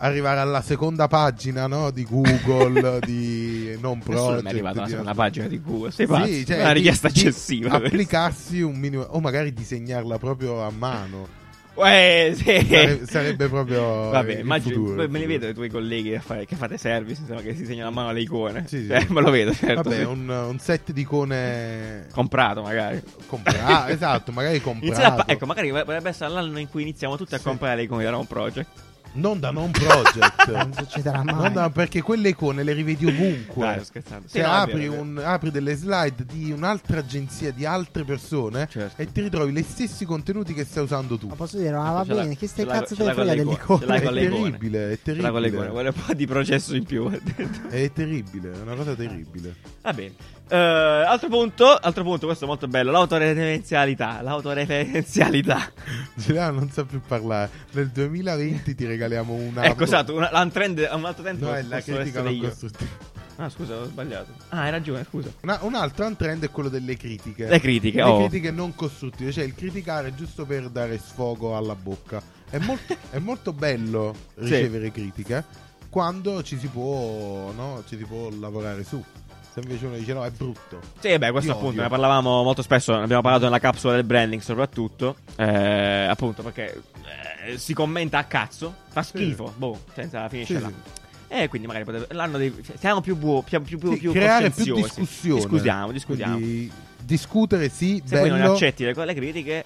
arrivare 0.00 0.40
alla 0.40 0.60
seconda 0.62 1.06
pagina, 1.08 1.66
no? 1.66 1.90
Di 1.90 2.04
Google, 2.08 2.98
di 3.06 3.76
non 3.80 3.98
Nessuno 3.98 4.16
project. 4.16 4.42
mi 4.42 4.48
è 4.48 4.50
arrivato 4.50 4.76
alla 4.78 4.84
di- 4.86 4.90
seconda 4.90 5.14
pagina 5.14 5.46
di 5.46 5.60
Google. 5.62 5.90
Sei 5.90 6.06
Sì, 6.06 6.12
pazzo? 6.12 6.44
cioè, 6.44 6.56
È 6.56 6.60
una 6.60 6.68
di- 6.72 6.74
richiesta 6.78 7.08
di 7.08 7.20
eccessiva. 7.20 7.68
questa. 7.68 7.86
Applicarsi 7.86 8.60
un 8.60 8.76
minimo, 8.76 9.02
o 9.02 9.20
magari 9.20 9.52
disegnarla 9.52 10.18
proprio 10.18 10.62
a 10.62 10.70
mano. 10.70 11.38
Eh, 11.82 12.34
sì. 12.36 12.66
Sare- 12.68 13.06
sarebbe 13.06 13.48
proprio 13.48 14.10
Vabbè, 14.10 14.40
immagino, 14.40 14.74
futuro, 14.74 15.08
me 15.08 15.18
li 15.18 15.24
vedo 15.24 15.48
i 15.48 15.54
tuoi 15.54 15.70
colleghi 15.70 16.14
a 16.14 16.20
fare- 16.20 16.44
che 16.44 16.54
fate 16.56 16.76
service, 16.76 17.20
insomma, 17.22 17.40
che 17.40 17.54
si 17.54 17.64
segnano 17.64 17.88
a 17.88 17.92
mano 17.92 18.12
le 18.12 18.20
icone. 18.20 18.64
Sì, 18.66 18.84
sì. 18.84 18.90
Eh, 18.92 19.06
me 19.08 19.20
lo 19.22 19.30
vedo, 19.30 19.54
certo. 19.54 19.82
Vabbè, 19.88 19.96
sì. 19.96 20.02
un, 20.02 20.28
un 20.28 20.58
set 20.58 20.92
di 20.92 21.00
icone 21.02 22.06
Comprato, 22.12 22.60
magari. 22.62 23.00
comprato. 23.26 23.58
ah, 23.64 23.90
esatto, 23.90 24.30
magari 24.32 24.60
comprato. 24.62 25.22
Pa- 25.24 25.32
ecco, 25.32 25.46
magari 25.46 25.70
potrebbe 25.70 26.08
essere 26.10 26.30
l'anno 26.30 26.58
in 26.58 26.68
cui 26.68 26.82
iniziamo 26.82 27.16
tutti 27.16 27.34
a 27.34 27.38
Sì. 27.38 27.44
comprare 27.44 27.76
le 27.76 27.82
icone 27.84 28.04
da 28.04 28.10
Rome 28.10 28.26
Project. 28.28 28.66
Non 29.12 29.40
da 29.40 29.50
non 29.50 29.70
project. 29.70 30.48
Non 30.50 30.72
succederà 30.72 31.22
mai. 31.22 31.34
Non 31.34 31.52
da- 31.52 31.70
perché 31.70 32.00
quelle 32.02 32.28
icone 32.30 32.62
le 32.62 32.72
rivedi 32.72 33.06
ovunque. 33.06 33.66
Dai, 33.66 33.84
scherzando. 33.84 34.28
Sì, 34.28 34.38
Se 34.38 34.40
è 34.40 34.46
apri, 34.46 34.86
un- 34.86 35.20
apri 35.22 35.50
delle 35.50 35.74
slide 35.74 36.24
di 36.24 36.52
un'altra 36.52 36.98
agenzia 36.98 37.50
di 37.52 37.64
altre 37.64 38.04
persone 38.04 38.68
Certo. 38.70 39.00
e 39.00 39.10
ti 39.10 39.20
ritrovi 39.20 39.52
gli 39.52 39.62
stessi 39.62 40.04
contenuti 40.04 40.54
che 40.54 40.64
stai 40.64 40.84
usando 40.84 41.16
tu. 41.18 41.26
Ma 41.28 41.34
posso 41.34 41.56
dire, 41.58 41.72
ma 41.72 41.90
va 41.90 42.04
bene, 42.04 42.36
chi 42.36 42.46
stai 42.46 42.66
cazzo 42.66 42.94
te 42.94 43.04
ne 43.04 43.12
frega 43.14 43.30
le 43.32 43.36
delle 43.36 43.52
icone? 43.52 43.84
È 43.96 44.00
terribile, 44.00 44.92
è 44.92 44.98
Ce 45.02 45.14
l'ha 45.14 45.30
con 45.30 45.40
le 45.40 45.48
icone, 45.48 45.62
terribile. 45.66 45.68
vuole 45.70 45.88
un 45.88 45.94
po' 46.06 46.14
di 46.14 46.26
processo 46.26 46.74
in 46.76 46.84
più. 46.84 47.08
È 47.70 47.92
terribile, 47.92 48.52
è 48.52 48.60
una 48.62 48.74
cosa 48.74 48.94
terribile. 48.94 49.54
Va 49.82 49.92
bene. 49.92 50.14
Eh, 50.48 50.56
altro 50.56 51.28
punto, 51.28 51.64
altro 51.76 52.02
punto, 52.02 52.26
questo 52.26 52.44
è 52.44 52.48
molto 52.48 52.66
bello, 52.66 52.90
l'autoreferenzialità, 52.90 54.20
l'autoreferenzialità. 54.22 55.70
Girano 56.14 56.58
non 56.60 56.70
sa 56.70 56.84
più 56.84 57.00
parlare. 57.06 57.50
Nel 57.72 57.88
2020 57.90 58.74
ti 58.74 58.84
regaliamo 59.00 59.32
una. 59.32 59.64
ecco, 59.64 59.84
esatto, 59.84 60.14
una, 60.14 60.28
un 60.28 60.36
altro 60.36 61.22
trend 61.22 61.40
No, 61.40 61.54
è 61.54 61.62
la 61.62 61.80
critica 61.80 62.22
non 62.22 62.38
costruttiva. 62.38 63.08
Ah, 63.36 63.48
scusa, 63.48 63.78
ho 63.78 63.84
sbagliato. 63.86 64.32
Ah, 64.50 64.62
hai 64.62 64.70
ragione, 64.70 65.02
scusa. 65.08 65.32
Una- 65.40 65.60
un 65.62 65.74
altro 65.74 66.04
untrend 66.04 66.44
è 66.44 66.50
quello 66.50 66.68
delle 66.68 66.94
critiche. 66.98 67.46
Le 67.46 67.58
critiche, 67.58 67.96
Le 67.96 68.02
oh. 68.02 68.18
critiche 68.18 68.50
non 68.50 68.74
costruttive, 68.74 69.32
cioè 69.32 69.44
il 69.44 69.54
criticare 69.54 70.14
giusto 70.14 70.44
per 70.44 70.68
dare 70.68 70.98
sfogo 70.98 71.56
alla 71.56 71.74
bocca. 71.74 72.22
È 72.50 72.58
molto, 72.58 72.94
è 73.10 73.18
molto 73.18 73.54
bello 73.54 74.14
ricevere 74.34 74.92
critiche 74.92 75.68
quando 75.88 76.42
ci 76.42 76.58
si 76.58 76.68
può, 76.68 77.50
no? 77.52 77.82
ci 77.86 77.96
si 77.96 78.04
può 78.04 78.28
lavorare 78.30 78.84
su. 78.84 79.02
Se 79.52 79.60
invece 79.60 79.86
uno 79.86 79.96
dice 79.96 80.12
no, 80.12 80.24
è 80.24 80.30
brutto. 80.30 80.80
Sì, 81.00 81.18
beh, 81.18 81.30
questo 81.32 81.50
Io 81.50 81.56
appunto 81.56 81.72
odio. 81.72 81.82
ne 81.82 81.88
parlavamo 81.88 82.42
molto 82.44 82.62
spesso, 82.62 82.96
ne 82.96 83.02
abbiamo 83.02 83.22
parlato 83.22 83.44
nella 83.44 83.58
capsula 83.58 83.94
del 83.94 84.04
branding 84.04 84.40
soprattutto, 84.40 85.16
eh, 85.36 86.06
appunto 86.08 86.42
perché 86.42 86.80
eh, 87.46 87.58
si 87.58 87.74
commenta 87.74 88.18
a 88.18 88.24
cazzo, 88.24 88.72
fa 88.90 89.02
schifo, 89.02 89.52
boh, 89.56 89.80
senza 89.92 90.28
finisce 90.28 90.56
Sì, 90.56 90.60
là. 90.62 90.68
sì. 90.68 90.98
E 91.32 91.48
quindi 91.48 91.66
magari 91.68 91.84
potete, 91.84 92.12
l'anno 92.14 92.38
dei, 92.38 92.54
siamo 92.78 93.00
più, 93.00 93.16
buo, 93.16 93.42
più, 93.42 93.60
più, 93.62 93.78
più, 93.78 93.92
Sì, 93.92 93.98
più 93.98 94.12
creare 94.12 94.50
più 94.50 94.74
discussione. 94.74 95.40
Discutiamo, 95.40 95.92
discutiamo. 95.92 96.34
Quindi, 96.36 96.72
discutere 97.02 97.68
sì, 97.68 98.00
Se 98.04 98.18
poi 98.18 98.28
non 98.28 98.38
bello. 98.38 98.52
accetti 98.52 98.84
le, 98.84 98.92
le 99.04 99.14
critiche, 99.14 99.58
eh, 99.58 99.64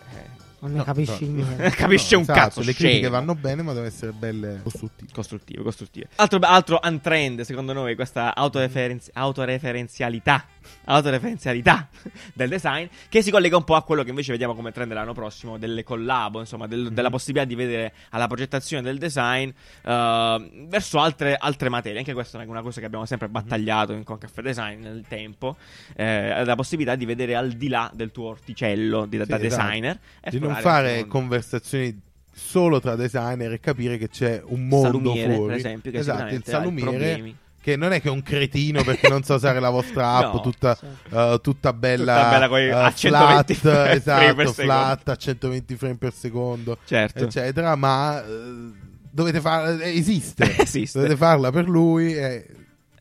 Non 0.65 0.73
ne 0.73 0.79
No, 0.79 0.85
capisci 0.85 1.27
no. 1.29 1.43
niente. 1.45 1.71
capisce 1.77 2.17
un 2.17 2.23
esatto, 2.23 2.39
cazzo. 2.39 2.61
Le 2.61 2.73
critiche 2.73 2.99
scemo. 3.01 3.11
vanno 3.11 3.35
bene, 3.35 3.62
ma 3.62 3.73
devono 3.73 3.87
essere 3.89 4.12
belle 4.12 4.61
costruttive. 4.62 5.11
Costruttive, 5.12 5.62
costruttive. 5.62 6.09
Altro, 6.17 6.39
altro 6.41 6.81
untrend, 6.83 7.43
secondo 7.43 7.73
noi, 7.75 7.95
questa 7.95 8.35
autoreferenzi- 8.35 9.11
autoreferenzialità. 9.12 10.47
Autoreferenzialità 10.87 11.89
del 12.33 12.49
design. 12.49 12.87
Che 13.09 13.21
si 13.23 13.31
collega 13.31 13.57
un 13.57 13.65
po' 13.65 13.75
a 13.75 13.83
quello 13.83 14.03
che 14.03 14.11
invece 14.11 14.33
vediamo 14.33 14.55
come 14.55 14.73
trend 14.73 14.93
l'anno 14.93 15.12
prossimo. 15.12 15.59
Delle 15.59 15.83
collabo, 15.83 16.41
insomma, 16.41 16.67
del- 16.67 16.93
della 16.93 17.11
possibilità 17.11 17.47
di 17.47 17.55
vedere 17.55 17.93
alla 18.11 18.27
progettazione 18.27 18.83
del 18.83 18.97
design 18.99 19.51
eh, 19.83 20.51
verso 20.69 20.99
altre, 21.01 21.37
altre 21.39 21.69
materie. 21.69 21.99
Anche 21.99 22.12
questa 22.15 22.41
è 22.41 22.47
una 22.47 22.62
cosa 22.62 22.81
che 22.81 22.87
abbiamo 22.87 23.05
sempre 23.07 23.29
battagliato 23.29 23.93
in 23.93 24.03
con 24.05 24.17
Caffè 24.19 24.41
Design 24.43 24.81
nel 24.81 25.05
tempo. 25.09 25.57
eh, 25.97 26.45
la 26.45 26.55
possibilità 26.55 26.95
di 26.97 27.05
vedere 27.05 27.35
al 27.35 27.51
di 27.53 27.69
là 27.69 27.91
del 27.95 28.11
tuo 28.11 28.29
orticello 28.29 29.05
di- 29.07 29.19
da 29.19 29.25
Sì, 29.25 29.47
esatto. 29.47 29.62
designer. 29.65 29.99
e 30.21 30.31
Di 30.31 30.39
non 30.39 30.54
il 30.59 30.63
fare 30.63 31.07
conversazioni 31.07 32.01
solo 32.33 32.81
tra 32.81 32.97
designer 32.97 33.53
e 33.53 33.61
capire 33.61 33.97
che 33.97 34.09
c'è 34.09 34.43
un 34.45 34.67
mondo 34.67 34.99
Salumiere, 34.99 35.35
fuori. 35.35 35.49
per 35.51 35.57
esempio, 35.57 35.91
che 35.93 35.99
esatto, 35.99 36.35
il 36.35 36.43
salumiere 36.45 37.35
che 37.65 37.77
non 37.77 37.93
è 37.93 38.01
che 38.03 38.09
è 38.09 38.11
un 38.11 38.23
cretino 38.23 38.83
perché 38.83 39.09
non 39.09 39.23
sa 39.23 39.35
usare 39.37 39.59
la 39.61 39.71
vostra 39.71 40.11
app 40.19 40.35
No. 40.35 40.41
tutta, 40.41 40.75
Sì. 40.75 40.85
eh, 41.11 41.39
tutta 41.43 41.73
bella, 41.73 42.15
Tutta 42.17 42.31
bella 42.31 42.49
coi- 42.49 42.67
eh, 42.67 42.71
a 42.73 42.93
120 42.93 43.55
flat, 43.55 43.55
frame 43.55 43.91
esatto, 43.93 44.35
per 44.35 44.49
flat 44.51 45.09
a 45.09 45.17
120 45.17 45.77
frame 45.77 45.97
per 45.97 46.13
secondo, 46.13 46.77
Certo. 46.85 47.25
eccetera, 47.25 47.75
ma 47.77 48.23
eh, 48.23 48.71
dovete 49.11 49.41
farla, 49.41 49.83
esiste. 49.85 50.57
Esiste. 50.61 50.99
Dovete 50.99 51.17
farla 51.17 51.51
per 51.51 51.67
lui 51.69 52.15
e 52.15 52.47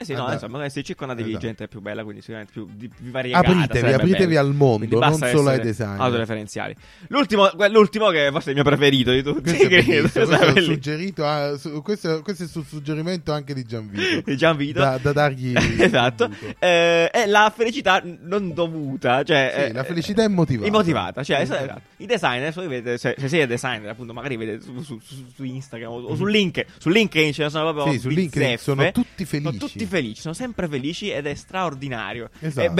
Eh 0.04 0.06
sì, 0.06 0.14
no, 0.14 0.26
Andate. 0.26 0.46
insomma, 0.46 0.70
se 0.70 0.84
circondatevi 0.84 1.24
di 1.24 1.30
Esatto. 1.32 1.46
gente 1.48 1.68
più 1.70 1.80
bella, 1.82 2.04
quindi 2.04 2.20
sicuramente 2.22 2.52
più, 2.54 2.68
di, 2.74 2.90
più 2.90 3.10
variegata. 3.10 3.50
apritevi, 3.50 3.94
apritevi 3.94 4.26
bello. 4.34 4.40
al 4.48 4.54
mondo, 4.54 5.00
non 5.00 5.14
solo 5.18 5.50
ai 5.50 5.60
design. 5.62 6.00
Autoreferenziali. 6.00 6.76
L'ultimo, 7.08 7.50
l'ultimo 7.70 8.10
che 8.10 8.30
forse 8.32 8.48
è 8.48 8.50
il 8.50 8.56
mio 8.56 8.64
preferito 8.64 9.12
di 9.12 9.24
tutti. 9.24 9.42
Questo 9.42 9.68
credo, 9.68 10.10
questo 10.10 10.62
suggerito, 10.62 11.26
ah, 11.26 11.58
su- 11.58 11.82
questo, 11.82 12.22
questo 12.22 12.44
è 12.44 12.48
sul 12.48 12.66
suggerimento 12.66 13.32
anche 13.32 13.54
di 13.54 13.64
Gianvito. 13.64 14.22
di 14.30 14.38
Gianvito. 14.38 14.80
Da, 14.80 14.98
da 15.02 15.14
dargli 15.14 15.54
esatto. 15.80 16.30
Eh, 16.60 17.10
è 17.10 17.26
la 17.26 17.52
felicità 17.56 18.02
non 18.22 18.54
dovuta. 18.54 19.24
Cioè, 19.24 19.54
Sì, 19.56 19.62
eh, 19.62 19.74
la 19.74 19.84
felicità 19.84 20.24
è 20.24 20.28
motivata. 20.28 20.68
Immotivata, 20.68 21.24
cioè, 21.24 21.40
Esatto. 21.40 21.64
esatto. 21.64 21.82
i 21.98 22.06
designer, 22.06 22.54
vedete, 22.54 22.98
se, 22.98 23.16
se 23.18 23.28
siete 23.30 23.48
designer, 23.48 23.90
appunto, 23.90 24.14
magari 24.14 24.36
vedete 24.36 24.62
su, 24.64 25.00
su- 25.00 25.00
su- 25.00 25.44
Instagram 25.44 25.92
o, 25.92 26.02
o 26.02 26.16
su 26.16 26.26
LinkedIn, 26.26 26.72
su 26.78 26.90
LinkedIn 26.90 27.34
ce 27.34 27.44
ne 27.44 27.50
sono 27.50 27.72
proprio. 27.74 27.94
Sì, 27.94 28.00
su 28.00 28.10
LinkedIn 28.10 28.58
sono 28.58 28.92
tutti 28.92 29.26
felici. 29.26 29.58
Sono 29.58 29.58
tutti 29.58 29.86
felici, 29.94 30.22
sono 30.22 30.34
sempre 30.34 30.68
felici 30.68 31.12
ed 31.12 31.28
è 31.28 31.36
straordinario. 31.36 32.30
Esatto. 32.40 32.66
È 32.66 32.70
un 32.70 32.76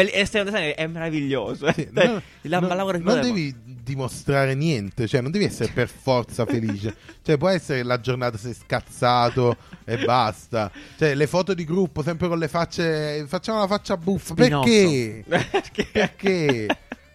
designer 0.46 0.74
è 0.74 0.88
meraviglioso. 0.88 1.72
Sì, 1.72 1.88
no, 1.94 2.22
la- 2.42 2.60
no, 2.60 2.96
in 2.96 3.04
non 3.04 3.22
devi 3.22 3.56
dimostrare 3.64 4.56
niente, 4.56 5.08
cioè 5.08 5.22
non 5.22 5.30
devi 5.30 5.46
essere 5.46 5.72
per 5.72 5.88
forza 5.88 6.46
felice. 6.46 6.96
cioè 7.22 7.38
può 7.38 7.50
essere 7.50 7.80
che 7.80 7.84
la 7.84 8.00
giornata 8.00 8.38
sei 8.38 8.54
scazzato 8.54 9.58
e 9.84 10.04
basta. 10.04 10.72
Cioè 10.98 11.14
le 11.14 11.28
foto 11.28 11.54
di 11.54 11.66
gruppo 11.66 12.02
sempre 12.02 12.28
con 12.28 12.40
le 12.40 12.48
facce 12.48 13.26
facciamo 13.28 13.60
la 13.60 13.68
faccia 13.68 13.96
buffa. 13.96 14.34
Spinoso. 14.34 14.64
Perché? 14.64 15.24
Perché? 15.28 15.88
Perché? 15.92 16.68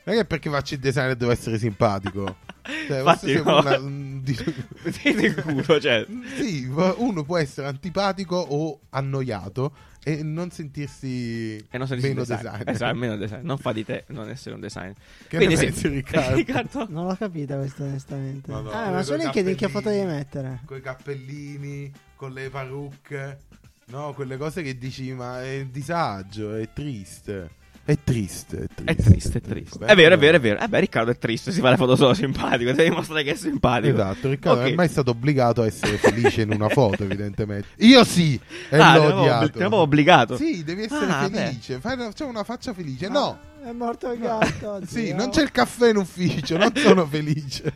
Non 0.05 0.15
è 0.17 0.21
che 0.21 0.25
perché 0.25 0.49
faccio 0.49 0.75
il 0.75 0.81
designer 0.81 1.17
devo 1.17 1.33
essere 1.33 1.59
simpatico. 1.59 2.37
Cioè, 2.63 2.99
Infatti, 2.99 3.27
questo 3.33 3.51
no. 3.51 3.59
una- 3.61 3.79
un 3.79 4.21
di- 4.23 4.35
Sì, 4.91 5.15
sicuro, 5.19 5.81
cioè. 5.81 6.07
Sì, 6.37 6.65
uno 6.67 7.25
può 7.25 7.39
essere 7.39 7.67
antipatico 7.67 8.37
o 8.37 8.81
annoiato 8.91 9.73
e 10.05 10.23
non 10.23 10.51
sentirsi 10.51 11.57
E 11.71 11.79
non 11.79 11.87
meno 11.91 12.25
designer. 12.25 12.65
designer. 12.65 12.69
Esatto, 12.69 12.95
meno 12.97 13.17
designer. 13.19 13.45
Non 13.45 13.59
fa 13.59 13.73
di 13.73 13.85
te 13.85 14.05
non 14.09 14.29
essere 14.29 14.55
un 14.55 14.61
designer. 14.61 14.95
Che 15.29 15.37
Quindi 15.37 15.55
ne 15.55 15.61
pensi, 15.61 15.89
Riccardo? 15.89 16.35
Riccardo? 16.37 16.87
Non 16.89 17.07
l'ho 17.07 17.17
capita 17.17 17.57
questa 17.57 17.85
onestamente. 17.85 18.51
No, 18.51 18.61
no, 18.61 18.71
ah, 18.71 18.91
ma 18.91 19.03
su 19.03 19.11
coi 19.13 19.21
LinkedIn 19.21 19.55
che 19.57 19.69
foto 19.69 19.89
devi 19.89 20.05
mettere? 20.07 20.61
Con 20.65 20.77
i 20.77 20.81
cappellini, 20.81 21.93
con 22.17 22.33
le 22.33 22.49
parrucche. 22.51 23.39
No, 23.87 24.13
quelle 24.13 24.37
cose 24.37 24.61
che 24.63 24.77
dici, 24.77 25.13
ma 25.13 25.43
è 25.43 25.65
disagio, 25.65 26.55
è 26.55 26.69
triste. 26.75 27.57
È 27.89 27.97
triste, 28.05 28.59
è 28.59 28.61
È 28.85 28.95
triste. 28.95 29.03
triste, 29.11 29.39
è 29.39 29.41
triste. 29.41 29.85
È 29.87 29.95
vero, 29.95 30.15
è 30.15 30.19
vero, 30.19 30.37
è 30.37 30.41
vero. 30.41 30.61
Eh 30.61 30.69
beh, 30.69 30.81
Riccardo 30.81 31.11
è 31.11 31.17
triste, 31.17 31.53
si 31.53 31.61
fa 31.61 31.71
le 31.71 31.79
foto 31.79 31.97
solo 31.97 32.13
simpatico, 32.13 32.71
devi 32.73 32.91
dimostrare 32.91 33.23
che 33.23 33.31
è 33.31 33.35
simpatico. 33.35 33.95
Esatto, 33.95 34.29
Riccardo 34.29 34.59
Ok. 34.59 34.65
non 34.65 34.73
è 34.73 34.77
mai 34.77 34.89
stato 34.91 35.11
obbligato 35.13 35.63
a 35.63 35.67
essere 35.67 35.97
felice 35.97 36.43
in 36.43 36.51
una 36.53 36.69
foto, 36.69 37.05
evidentemente. 37.05 37.69
Io 37.79 38.05
sì, 38.05 38.39
e 38.69 38.77
Ah, 38.77 38.99
l'ho 38.99 39.21
odiato. 39.21 39.51
ti 39.53 39.57
avevo 39.61 39.79
obbligato. 39.79 40.37
Sì, 40.37 40.63
devi 40.65 40.83
essere 40.83 41.07
Ah, 41.07 41.31
felice. 41.31 41.81
Fai 41.81 41.95
una, 41.95 42.05
facciamo 42.05 42.29
una 42.29 42.45
faccia 42.45 42.75
felice. 42.75 43.09
No, 43.09 43.27
Ah, 43.27 43.39
è 43.65 43.73
morto 43.73 44.11
il 44.13 44.19
gatto. 44.21 44.81
sì, 44.87 44.99
oddio. 45.01 45.17
non 45.17 45.31
c'è 45.31 45.43
il 45.43 45.51
caffè 45.51 45.91
in 45.91 45.97
ufficio, 45.97 46.57
non 46.57 46.73
sono 46.75 47.07
felice. 47.11 47.73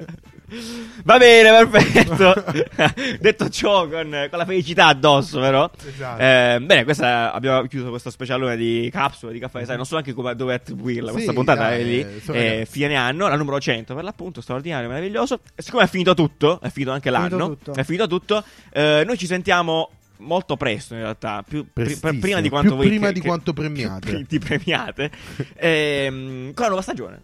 Va 1.04 1.16
bene, 1.16 1.64
perfetto. 1.66 2.44
Detto 3.20 3.48
ciò, 3.48 3.88
con, 3.88 4.26
con 4.28 4.38
la 4.38 4.44
felicità 4.44 4.86
addosso, 4.88 5.40
però. 5.40 5.70
Esatto. 5.86 6.20
Eh, 6.20 6.58
bene, 6.62 6.84
questa, 6.84 7.32
abbiamo 7.32 7.66
chiuso 7.66 7.88
questo 7.88 8.10
specialone 8.10 8.56
di 8.56 8.88
capsule 8.92 9.32
di 9.32 9.38
caffè 9.38 9.60
design. 9.60 9.76
Non 9.76 9.86
so 9.86 9.94
neanche 9.94 10.12
come, 10.12 10.36
dove 10.36 10.54
attribuirla. 10.54 11.08
Sì, 11.08 11.12
questa 11.14 11.32
puntata 11.32 11.62
dai, 11.62 11.80
è 11.80 11.84
lì. 11.84 12.00
eh, 12.00 12.20
sono 12.22 12.36
eh, 12.38 12.48
ragazzi. 12.50 12.70
fine 12.70 12.94
anno, 12.96 13.28
la 13.28 13.36
numero 13.36 13.58
100 13.60 13.94
per 13.94 14.04
l'appunto, 14.04 14.40
straordinario, 14.42 14.88
meraviglioso. 14.88 15.40
E 15.54 15.62
siccome 15.62 15.84
è 15.84 15.88
finito 15.88 16.12
tutto, 16.14 16.60
è 16.60 16.68
finito 16.68 16.92
anche 16.92 17.10
finito 17.10 17.36
l'anno. 17.36 17.48
tutto. 17.56 17.72
È 17.74 17.82
finito 17.84 18.06
tutto. 18.06 18.44
eh, 18.72 19.04
noi 19.06 19.16
ci 19.16 19.26
sentiamo 19.26 19.88
molto 20.22 20.56
presto 20.56 20.94
in 20.94 21.00
realtà. 21.00 21.42
Più, 21.46 21.66
Prestissimo, 21.72 22.18
prima 22.20 22.40
di 22.40 22.48
quanto 22.48 22.68
più 22.70 22.78
voi 22.78 22.88
prima 22.88 23.06
che- 23.08 23.12
di 23.14 23.20
che- 23.20 23.26
quanto 23.26 23.52
premiate. 23.54 24.24
di 24.28 24.38
premiate. 24.38 25.10
Ehm, 25.56 26.52
con 26.54 26.62
la 26.62 26.66
nuova 26.68 26.82
stagione. 26.82 27.20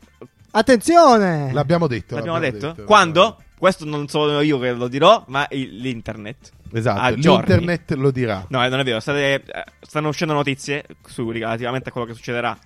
Attenzione! 0.51 1.53
L'abbiamo 1.53 1.87
detto. 1.87 2.15
L'abbiamo 2.17 2.39
l'abbiamo 2.39 2.59
detto? 2.59 2.73
detto, 2.73 2.85
Quando? 2.87 3.43
Questo 3.59 3.85
non 3.85 4.09
sono 4.09 4.41
io 4.41 4.59
che 4.59 4.73
lo 4.73 4.89
dirò, 4.89 5.25
ma 5.29 5.47
il- 5.51 5.77
l'internet. 5.79 6.51
Esatto, 6.73 7.15
l'internet 7.15 7.93
lo 7.93 8.11
dirà. 8.11 8.45
No, 8.49 8.65
eh, 8.65 8.69
non 8.69 8.79
è 8.81 8.85
vero. 8.85 9.01
state- 9.01 9.43
eh, 9.45 9.65
stanno 9.81 10.09
uscendo 10.09 10.35
notizie 10.35 10.85
su, 11.07 11.31
relativamente 11.31 11.89
a 11.89 11.93
quello 11.93 12.07
che 12.07 12.15
succederà 12.15 12.57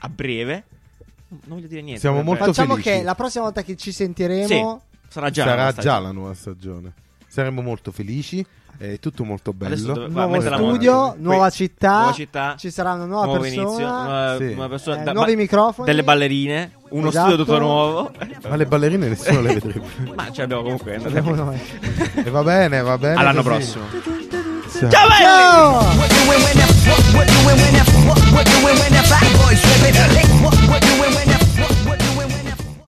a 0.00 0.08
breve. 0.08 0.64
Non 1.28 1.40
voglio 1.56 1.66
dire 1.68 1.80
niente. 1.80 2.00
Siamo 2.00 2.22
molto 2.22 2.44
Facciamo 2.44 2.74
felici. 2.76 2.90
che 2.90 3.02
la 3.02 3.14
prossima 3.14 3.44
volta 3.44 3.62
che 3.62 3.76
ci 3.76 3.92
sentiremo 3.92 4.46
Sì, 4.46 4.98
sarà 5.08 5.30
già. 5.30 5.44
Sarà 5.44 5.64
la 5.64 5.72
già 5.72 5.98
la 5.98 6.12
nuova 6.12 6.34
stagione. 6.34 6.92
Saremo 7.32 7.62
molto 7.62 7.92
felici. 7.92 8.44
È 8.76 8.98
tutto 8.98 9.24
molto 9.24 9.52
bello. 9.54 9.92
Dove- 9.94 10.08
nuovo 10.08 10.40
studio, 10.40 11.14
nuova 11.18 11.46
qui- 11.48 11.56
città, 11.56 11.98
nuova 11.98 12.12
città, 12.12 12.54
ci 12.58 12.70
sarà 12.70 12.92
una 12.94 13.04
nuova 13.06 13.24
nuovo 13.26 13.40
persona, 13.40 13.62
inizio, 13.62 13.86
nuova, 13.86 14.36
Sì. 14.38 14.44
nuova 14.54 14.68
persona, 14.68 15.00
eh, 15.00 15.04
da- 15.04 15.12
nuovi 15.12 15.34
ba- 15.34 15.40
microfoni, 15.40 15.86
delle 15.88 16.02
ballerine, 16.02 16.72
uno 16.90 17.08
Esatto. 17.08 17.26
studio 17.28 17.44
tutto 17.44 17.58
nuovo. 17.58 18.10
Ma 18.48 18.56
le 18.56 18.66
ballerine 18.66 19.08
nessuno 19.08 19.40
le 19.40 19.54
vedrebbe. 19.54 19.86
Ma 20.16 20.30
ce 20.32 20.40
l'abbiamo 20.42 20.62
comunque. 20.62 20.96
Abbiamo 20.96 21.34
noi. 21.34 21.58
e 22.14 22.28
va 22.30 22.42
bene, 22.42 22.82
va 22.82 22.98
bene. 22.98 23.14
All'anno 23.14 23.42
così. 23.42 23.54
prossimo. 23.54 23.84
Ciao. 24.72 24.90
Ciao 24.90 25.08
belli! 25.08 25.22
Ciao! 25.22 26.92